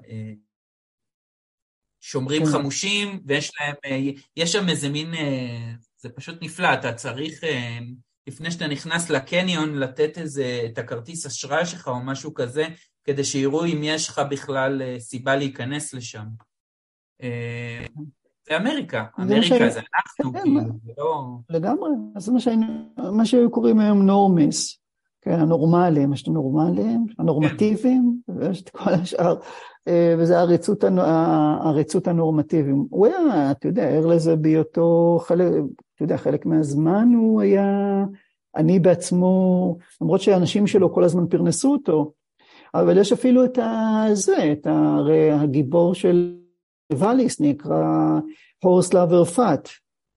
שומרים 2.01 2.45
כן. 2.45 2.51
חמושים, 2.51 3.21
ויש 3.27 3.53
להם, 3.61 3.75
יש 4.37 4.53
שם 4.53 4.69
איזה 4.69 4.89
מין, 4.89 5.15
זה 5.99 6.09
פשוט 6.09 6.43
נפלא, 6.43 6.75
אתה 6.75 6.93
צריך 6.93 7.41
לפני 8.27 8.51
שאתה 8.51 8.67
נכנס 8.67 9.11
לקניון, 9.11 9.79
לתת 9.79 10.19
איזה, 10.19 10.63
את 10.67 10.79
הכרטיס 10.79 11.27
אשראי 11.27 11.67
שלך 11.67 11.89
או 11.89 12.01
משהו 12.01 12.35
כזה, 12.35 12.67
כדי 13.07 13.25
שיראו 13.25 13.65
אם 13.65 13.81
יש 13.83 14.09
לך 14.09 14.21
בכלל 14.31 14.83
אה, 14.83 15.01
סיבה 15.01 15.37
להיכנס 15.37 15.95
לשם. 15.95 16.25
אה, 17.23 17.87
זה 18.49 18.57
אמריקה, 18.57 19.05
אמריקה 19.21 19.69
זה 19.69 19.81
אנחנו, 19.95 20.33
כן, 20.33 20.43
כאילו, 20.43 20.61
זה 20.85 20.93
לא... 20.99 21.25
לגמרי, 21.51 21.91
זה 22.19 22.33
מה 23.13 23.27
שהיו 23.27 23.51
קוראים 23.51 23.81
היום 23.81 24.03
נורמיס, 24.03 24.79
כן, 25.21 25.41
הנורמליים, 25.41 26.13
יש 26.13 26.23
את 26.23 26.29
הנורמליים, 26.29 27.07
הנורמטיביים, 27.19 28.21
ויש 28.29 28.63
את 28.63 28.69
כל 28.69 28.91
השאר, 28.91 29.37
אה, 29.89 30.15
וזה 30.19 30.39
העריצות, 30.39 30.85
העריצות 30.85 32.09
הנורמטיביים. 32.09 32.87
הוא 32.91 33.07
היה, 33.07 33.51
אתה 33.51 33.69
יודע, 33.69 33.89
ער 33.89 34.07
לזה 34.07 34.37
בהיותו 34.37 35.19
חלק, 35.23 35.47
אתה 35.95 36.05
יודע, 36.05 36.17
חלק 36.17 36.47
מהזמן 36.47 37.09
הוא 37.17 37.41
היה, 37.41 37.65
אני 38.57 38.81
בעצמו, 38.81 39.77
למרות 40.01 40.21
שהאנשים 40.21 40.67
שלו 40.67 40.95
כל 40.95 41.05
הזמן 41.05 41.27
פרנסו 41.27 41.73
אותו, 41.73 42.13
אבל 42.75 42.99
יש 42.99 43.13
אפילו 43.13 43.45
את 43.45 43.59
זה, 44.13 44.53
את 44.53 44.67
הרי 44.67 45.31
הגיבור 45.31 45.95
של 45.95 46.37
ואליס 46.93 47.41
נקרא 47.41 48.19
הורס 48.63 48.95
לאבר 48.95 49.25
פאט, 49.25 49.69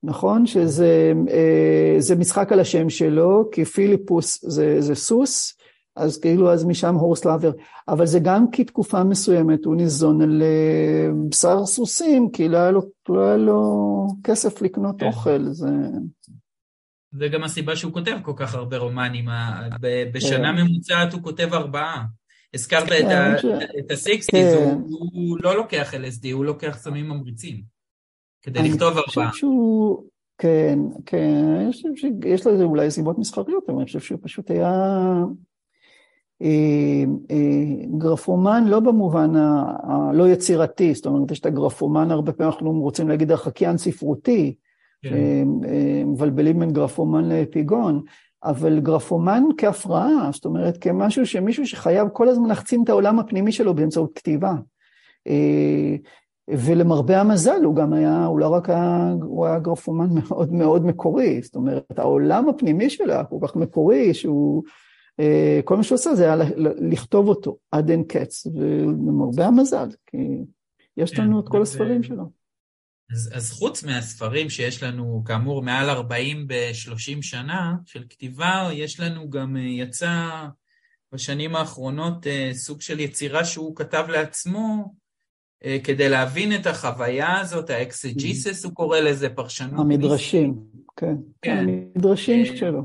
נכון? 0.04 0.46
שזה 0.46 1.14
אה, 1.30 2.16
משחק 2.20 2.52
על 2.52 2.60
השם 2.60 2.90
שלו, 2.90 3.50
כי 3.52 3.66
פיליפוס 3.66 4.46
זה, 4.46 4.82
זה 4.82 4.96
סוס, 4.96 5.58
אז 5.96 6.20
כאילו 6.20 6.52
אז 6.52 6.66
משם 6.66 6.96
הורס 6.96 7.26
לאבר, 7.26 7.52
אבל 7.88 8.06
זה 8.06 8.20
גם 8.20 8.52
כי 8.52 8.64
תקופה 8.64 9.04
מסוימת 9.04 9.66
הוא 9.66 9.76
ניזון 9.76 10.22
על 10.22 10.42
אה, 10.42 11.10
בשר 11.30 11.66
סוסים, 11.66 12.30
כי 12.32 12.50
לא 12.50 12.58
היה 12.58 12.72
לו, 12.72 12.82
לא 13.10 13.28
היה 13.28 13.38
לו 13.38 14.08
כסף 14.24 14.62
לקנות 14.62 15.00
כן. 15.00 15.06
אוכל, 15.06 15.44
זה... 15.44 15.70
זה 17.12 17.28
גם 17.28 17.44
הסיבה 17.44 17.76
שהוא 17.76 17.94
כותב 17.94 18.18
כל 18.24 18.34
כך 18.36 18.56
הרבה 18.56 18.78
רומנים, 18.78 19.26
בשנה 20.14 20.54
כן. 20.56 20.62
ממוצעת 20.62 21.14
הוא 21.14 21.24
כותב 21.24 21.54
ארבעה. 21.54 22.06
הזכרת 22.54 22.84
את 22.84 22.90
כן, 22.90 23.10
ה-60's, 23.10 24.32
כן. 24.32 24.78
הוא 24.90 25.38
לא 25.42 25.56
לוקח 25.56 25.94
LSD, 25.94 26.32
הוא 26.34 26.46
לוקח 26.46 26.78
סמים 26.78 27.10
ממריצים, 27.10 27.62
כדי 28.42 28.60
לכתוב 28.70 28.82
ארבעה. 28.88 29.02
אני 29.18 29.32
חושב 29.32 29.40
שהוא, 29.40 30.04
כן, 30.38 30.80
כן, 31.06 31.46
אני 31.60 31.72
חושב 31.72 31.90
שיש 31.96 32.48
לזה 32.48 32.64
אולי 32.64 32.92
סיבות 32.92 33.18
מסחריות, 33.18 33.64
אבל 33.70 33.78
אני 33.78 33.86
חושב 33.86 34.00
שהוא 34.00 34.20
פשוט 34.22 34.52
היה 34.52 34.74
אה, 36.42 37.04
אה, 37.32 37.98
גרפומן 37.98 38.64
לא 38.68 38.80
במובן 38.80 39.32
הלא 39.84 40.30
יצירתי, 40.30 40.94
זאת 40.94 41.06
אומרת, 41.06 41.32
יש 41.32 41.40
את 41.40 41.46
הגרפומן, 41.46 42.12
הרבה 42.12 42.34
פעמים 42.34 42.54
אנחנו 42.54 42.72
רוצים 42.72 43.10
להגיד 43.10 43.32
החקיין 43.32 43.78
ספרותי, 43.78 44.56
כן. 45.02 45.48
מבלבלים 46.06 46.60
בין 46.60 46.74
גרפומן 46.74 47.30
לאפיגון, 47.30 48.04
אבל 48.44 48.80
גרפומן 48.80 49.44
כהפרעה, 49.58 50.30
זאת 50.34 50.46
אומרת, 50.46 50.78
כמשהו 50.78 51.26
שמישהו 51.26 51.68
שחייב 51.68 52.08
כל 52.14 52.30
הזמן 52.30 52.48
להחצין 52.50 52.84
את 52.84 52.90
העולם 52.90 53.20
הפנימי 53.20 53.52
שלו 53.52 53.76
באמצעות 53.76 54.12
כתיבה. 54.16 54.54
אה, 55.28 55.96
ולמרבה 56.50 57.22
המזל, 57.22 57.64
הוא 57.64 57.76
גם 57.76 57.94
היה, 57.94 58.26
הוא 58.26 58.40
לא 58.40 58.48
רק 58.48 58.70
היה, 58.70 59.14
הוא 59.22 59.46
היה 59.46 59.60
גרפומן 59.60 60.10
מאוד 60.14 60.54
מאוד 60.54 60.86
מקורי, 60.86 61.42
זאת 61.42 61.56
אומרת, 61.56 62.00
העולם 62.00 62.50
הפנימי 62.50 62.90
שלו 62.90 63.14
היה 63.14 63.24
כל 63.24 63.36
כך 63.42 63.56
מקורי, 63.56 64.14
שהוא, 64.14 64.64
אה, 65.20 65.60
כל 65.64 65.78
מה 65.78 65.84
שהוא 65.84 65.96
עושה 65.96 66.16
זה 66.16 66.24
היה 66.24 66.36
לכתוב 66.78 67.28
אותו 67.28 67.58
עד 67.72 67.90
אין 67.90 68.04
קץ, 68.04 68.48
ולמרבה 68.56 69.46
המזל, 69.46 69.90
כי 70.06 70.18
יש 70.98 71.14
כן, 71.14 71.24
לנו 71.24 71.40
את 71.40 71.48
כל 71.48 71.62
הספרים 71.62 72.04
שלו. 72.04 72.39
אז, 73.12 73.30
אז 73.34 73.52
חוץ 73.52 73.84
מהספרים 73.84 74.50
שיש 74.50 74.84
לנו, 74.84 75.24
כאמור, 75.26 75.62
מעל 75.62 75.90
40 75.90 76.48
ב-30 76.48 77.22
שנה 77.22 77.76
של 77.86 78.04
כתיבה, 78.10 78.70
יש 78.74 79.00
לנו 79.00 79.30
גם, 79.30 79.58
אה, 79.58 79.62
יצא 79.62 80.30
בשנים 81.14 81.56
האחרונות 81.56 82.28
אה, 82.28 82.52
סוג 82.54 82.82
של 82.82 83.00
יצירה 83.00 83.46
שהוא 83.46 83.76
כתב 83.76 84.06
לעצמו, 84.10 84.94
אה, 85.66 85.78
כדי 85.84 86.10
להבין 86.10 86.56
את 86.56 86.66
החוויה 86.66 87.40
הזאת, 87.40 87.70
ה-Exegesis, 87.70 88.66
הוא 88.66 88.74
קורא 88.74 89.00
לזה 89.00 89.30
פרשנות. 89.30 89.80
המדרשים, 89.80 90.60
כן, 90.98 91.16
כן, 91.42 91.66
המדרשים 91.70 92.58
שלו. 92.58 92.84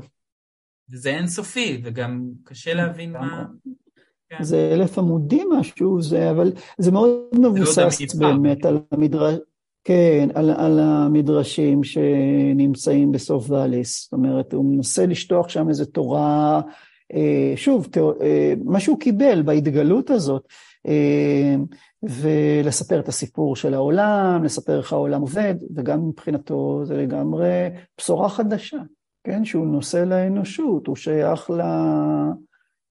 וזה 0.91 1.09
אינסופי, 1.09 1.81
וגם 1.83 2.31
קשה 2.43 2.73
להבין 2.73 3.11
מה... 3.11 3.45
כן. 4.29 4.43
זה 4.43 4.71
אלף 4.73 4.97
עמודים 4.97 5.49
משהו, 5.59 6.01
זה, 6.01 6.31
אבל 6.31 6.51
זה 6.77 6.91
מאוד 6.91 7.19
לא 7.33 7.51
מבוסס 7.51 8.15
באמת 8.15 8.65
על 8.65 8.79
המדרש. 8.91 9.39
כן, 9.87 10.29
על, 10.33 10.49
על 10.49 10.79
המדרשים 10.79 11.83
שנמצאים 11.83 13.11
בסוף 13.11 13.49
ואליס. 13.49 14.03
זאת 14.03 14.13
אומרת, 14.13 14.53
הוא 14.53 14.65
מנסה 14.65 15.05
לשטוח 15.05 15.49
שם 15.49 15.69
איזו 15.69 15.85
תורה, 15.85 16.61
אה, 17.13 17.53
שוב, 17.55 17.87
תא, 17.91 17.99
אה, 18.21 18.53
מה 18.63 18.79
שהוא 18.79 18.99
קיבל 18.99 19.41
בהתגלות 19.41 20.09
הזאת, 20.09 20.47
אה, 20.87 21.55
ולספר 22.03 22.99
את 22.99 23.07
הסיפור 23.07 23.55
של 23.55 23.73
העולם, 23.73 24.43
לספר 24.43 24.77
איך 24.77 24.93
העולם 24.93 25.21
עובד, 25.21 25.55
וגם 25.75 26.07
מבחינתו 26.07 26.81
זה 26.85 26.97
לגמרי 26.97 27.67
בשורה 27.97 28.29
חדשה, 28.29 28.79
כן? 29.23 29.45
שהוא 29.45 29.67
נושא 29.67 29.97
לאנושות, 29.97 30.87
הוא 30.87 30.95
שייך 30.95 31.49
ל... 31.49 31.61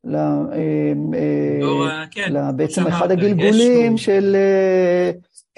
ל, 0.04 0.16
אה, 0.16 0.92
אה, 1.14 2.04
כן, 2.10 2.56
בעצם 2.56 2.86
אחד 2.86 3.10
הגלגולים 3.10 3.96
של... 3.96 4.36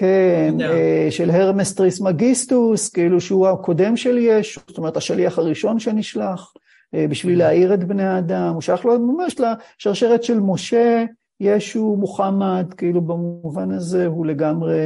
אה, 0.01 0.49
כן, 0.51 0.61
אה, 0.61 1.07
של 1.09 1.29
הרמס 1.29 1.73
טריסמגיסטוס, 1.73 2.89
כאילו 2.89 3.21
שהוא 3.21 3.47
הקודם 3.47 3.97
של 3.97 4.17
ישו, 4.17 4.61
זאת 4.67 4.77
אומרת 4.77 4.97
השליח 4.97 5.39
הראשון 5.39 5.79
שנשלח 5.79 6.53
אה, 6.95 7.07
בשביל 7.07 7.39
להעיר 7.39 7.73
את 7.73 7.83
בני 7.83 8.03
האדם, 8.03 8.53
הוא 8.53 8.61
שייך 8.61 8.85
לו 8.85 8.99
ממש 8.99 9.35
לשרשרת 9.39 10.23
של 10.23 10.39
משה, 10.39 11.05
ישו, 11.39 11.95
מוחמד, 11.99 12.73
כאילו 12.77 13.01
במובן 13.01 13.71
הזה 13.71 14.05
הוא 14.05 14.25
לגמרי, 14.25 14.79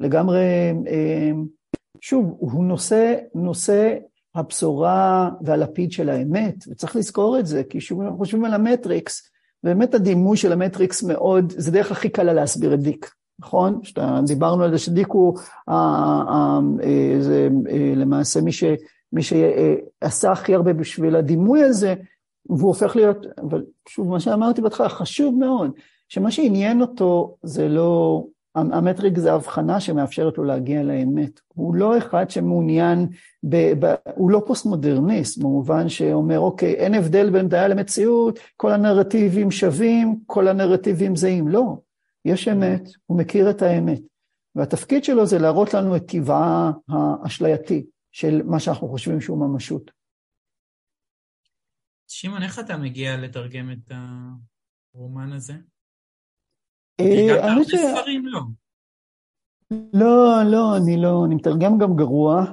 לגמרי, 0.00 0.72
אה, 0.88 1.30
שוב, 2.00 2.36
הוא 2.38 2.64
נושא, 2.64 3.14
נושא 3.34 3.94
הבשורה 4.34 5.30
והלפיד 5.40 5.92
של 5.92 6.08
האמת, 6.08 6.54
וצריך 6.68 6.96
לזכור 6.96 7.38
את 7.38 7.46
זה, 7.46 7.62
כי 7.64 7.80
שוב 7.80 8.00
אנחנו 8.00 8.18
חושבים 8.18 8.44
על 8.44 8.54
המטריקס, 8.54 9.30
באמת 9.64 9.94
הדימוי 9.94 10.36
של 10.36 10.52
המטריקס 10.52 11.02
מאוד, 11.02 11.52
זה 11.56 11.70
דרך 11.70 11.92
הכי 11.92 12.08
קלה 12.08 12.32
להסביר 12.32 12.74
את 12.74 12.80
דיק. 12.80 13.10
נכון? 13.40 13.80
שאתה, 13.82 14.20
דיברנו 14.26 14.62
על 14.62 14.70
זה 14.70 14.78
שדיק 14.78 15.08
הוא 15.08 15.38
אה, 15.68 16.60
זה 17.20 17.48
אה, 17.70 17.92
למעשה 17.96 18.40
מי, 18.40 18.52
ש, 18.52 18.64
מי 19.12 19.22
שעשה 19.22 20.32
הכי 20.32 20.54
הרבה 20.54 20.72
בשביל 20.72 21.16
הדימוי 21.16 21.62
הזה, 21.62 21.94
והוא 22.48 22.68
הופך 22.68 22.96
להיות, 22.96 23.26
אבל 23.40 23.64
שוב, 23.88 24.08
מה 24.08 24.20
שאמרתי 24.20 24.60
בהתחלה, 24.60 24.88
חשוב 24.88 25.34
מאוד, 25.38 25.70
שמה 26.08 26.30
שעניין 26.30 26.80
אותו 26.80 27.36
זה 27.42 27.68
לא, 27.68 28.24
המטריק 28.54 29.18
זה 29.18 29.32
הבחנה 29.32 29.80
שמאפשרת 29.80 30.38
לו 30.38 30.44
להגיע 30.44 30.82
לאמת. 30.82 31.40
הוא 31.54 31.74
לא 31.74 31.98
אחד 31.98 32.30
שמעוניין, 32.30 33.06
ב, 33.42 33.86
ב, 33.86 33.94
הוא 34.14 34.30
לא 34.30 34.42
פוסט-מודרניסט, 34.46 35.38
במובן 35.38 35.88
שאומר, 35.88 36.38
אוקיי, 36.38 36.74
אין 36.74 36.94
הבדל 36.94 37.30
בין 37.30 37.48
בדיה 37.48 37.68
למציאות, 37.68 38.38
כל 38.56 38.72
הנרטיבים 38.72 39.50
שווים, 39.50 40.18
כל 40.26 40.48
הנרטיבים 40.48 41.16
זהים. 41.16 41.48
לא, 41.48 41.76
יש 42.24 42.48
אמת, 42.48 42.82
הוא 43.06 43.18
מכיר 43.18 43.50
את 43.50 43.62
האמת, 43.62 44.00
והתפקיד 44.54 45.04
שלו 45.04 45.26
זה 45.26 45.38
להראות 45.38 45.74
לנו 45.74 45.96
את 45.96 46.02
טבעה 46.08 46.70
האשלייתי 46.88 47.86
של 48.12 48.42
מה 48.42 48.60
שאנחנו 48.60 48.88
חושבים 48.88 49.20
שהוא 49.20 49.38
ממשות. 49.38 49.90
שמעון, 52.08 52.42
איך 52.42 52.58
אתה 52.58 52.76
מגיע 52.76 53.16
לתרגם 53.16 53.70
את 53.70 53.92
הרומן 54.94 55.32
הזה? 55.32 55.52
אה, 57.00 57.50
הרבה 57.50 57.64
ספרים, 57.64 58.26
לא? 58.26 58.40
לא, 59.92 60.42
לא, 60.50 60.76
אני 60.76 60.96
לא, 61.02 61.24
אני 61.26 61.34
מתרגם 61.34 61.78
גם 61.78 61.96
גרוע, 61.96 62.44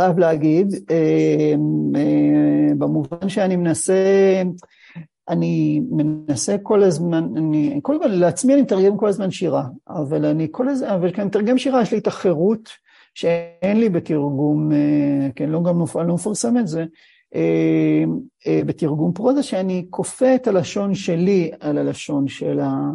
חייב 0.00 0.18
להגיד, 0.18 0.66
אה, 0.90 1.54
אה, 1.96 2.74
במובן 2.78 3.28
שאני 3.28 3.56
מנסה, 3.56 4.42
אני 5.28 5.80
מנסה 5.90 6.56
כל 6.62 6.82
הזמן, 6.82 7.28
אני, 7.36 7.80
כל 7.82 7.98
לעצמי 8.10 8.54
אני 8.54 8.62
מתרגם 8.62 8.96
כל 8.96 9.08
הזמן 9.08 9.30
שירה, 9.30 9.64
אבל 9.88 10.24
אני 10.24 10.48
כל 10.50 10.68
הזמן, 10.68 10.88
אבל 10.88 11.12
כשאני 11.12 11.26
מתרגם 11.26 11.58
שירה 11.58 11.82
יש 11.82 11.92
לי 11.92 11.98
את 11.98 12.06
החירות 12.06 12.70
שאין 13.14 13.80
לי 13.80 13.88
בתרגום, 13.88 14.72
אה, 14.72 15.28
כן, 15.36 15.48
לא 15.48 15.62
גם 15.62 15.78
לא 15.94 16.14
מפרסם 16.14 16.58
את 16.58 16.68
זה, 16.68 16.84
אה, 17.34 18.04
אה, 18.46 18.60
בתרגום 18.66 19.12
פרוזה, 19.12 19.42
שאני 19.42 19.86
כופה 19.90 20.34
את 20.34 20.46
הלשון 20.46 20.94
שלי 20.94 21.50
על 21.60 21.78
הלשון 21.78 22.28
של, 22.28 22.60
ה, 22.60 22.90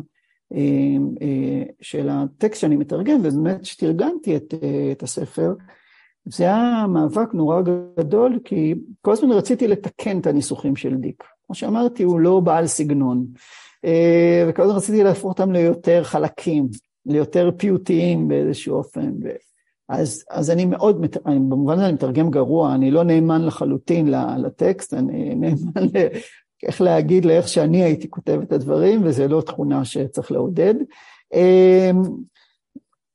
של 1.81 2.09
הטקסט 2.09 2.61
שאני 2.61 2.75
מתרגם, 2.75 3.19
ובאמת 3.23 3.65
שתרגמתי 3.65 4.35
את, 4.35 4.53
את 4.91 5.03
הספר, 5.03 5.53
זה 6.25 6.43
היה 6.43 6.85
מאבק 6.89 7.33
נורא 7.33 7.61
גדול, 7.99 8.39
כי 8.43 8.75
כל 9.01 9.11
הזמן 9.11 9.31
רציתי 9.31 9.67
לתקן 9.67 10.19
את 10.19 10.27
הניסוחים 10.27 10.75
של 10.75 10.95
דיק. 10.95 11.23
כמו 11.51 11.55
שאמרתי, 11.55 12.03
הוא 12.03 12.19
לא 12.19 12.39
בעל 12.39 12.67
סגנון. 12.67 13.25
אה, 13.85 14.45
וכל 14.49 14.61
הזמן 14.61 14.75
רציתי 14.75 15.03
להפוך 15.03 15.25
אותם 15.25 15.51
ליותר 15.51 16.03
חלקים, 16.03 16.69
ליותר 17.05 17.51
פיוטיים 17.57 18.27
באיזשהו 18.27 18.75
אופן. 18.75 19.11
אז, 19.89 20.25
אז 20.29 20.51
אני 20.51 20.65
מאוד, 20.65 21.05
אני, 21.25 21.39
במובן 21.39 21.73
הזה 21.73 21.85
אני 21.85 21.93
מתרגם 21.93 22.29
גרוע, 22.29 22.75
אני 22.75 22.91
לא 22.91 23.03
נאמן 23.03 23.45
לחלוטין 23.45 24.07
לטקסט, 24.37 24.93
אני 24.93 25.35
נאמן 25.35 25.83
ל... 25.93 26.07
איך 26.63 26.81
להגיד 26.81 27.25
לאיך 27.25 27.47
שאני 27.47 27.83
הייתי 27.83 28.09
כותב 28.09 28.39
את 28.43 28.51
הדברים, 28.51 29.01
וזו 29.03 29.27
לא 29.27 29.41
תכונה 29.41 29.85
שצריך 29.85 30.31
לעודד. 30.31 30.75
אמ, 31.33 32.01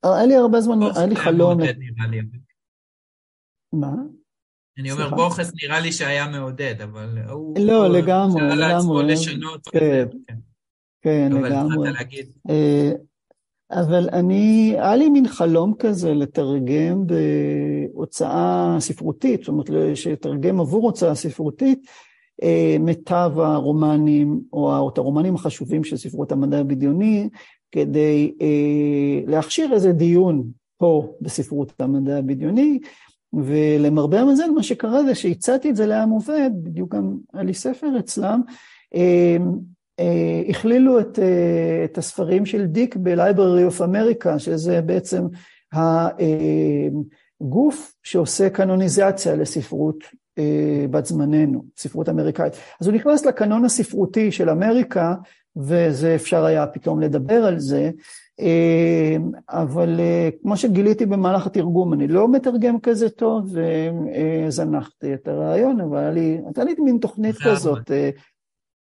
היה 0.02 0.26
לי 0.26 0.34
הרבה 0.34 0.60
זמן, 0.60 0.78
היה 0.96 1.06
לי 1.06 1.16
חלום... 1.16 1.58
מה? 3.72 3.92
אני 4.78 4.92
אומר, 4.92 5.10
בורכס 5.10 5.52
נראה 5.62 5.80
לי 5.80 5.92
שהיה 5.92 6.28
מעודד, 6.28 6.74
אבל 6.82 7.18
הוא... 7.28 7.58
לא, 7.58 7.88
לגמרי, 7.88 8.42
לגמרי. 8.42 8.54
שאלה 8.54 8.68
לעצמו 8.68 9.02
לשנות. 9.02 9.68
כן, 9.68 10.06
כן, 11.02 11.32
לגמרי. 11.32 11.88
אה, 12.50 12.92
אבל 13.70 14.08
אני, 14.12 14.74
היה 14.78 14.96
לי 14.96 15.08
מין 15.08 15.28
חלום 15.28 15.74
כזה 15.78 16.14
לתרגם 16.14 17.04
בהוצאה 17.06 18.76
ספרותית, 18.78 19.40
זאת 19.40 19.48
אומרת, 19.48 19.96
שתרגם 19.96 20.60
עבור 20.60 20.86
הוצאה 20.86 21.14
ספרותית 21.14 21.86
אה, 22.42 22.76
מיטב 22.80 23.32
הרומנים, 23.36 24.40
או 24.52 24.88
את 24.88 24.98
הרומנים 24.98 25.34
החשובים 25.34 25.84
של 25.84 25.96
ספרות 25.96 26.32
המדע 26.32 26.58
הבדיוני, 26.58 27.28
כדי 27.72 28.32
אה, 28.40 29.20
להכשיר 29.26 29.72
איזה 29.72 29.92
דיון 29.92 30.44
פה 30.78 31.12
בספרות 31.20 31.72
המדע 31.80 32.18
הבדיוני, 32.18 32.78
ולמרבה 33.44 34.20
המזל 34.20 34.50
מה 34.54 34.62
שקרה 34.62 35.04
זה 35.04 35.14
שהצעתי 35.14 35.70
את 35.70 35.76
זה 35.76 35.86
לעם 35.86 36.10
עובד, 36.10 36.50
בדיוק 36.62 36.94
גם 36.94 37.16
היה 37.34 37.42
לי 37.42 37.54
ספר 37.54 37.98
אצלם, 37.98 38.40
אה, 38.94 39.36
אה, 40.00 40.42
הכלילו 40.48 41.00
את, 41.00 41.18
אה, 41.18 41.84
את 41.84 41.98
הספרים 41.98 42.46
של 42.46 42.66
דיק 42.66 42.96
ב-Library 42.96 43.70
of 43.70 43.80
America, 43.80 44.38
שזה 44.38 44.82
בעצם 44.82 45.24
הגוף 45.72 47.94
שעושה 48.02 48.50
קנוניזציה 48.50 49.36
לספרות 49.36 50.04
בת 50.90 51.06
זמננו, 51.06 51.64
ספרות 51.76 52.08
אמריקאית. 52.08 52.52
אז 52.80 52.86
הוא 52.86 52.96
נכנס 52.96 53.26
לקנון 53.26 53.64
הספרותי 53.64 54.32
של 54.32 54.50
אמריקה, 54.50 55.14
וזה 55.56 56.14
אפשר 56.14 56.44
היה 56.44 56.66
פתאום 56.66 57.00
לדבר 57.00 57.44
על 57.44 57.58
זה, 57.58 57.90
אבל 59.48 60.00
כמו 60.42 60.56
שגיליתי 60.56 61.06
במהלך 61.06 61.46
התרגום, 61.46 61.92
אני 61.92 62.08
לא 62.08 62.28
מתרגם 62.28 62.80
כזה 62.80 63.10
טוב, 63.10 63.56
וזנחתי 64.48 65.14
את 65.14 65.28
הרעיון, 65.28 65.80
אבל 65.80 66.16
הייתה 66.16 66.64
לי 66.64 66.74
מין 66.78 66.98
תוכנית 66.98 67.36
כזאת. 67.44 67.90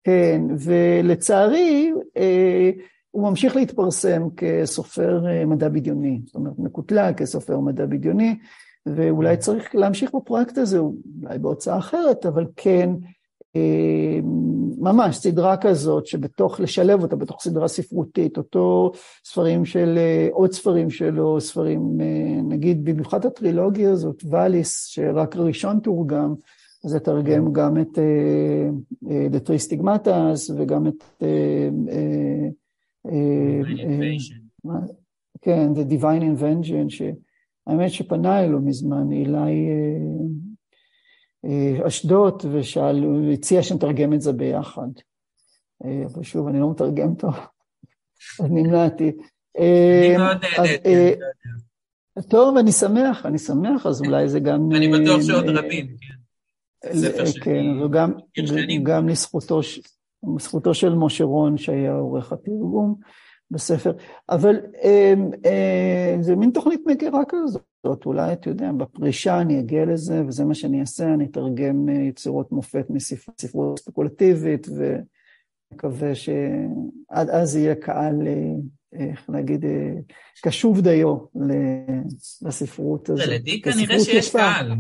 כן, 0.04 0.42
ולצערי, 0.60 1.94
אה, 2.18 2.72
הוא 3.12 3.30
ממשיך 3.30 3.56
להתפרסם 3.56 4.28
כסופר 4.38 5.28
אה, 5.28 5.46
מדע 5.46 5.70
בדיוני, 5.70 6.22
זאת 6.26 6.36
אומרת, 6.36 6.54
מקוטלג 6.58 7.16
כסופר 7.16 7.60
מדע 7.60 7.86
בדיוני, 7.86 8.38
ואולי 8.86 9.38
צריך 9.38 9.76
להמשיך 9.76 10.16
בפרויקט 10.16 10.58
הזה, 10.58 10.78
אולי 10.78 11.39
בהוצאה 11.39 11.78
אחרת, 11.78 12.26
אבל 12.26 12.46
כן, 12.56 12.89
אה, 12.89 13.10
ממש 14.78 15.18
סדרה 15.18 15.58
כזאת 15.58 16.06
שבתוך, 16.06 16.60
לשלב 16.60 17.02
אותה 17.02 17.16
בתוך 17.16 17.41
סדרה 17.41 17.68
ספרותית, 17.68 18.38
אותו 18.38 18.91
ספרים 19.26 19.66
של, 19.66 19.99
עוד 20.32 20.52
ספרים 20.52 20.89
שלו, 20.89 21.41
ספרים, 21.41 21.97
נגיד 22.43 22.86
במיוחד 22.86 23.26
הטרילוגיה 23.26 23.91
הזאת, 23.91 24.24
ואליס, 24.30 24.86
שרק 24.86 25.36
הראשון 25.36 25.80
תורגם, 25.80 26.34
אז 26.86 26.95
לתרגם 26.95 27.45
כן. 27.45 27.54
גם 27.54 27.78
את 27.78 27.99
Stigmatas 29.45 30.54
וגם 30.58 30.88
את... 30.88 31.24
כן, 35.41 35.72
The 35.76 35.91
Divine 35.91 36.24
Invention, 36.24 36.89
שהאמת 36.89 37.91
שפנה 37.91 38.43
אלו 38.43 38.60
מזמן, 38.62 39.12
אילי 39.12 39.70
אשדוד, 41.88 42.46
ושאל, 42.52 43.04
הוא 43.04 43.32
הציע 43.32 43.64
שנתרגם 43.64 44.14
את 44.14 44.22
זה 44.22 44.34
ביחד. 44.34 44.88
אבל 45.82 46.24
שוב, 46.24 46.48
אני 46.48 46.60
לא 46.60 46.72
מתרגם 46.72 47.16
טוב, 47.16 47.36
אז 48.39 48.46
נמנעתי. 48.52 49.12
אני 49.58 50.18
מאוד 50.18 50.38
נהניתי. 50.58 51.20
טוב, 52.30 52.58
אני 52.58 52.72
שמח, 52.72 53.26
אני 53.26 53.38
שמח, 53.38 53.86
אז 53.86 54.02
אולי 54.02 54.30
זה 54.30 54.39
גם... 54.39 54.70
אני 54.76 54.88
בטוח 54.88 55.22
שעוד 55.22 55.46
רבים, 55.46 55.88
כן. 55.88 56.22
כן, 57.44 57.84
וגם 57.84 58.12
גם 58.84 59.10
לזכותו, 59.10 60.74
של 60.74 60.96
משה 60.96 61.24
רון 61.24 61.58
שהיה 61.58 61.94
עורך 61.94 62.32
התרגום 62.32 62.96
בספר, 63.52 63.92
אבל 64.30 64.56
אה, 64.84 65.14
אה, 65.46 66.18
זה 66.22 66.36
מין 66.36 66.52
תוכנית 66.52 66.82
מגירה 66.86 67.22
כזאת, 67.30 67.62
אולי 67.86 68.34
אתה 68.34 68.50
יודע, 68.50 68.72
בפרישה 68.72 69.42
אני 69.42 69.60
אגיע 69.60 69.86
לזה 69.86 70.24
וזה 70.28 70.46
מה 70.46 70.56
שאני 70.56 70.80
אעשה, 70.80 71.14
אני 71.14 71.26
אתרגם 71.26 71.90
אה, 71.90 71.94
יצירות 71.94 72.52
מופת 72.52 72.86
מספרות 72.90 73.80
ספקולטיבית 73.80 74.68
ומקווה 74.70 76.16
שעד 76.16 77.30
אז 77.30 77.56
יהיה 77.56 77.76
קהל, 77.76 78.28
איך 78.94 79.30
להגיד, 79.30 79.66
קשוב 80.44 80.82
דיו 80.82 81.18
לספרות 82.42 83.10
הזאת. 83.10 83.28
לדי 83.28 83.62
כנראה 83.62 84.00
שיש 84.00 84.32
קהל. 84.32 84.72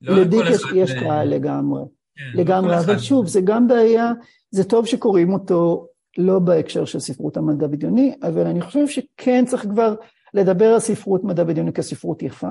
לא 0.00 0.20
לדיק 0.20 0.40
יש, 0.50 0.62
יש 0.74 0.92
קהל 0.92 1.28
לגמרי, 1.28 1.82
כן, 2.16 2.24
לא 2.34 2.42
לגמרי, 2.42 2.78
אבל 2.78 2.98
שוב, 2.98 3.26
זה 3.26 3.40
גם 3.44 3.68
בעיה, 3.68 4.12
זה 4.50 4.64
טוב 4.64 4.86
שקוראים 4.86 5.32
אותו 5.32 5.86
לא 6.18 6.38
בהקשר 6.38 6.84
של 6.84 7.00
ספרות 7.00 7.36
המדע 7.36 7.66
בדיוני, 7.66 8.14
אבל 8.22 8.46
אני 8.46 8.60
חושב 8.60 8.88
שכן 8.88 9.44
צריך 9.46 9.62
כבר 9.62 9.94
לדבר 10.34 10.66
על 10.66 10.80
ספרות 10.80 11.24
מדע 11.24 11.44
בדיוני 11.44 11.72
כספרות 11.72 12.22
יפה, 12.22 12.48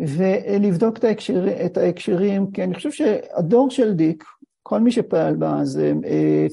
ולבדוק 0.00 0.98
את, 0.98 1.04
ההקשר, 1.04 1.64
את 1.66 1.76
ההקשרים, 1.76 2.50
כי 2.50 2.64
אני 2.64 2.74
חושב 2.74 2.90
שהדור 2.90 3.70
של 3.70 3.94
דיק, 3.94 4.24
כל 4.62 4.80
מי 4.80 4.90
שפעל 4.90 5.36
בה, 5.36 5.64
זה 5.64 5.92
אה, 6.06 6.46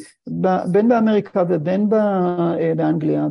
בין 0.72 0.90
באמריקה 0.90 1.44
ובין 1.50 1.90
אה, 1.94 2.74
באנגליה, 2.76 3.28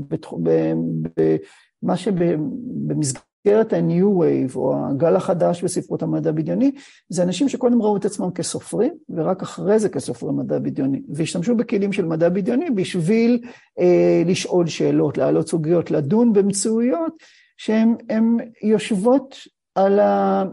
במה 1.82 1.96
שבמסגרת... 1.96 3.31
במסגרת 3.44 3.72
ה-New 3.72 4.04
Wave, 4.04 4.56
או 4.56 4.86
הגל 4.90 5.16
החדש 5.16 5.64
בספרות 5.64 6.02
המדע 6.02 6.32
בדיוני, 6.32 6.70
זה 7.08 7.22
אנשים 7.22 7.48
שקודם 7.48 7.82
ראו 7.82 7.96
את 7.96 8.04
עצמם 8.04 8.30
כסופרים, 8.30 8.92
ורק 9.10 9.42
אחרי 9.42 9.78
זה 9.78 9.88
כסופרי 9.88 10.32
מדע 10.32 10.58
בדיוני, 10.58 11.02
והשתמשו 11.08 11.56
בכלים 11.56 11.92
של 11.92 12.04
מדע 12.04 12.28
בדיוני 12.28 12.70
בשביל 12.70 13.40
אה, 13.78 14.22
לשאול 14.26 14.66
שאלות, 14.66 15.18
להעלות 15.18 15.48
סוגיות, 15.48 15.90
לדון 15.90 16.32
במציאויות 16.32 17.12
שהן 17.56 17.96
יושבות 18.62 19.36
על 19.74 19.98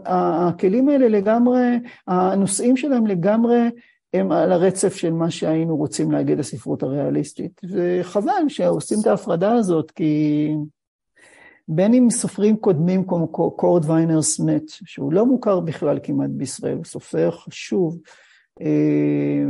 הכלים 0.04 0.88
האלה 0.88 1.08
לגמרי, 1.08 1.78
הנושאים 2.06 2.76
שלהם 2.76 3.06
לגמרי 3.06 3.70
הם 4.14 4.32
על 4.32 4.52
הרצף 4.52 4.94
של 4.94 5.12
מה 5.12 5.30
שהיינו 5.30 5.76
רוצים 5.76 6.10
להגיד 6.10 6.40
הספרות 6.40 6.82
הריאליסטית, 6.82 7.60
וחבל 7.70 8.48
שעושים 8.48 8.98
את 9.02 9.06
ההפרדה 9.06 9.52
הזאת, 9.52 9.90
כי... 9.90 10.48
בין 11.72 11.94
אם 11.94 12.10
סופרים 12.10 12.56
קודמים 12.56 13.06
כמו 13.06 13.28
קורד 13.56 13.90
ויינר 13.90 14.22
סמית, 14.22 14.68
שהוא 14.84 15.12
לא 15.12 15.26
מוכר 15.26 15.60
בכלל 15.60 15.98
כמעט 16.02 16.30
בישראל, 16.30 16.76
הוא 16.76 16.84
סופר 16.84 17.30
חשוב 17.30 17.98
אה, 18.60 19.44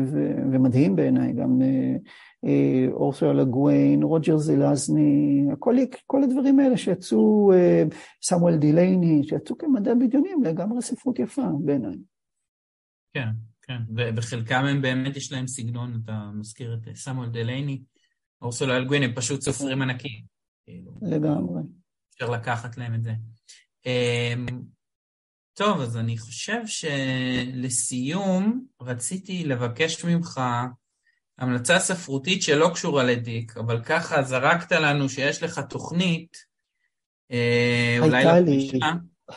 ומדהים 0.53 0.97
בעיניי, 0.97 1.33
גם 1.33 1.63
אה, 2.45 2.87
אורסולה 2.93 3.33
לגוויין, 3.33 4.03
רוג'ר 4.03 4.37
זילזני, 4.37 5.45
כל, 5.59 5.75
כל 6.07 6.23
הדברים 6.23 6.59
האלה 6.59 6.77
שיצאו, 6.77 7.53
אה, 7.53 7.85
סמואל 8.23 8.57
דילייני, 8.57 9.23
שיצאו 9.25 9.59
כמדע 9.59 9.95
בדיוני, 9.95 10.33
הם 10.33 10.43
לגמרי 10.43 10.83
ספרות 10.83 11.19
יפה 11.19 11.47
בעיניי. 11.65 11.97
כן, 13.15 13.29
כן, 13.63 13.79
ובחלקם 13.97 14.65
הם 14.65 14.83
באמת 14.83 15.17
יש 15.17 15.33
להם 15.33 15.47
סגנון, 15.47 16.01
אתה 16.05 16.31
מזכיר 16.35 16.75
את 16.75 16.97
סמואל 16.97 17.29
דילייני, 17.29 17.83
אורסולה 18.43 18.79
לגוויין, 18.79 19.03
הם 19.03 19.15
פשוט 19.15 19.41
סופרים 19.41 19.83
ענקיים. 19.83 20.25
כאילו. 20.67 20.93
לגמרי. 21.03 21.80
אפשר 22.23 22.33
לקחת 22.33 22.77
להם 22.77 22.95
את 22.95 23.03
זה. 23.03 23.13
אמ, 23.87 24.47
טוב, 25.55 25.81
אז 25.81 25.97
אני 25.97 26.19
חושב 26.19 26.61
שלסיום 26.67 28.67
רציתי 28.83 29.45
לבקש 29.45 30.05
ממך 30.05 30.41
המלצה 31.39 31.79
ספרותית 31.79 32.43
שלא 32.43 32.71
קשורה 32.75 33.05
לדיק, 33.05 33.57
אבל 33.57 33.85
ככה 33.85 34.23
זרקת 34.23 34.73
לנו 34.73 35.09
שיש 35.09 35.43
לך 35.43 35.59
תוכנית, 35.59 36.37
אה, 37.31 37.99
הייתה 38.03 38.41
לי. 38.41 38.71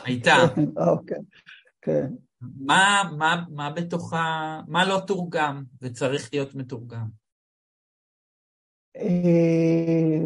הייתה. 0.04 0.36
אוקיי, 0.90 1.18
כן. 1.82 2.06
מה, 2.40 3.02
מה, 3.18 3.44
מה 3.50 3.70
בתוכה, 3.70 4.60
מה 4.68 4.84
לא 4.84 5.00
תורגם 5.06 5.64
וצריך 5.82 6.28
להיות 6.32 6.54
מתורגם? 6.54 7.06
אה, 8.96 10.24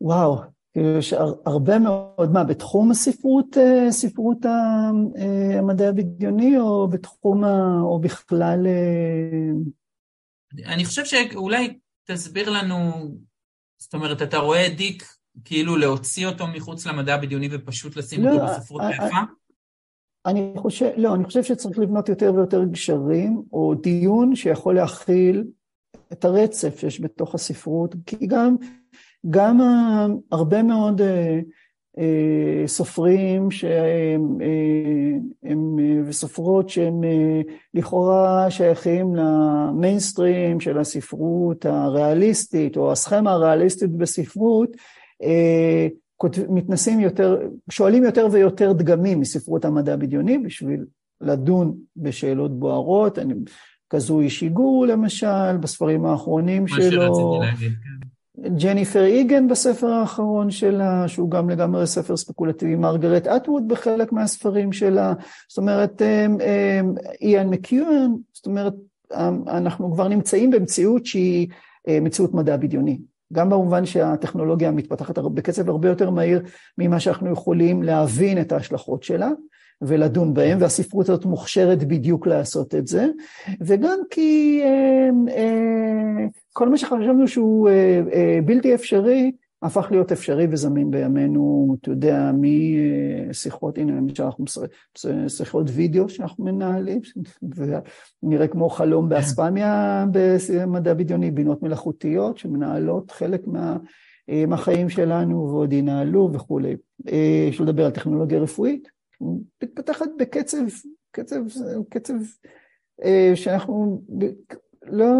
וואו, 0.00 0.57
יש 0.98 1.12
הרבה 1.46 1.78
מאוד, 1.78 2.32
מה, 2.32 2.44
בתחום 2.44 2.90
הספרות, 2.90 3.56
אה, 3.58 3.92
ספרות 3.92 4.46
אה, 4.46 5.58
המדע 5.58 5.88
הבדיוני, 5.88 6.58
או 6.58 6.88
בתחום, 6.88 7.44
ה, 7.44 7.80
או 7.80 8.00
בכלל... 8.00 8.66
אה? 8.66 9.50
אני 10.74 10.84
חושב 10.84 11.04
שאולי 11.04 11.78
תסביר 12.04 12.50
לנו, 12.50 12.92
זאת 13.78 13.94
אומרת, 13.94 14.22
אתה 14.22 14.38
רואה 14.38 14.68
דיק 14.76 15.04
כאילו 15.44 15.76
להוציא 15.76 16.26
אותו 16.26 16.46
מחוץ 16.46 16.86
למדע 16.86 17.14
הבדיוני 17.14 17.48
ופשוט 17.52 17.96
לשים 17.96 18.24
לא, 18.24 18.30
אותו 18.30 18.46
בספרות 18.46 18.82
היפה? 18.84 19.16
אני 20.26 20.52
חושב, 20.56 20.90
לא, 20.96 21.14
אני 21.14 21.24
חושב 21.24 21.42
שצריך 21.42 21.78
לבנות 21.78 22.08
יותר 22.08 22.32
ויותר 22.34 22.64
גשרים, 22.64 23.42
או 23.52 23.74
דיון 23.74 24.36
שיכול 24.36 24.74
להכיל 24.74 25.44
את 26.12 26.24
הרצף 26.24 26.78
שיש 26.80 27.00
בתוך 27.00 27.34
הספרות, 27.34 27.94
כי 28.06 28.26
גם, 28.26 28.56
גם 29.30 29.60
הרבה 30.32 30.62
מאוד 30.62 31.00
אה, 31.00 31.40
אה, 31.98 32.62
סופרים 32.66 33.50
שהם, 33.50 34.38
אה, 34.40 35.18
הם, 35.50 35.76
וסופרות 36.06 36.68
שהם 36.68 37.00
לכאורה 37.74 38.50
שייכים 38.50 39.14
למיינסטרים 39.16 40.60
של 40.60 40.78
הספרות 40.78 41.66
הריאליסטית, 41.66 42.76
או 42.76 42.92
הסכמה 42.92 43.32
הריאליסטית 43.32 43.90
בספרות, 43.90 44.70
מתנסים 46.48 47.00
יותר, 47.00 47.36
שואלים 47.70 48.04
יותר 48.04 48.26
ויותר 48.32 48.72
דגמים 48.72 49.20
מספרות 49.20 49.64
המדע 49.64 49.94
הבדיוני 49.94 50.38
בשביל 50.38 50.84
לדון 51.20 51.74
בשאלות 51.96 52.58
בוערות. 52.58 53.18
אני, 53.18 53.34
כזו 53.90 54.20
אישיגו 54.20 54.84
למשל, 54.84 55.56
בספרים 55.60 56.04
האחרונים 56.04 56.66
שלו. 56.68 56.78
מה 56.78 56.90
שרציתי 56.90 57.38
להגיד, 57.40 57.72
כן. 57.72 58.08
ג'ניפר 58.46 59.04
איגן 59.04 59.48
בספר 59.48 59.86
האחרון 59.86 60.50
שלה, 60.50 61.08
שהוא 61.08 61.30
גם 61.30 61.50
לגמרי 61.50 61.86
ספר 61.86 62.16
ספקולטיבי, 62.16 62.74
מרגרט 62.74 63.26
אטווד 63.26 63.68
בחלק 63.68 64.12
מהספרים 64.12 64.72
שלה, 64.72 65.12
זאת 65.48 65.58
אומרת, 65.58 66.02
איאן 67.20 67.48
מקיואן, 67.48 68.10
זאת 68.32 68.46
אומרת, 68.46 68.74
אנחנו 69.48 69.92
כבר 69.92 70.08
נמצאים 70.08 70.50
במציאות 70.50 71.06
שהיא 71.06 71.48
אה, 71.88 72.00
מציאות 72.00 72.34
מדע 72.34 72.56
בדיוני. 72.56 72.98
גם 73.32 73.50
במובן 73.50 73.86
שהטכנולוגיה 73.86 74.70
מתפתחת 74.70 75.18
בקצב 75.18 75.68
הרבה 75.68 75.88
יותר 75.88 76.10
מהיר 76.10 76.42
ממה 76.78 77.00
שאנחנו 77.00 77.32
יכולים 77.32 77.82
להבין 77.82 78.40
את 78.40 78.52
ההשלכות 78.52 79.02
שלה 79.02 79.30
ולדון 79.82 80.34
בהם, 80.34 80.58
והספרות 80.60 81.08
הזאת 81.08 81.24
מוכשרת 81.24 81.84
בדיוק 81.84 82.26
לעשות 82.26 82.74
את 82.74 82.86
זה, 82.86 83.06
וגם 83.60 83.98
כי 84.10 84.60
אה, 84.64 85.08
אה, 85.34 86.26
כל 86.52 86.68
מה 86.68 86.78
שחשבנו 86.78 87.28
שהוא 87.28 87.68
אה, 87.68 88.38
בלתי 88.44 88.74
אפשרי, 88.74 89.32
הפך 89.62 89.88
להיות 89.90 90.12
אפשרי 90.12 90.46
וזמין 90.50 90.90
בימינו, 90.90 91.76
אתה 91.80 91.90
יודע, 91.90 92.30
משיחות, 92.34 93.78
הנה 93.78 93.92
למשל 93.92 94.22
אנחנו 94.22 94.44
שיחות 95.28 95.66
וידאו 95.74 96.08
שאנחנו 96.08 96.44
מנהלים, 96.44 97.00
ונראה 98.22 98.48
כמו 98.48 98.70
חלום 98.70 99.08
באספמיה 99.08 100.04
במדע 100.12 100.94
בדיוני, 100.94 101.30
בינות 101.30 101.62
מלאכותיות 101.62 102.38
שמנהלות 102.38 103.10
חלק 103.10 103.46
מה, 103.46 103.76
מהחיים 104.48 104.88
שלנו 104.88 105.48
ועוד 105.50 105.72
ינהלו 105.72 106.30
וכולי. 106.32 106.76
אפשר 107.48 107.64
לדבר 107.64 107.84
על 107.84 107.90
טכנולוגיה 107.90 108.38
רפואית, 108.38 108.88
מתפתחת 109.20 110.08
בקצב, 110.18 110.58
קצב, 111.10 111.40
קצב 111.88 112.14
שאנחנו 113.34 114.02
לא, 114.82 115.12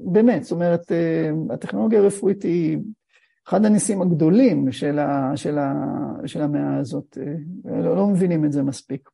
באמת, 0.00 0.42
זאת 0.42 0.52
אומרת, 0.52 0.92
הטכנולוגיה 1.50 1.98
הרפואית 1.98 2.42
היא 2.42 2.78
אחד 3.48 3.64
הניסים 3.64 4.02
הגדולים 4.02 4.72
של, 4.72 4.98
ה, 4.98 5.32
של, 5.36 5.58
ה, 5.58 5.72
של 6.26 6.42
המאה 6.42 6.76
הזאת, 6.76 7.18
אה, 7.20 7.82
לא, 7.82 7.96
לא 7.96 8.06
מבינים 8.06 8.44
את 8.44 8.52
זה 8.52 8.62
מספיק. 8.62 9.08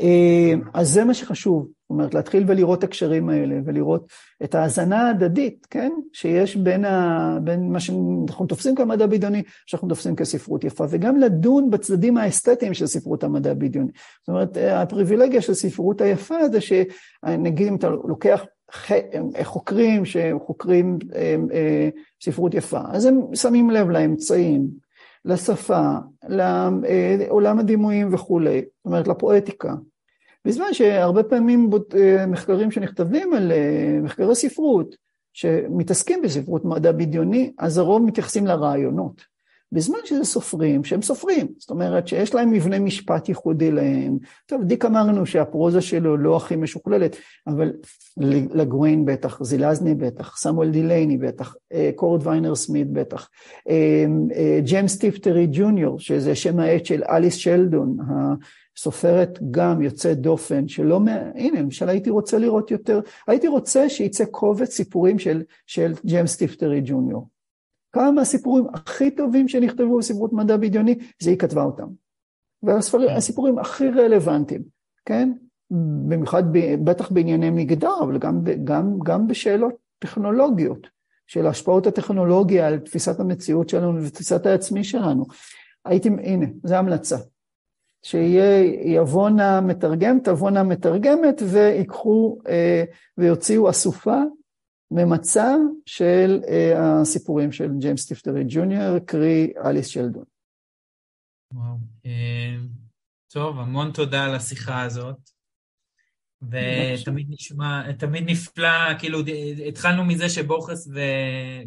אה, 0.00 0.54
אז 0.74 0.88
זה 0.88 1.04
מה 1.04 1.14
שחשוב, 1.14 1.62
זאת 1.62 1.90
אומרת, 1.90 2.14
להתחיל 2.14 2.44
ולראות 2.46 2.78
את 2.78 2.84
הקשרים 2.84 3.28
האלה, 3.28 3.54
ולראות 3.64 4.06
את 4.44 4.54
ההאזנה 4.54 5.06
ההדדית, 5.06 5.66
כן? 5.70 5.92
שיש 6.12 6.56
בין, 6.56 6.84
ה, 6.84 7.38
בין 7.44 7.72
מה 7.72 7.80
שאנחנו 7.80 8.46
תופסים 8.46 8.74
כמדע 8.74 9.06
בדיוני, 9.06 9.42
שאנחנו 9.66 9.88
תופסים 9.88 10.16
כספרות 10.16 10.64
יפה, 10.64 10.84
וגם 10.90 11.16
לדון 11.16 11.70
בצדדים 11.70 12.16
האסתטיים 12.16 12.74
של 12.74 12.86
ספרות 12.86 13.24
המדע 13.24 13.50
הבדיוני. 13.50 13.90
זאת 14.20 14.28
אומרת, 14.28 14.56
הפריבילגיה 14.56 15.42
של 15.42 15.54
ספרות 15.54 16.00
היפה 16.00 16.48
זה 16.52 16.58
שנגיד 16.60 17.68
אם 17.68 17.76
אתה 17.76 17.88
לוקח 17.88 18.44
חוקרים 19.42 20.04
שחוקרים 20.04 20.98
אה, 21.14 21.88
ספרות 22.22 22.54
יפה, 22.54 22.80
אז 22.90 23.04
הם 23.04 23.20
שמים 23.34 23.70
לב 23.70 23.90
לאמצעים, 23.90 24.66
לשפה, 25.24 25.90
לעולם 26.28 27.58
הדימויים 27.58 28.14
וכולי, 28.14 28.60
זאת 28.60 28.86
אומרת 28.86 29.08
לפואטיקה. 29.08 29.74
בזמן 30.44 30.72
שהרבה 30.72 31.22
פעמים 31.22 31.70
אה, 31.94 32.26
מחקרים 32.26 32.70
שנכתבים 32.70 33.34
על 33.34 33.52
אה, 33.52 33.98
מחקרי 34.02 34.34
ספרות, 34.34 34.96
שמתעסקים 35.32 36.22
בספרות 36.22 36.64
מדע 36.64 36.92
בדיוני, 36.92 37.52
אז 37.58 37.78
הרוב 37.78 38.02
מתייחסים 38.02 38.46
לרעיונות. 38.46 39.31
בזמן 39.72 39.98
שזה 40.04 40.24
סופרים 40.24 40.84
שהם 40.84 41.02
סופרים, 41.02 41.46
זאת 41.58 41.70
אומרת 41.70 42.08
שיש 42.08 42.34
להם 42.34 42.50
מבנה 42.50 42.78
משפט 42.78 43.28
ייחודי 43.28 43.70
להם. 43.70 44.18
טוב, 44.46 44.62
דיק 44.62 44.84
אמרנו 44.84 45.26
שהפרוזה 45.26 45.80
שלו 45.80 46.16
לא 46.16 46.36
הכי 46.36 46.56
משוכללת, 46.56 47.16
אבל 47.46 47.72
לגוויין 48.54 49.04
בטח, 49.04 49.42
זילאזני 49.42 49.94
בטח, 49.94 50.36
סמואל 50.36 50.70
דילייני 50.70 51.18
בטח, 51.18 51.54
אה, 51.72 51.90
קורדוויינר 51.96 52.54
סמית 52.54 52.92
בטח, 52.92 53.28
אה, 53.68 54.04
אה, 54.34 54.60
ג'יימס 54.60 54.98
טיפטרי 54.98 55.48
ג'וניור, 55.52 55.98
שזה 55.98 56.34
שם 56.34 56.58
העט 56.58 56.86
של 56.86 57.02
אליס 57.08 57.34
שלדון, 57.34 57.96
הסופרת 58.76 59.38
גם 59.50 59.82
יוצאת 59.82 60.18
דופן, 60.18 60.68
שלא, 60.68 61.00
הנה, 61.34 61.60
למשל 61.60 61.88
הייתי 61.88 62.10
רוצה 62.10 62.38
לראות 62.38 62.70
יותר, 62.70 63.00
הייתי 63.26 63.48
רוצה 63.48 63.88
שיצא 63.88 64.24
קובץ 64.24 64.74
סיפורים 64.74 65.18
של, 65.18 65.42
של 65.66 65.92
ג'יימס 66.04 66.36
טיפטרי 66.36 66.80
ג'וניור. 66.84 67.26
כמה 67.92 68.10
מהסיפורים 68.10 68.66
הכי 68.74 69.10
טובים 69.10 69.48
שנכתבו 69.48 69.98
בספרות 69.98 70.32
מדע 70.32 70.56
בדיוני, 70.56 70.98
זה 71.22 71.30
היא 71.30 71.38
כתבה 71.38 71.62
אותם. 71.62 71.86
והסיפורים 72.62 73.58
הכי 73.58 73.88
רלוונטיים, 73.88 74.62
כן? 75.06 75.32
במיוחד, 76.08 76.42
בטח 76.84 77.12
בענייני 77.12 77.50
מגדר, 77.50 77.94
אבל 78.02 78.18
גם, 78.18 78.40
גם, 78.64 78.98
גם 79.04 79.26
בשאלות 79.26 79.74
טכנולוגיות, 79.98 80.86
של 81.26 81.46
השפעות 81.46 81.86
הטכנולוגיה 81.86 82.66
על 82.66 82.78
תפיסת 82.78 83.20
המציאות 83.20 83.68
שלנו 83.68 84.02
ותפיסת 84.02 84.46
העצמי 84.46 84.84
שלנו. 84.84 85.24
הייתי, 85.84 86.08
הנה, 86.08 86.46
זו 86.64 86.74
המלצה. 86.74 87.16
שיהיה, 88.02 88.64
יבון 88.84 89.40
המתרגם, 89.40 90.18
תבון 90.24 90.56
המתרגמת, 90.56 91.42
ויקחו 91.44 92.38
אה, 92.48 92.84
ויוציאו 93.18 93.70
אסופה 93.70 94.22
ממצע 94.94 95.54
של 95.86 96.40
uh, 96.42 96.48
הסיפורים 96.78 97.52
של 97.52 97.68
ג'יימס 97.78 98.06
טיפטרי 98.06 98.44
ג'וניור, 98.48 98.98
קרי 98.98 99.52
אליס 99.64 99.86
שלדון. 99.86 100.24
וואו. 101.52 101.76
Uh, 102.04 102.08
טוב, 103.32 103.58
המון 103.58 103.92
תודה 103.92 104.24
על 104.24 104.34
השיחה 104.34 104.82
הזאת. 104.82 105.30
ותמיד 106.42 107.26
נשמע, 107.30 107.92
תמיד 107.92 108.24
נפלא, 108.30 108.98
כאילו 108.98 109.18
התחלנו 109.68 110.04
מזה 110.04 110.28
שבוכס 110.28 110.88
ו... 110.94 111.00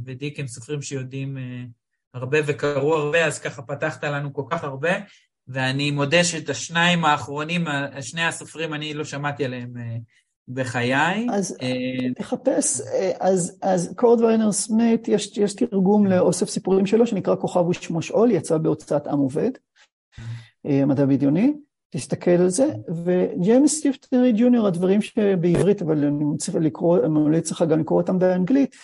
ודיק 0.05 0.39
הם 0.39 0.47
סופרים 0.47 0.81
שיודעים 0.81 1.37
uh, 1.37 1.69
הרבה 2.13 2.37
וקראו 2.47 2.95
הרבה, 2.95 3.25
אז 3.25 3.39
ככה 3.39 3.61
פתחת 3.61 4.03
לנו 4.03 4.33
כל 4.33 4.43
כך 4.49 4.63
הרבה, 4.63 4.91
ואני 5.47 5.91
מודה 5.91 6.23
שאת 6.23 6.49
השניים 6.49 7.05
האחרונים, 7.05 7.65
שני 8.01 8.23
הסופרים, 8.23 8.73
אני 8.73 8.93
לא 8.93 9.03
שמעתי 9.03 9.45
עליהם 9.45 9.73
בחיי. 10.47 11.27
אז 11.31 11.57
אה, 11.61 12.13
תחפש, 12.13 12.81
אה, 12.81 13.11
אז, 13.19 13.57
אז 13.61 13.93
קורד 13.95 14.21
ויינר 14.21 14.51
סמית, 14.51 15.07
יש, 15.07 15.37
יש 15.37 15.53
תרגום 15.53 16.07
לאוסף 16.07 16.49
סיפורים 16.49 16.85
שלו 16.85 17.07
שנקרא 17.07 17.35
כוכב 17.35 17.67
ושמו 17.67 18.01
שאול, 18.01 18.31
יצא 18.31 18.57
בהוצאת 18.57 19.07
עם 19.07 19.19
עובד, 19.19 19.51
אה, 20.65 20.85
מדע 20.85 21.05
בדיוני, 21.05 21.53
תסתכל 21.89 22.31
על 22.31 22.49
זה, 22.49 22.73
וג'יימס 23.05 23.79
טיפטרי 23.79 24.33
ג'וניור, 24.37 24.67
הדברים 24.67 25.01
שבעברית, 25.01 25.81
אבל 25.81 26.05
אני 26.05 26.37
צריך 26.37 26.57
לקרוא, 26.61 26.99
אני 26.99 27.07
ממליץ 27.07 27.51
לך 27.51 27.61
גם 27.69 27.79
לקרוא 27.79 28.01
אותם 28.01 28.19
באנגלית, 28.19 28.75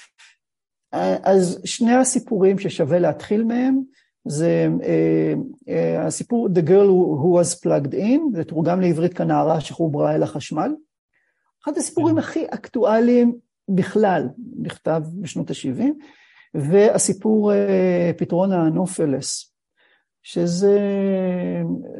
אז 1.24 1.62
שני 1.66 1.96
הסיפורים 1.96 2.59
ששווה 2.59 3.00
להתחיל 3.00 3.43
מהם, 3.43 3.82
זה 4.28 4.67
הסיפור 6.00 6.47
The 6.47 6.67
Girl 6.67 6.89
Who 7.21 7.42
Was 7.42 7.59
Plugged 7.66 7.93
In, 7.93 8.36
זה 8.36 8.43
תורגם 8.43 8.82
לעברית 8.82 9.13
כנערה 9.13 9.62
שחוברה 9.62 10.16
אל 10.16 10.24
החשמל. 10.24 10.71
אחד 11.63 11.78
הסיפורים 11.78 12.16
כן. 12.16 12.21
הכי 12.21 12.46
אקטואליים 12.46 13.38
בכלל, 13.70 14.28
נכתב 14.62 15.01
בשנות 15.21 15.50
ה-70, 15.50 15.83
והסיפור 16.54 17.54
אה, 17.54 18.12
פתרון 18.17 18.51
האנופלס, 18.51 19.54
שזה 20.24 20.79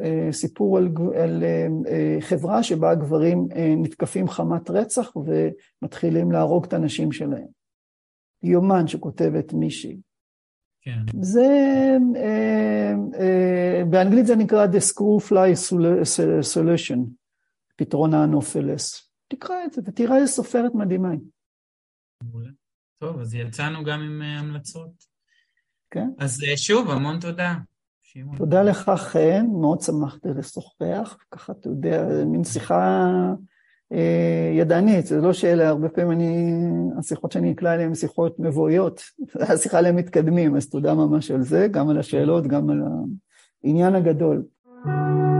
אה, 0.02 0.32
סיפור 0.32 0.78
על, 0.78 0.88
על 1.22 1.44
אה, 1.88 2.16
חברה 2.20 2.62
שבה 2.62 2.90
הגברים 2.90 3.48
נתקפים 3.76 4.28
חמת 4.28 4.70
רצח 4.70 5.12
ומתחילים 5.16 6.32
להרוג 6.32 6.64
את 6.64 6.72
הנשים 6.72 7.12
שלהם. 7.12 7.46
יומן 8.42 8.86
שכותבת 8.86 9.52
מישהי. 9.52 10.00
כן. 10.84 11.20
זה, 11.20 11.96
באנגלית 13.90 14.26
זה 14.26 14.36
נקרא 14.36 14.66
The 14.66 14.92
Screw 14.92 15.28
Fly 15.28 15.74
Solution, 16.54 16.98
פתרון 17.76 18.14
האנופלס. 18.14 19.11
תקרא 19.36 19.64
את 19.64 19.72
זה 19.72 19.82
ותראה 19.84 20.16
איזה 20.16 20.32
סופרת 20.32 20.74
מדהימה 20.74 21.10
היא. 21.10 21.20
טוב, 22.98 23.20
אז 23.20 23.34
יצאנו 23.34 23.84
גם 23.84 24.00
עם 24.00 24.22
אה, 24.22 24.38
המלצות. 24.38 25.04
כן. 25.90 26.08
אז 26.18 26.42
שוב, 26.56 26.90
המון 26.90 27.20
תודה. 27.20 27.54
שמעון. 28.02 28.36
תודה 28.38 28.62
לך, 28.62 28.90
חן, 28.96 29.46
מאוד 29.60 29.80
שמחתי 29.80 30.28
לשוחח. 30.28 31.16
ככה, 31.30 31.52
אתה 31.52 31.68
יודע, 31.68 32.06
מין 32.26 32.44
שיחה 32.44 33.08
אה, 33.92 34.52
ידענית, 34.54 35.06
זה 35.06 35.20
לא 35.20 35.32
שאלה, 35.32 35.68
הרבה 35.68 35.88
פעמים 35.88 36.12
אני, 36.12 36.52
השיחות 36.98 37.32
שאני 37.32 37.52
אקלע 37.52 37.74
אליהן 37.74 37.88
הן 37.88 37.94
שיחות 37.94 38.38
מבואיות. 38.38 39.02
השיחה 39.52 39.78
עליהן 39.78 39.96
מתקדמים, 39.96 40.56
אז 40.56 40.70
תודה 40.70 40.94
ממש 40.94 41.30
על 41.30 41.42
זה, 41.42 41.68
גם 41.70 41.88
על 41.88 41.98
השאלות, 41.98 42.46
גם 42.46 42.70
על 42.70 42.82
העניין 43.64 43.94
הגדול. 43.94 44.44
thank 44.84 45.26
you 45.26 45.31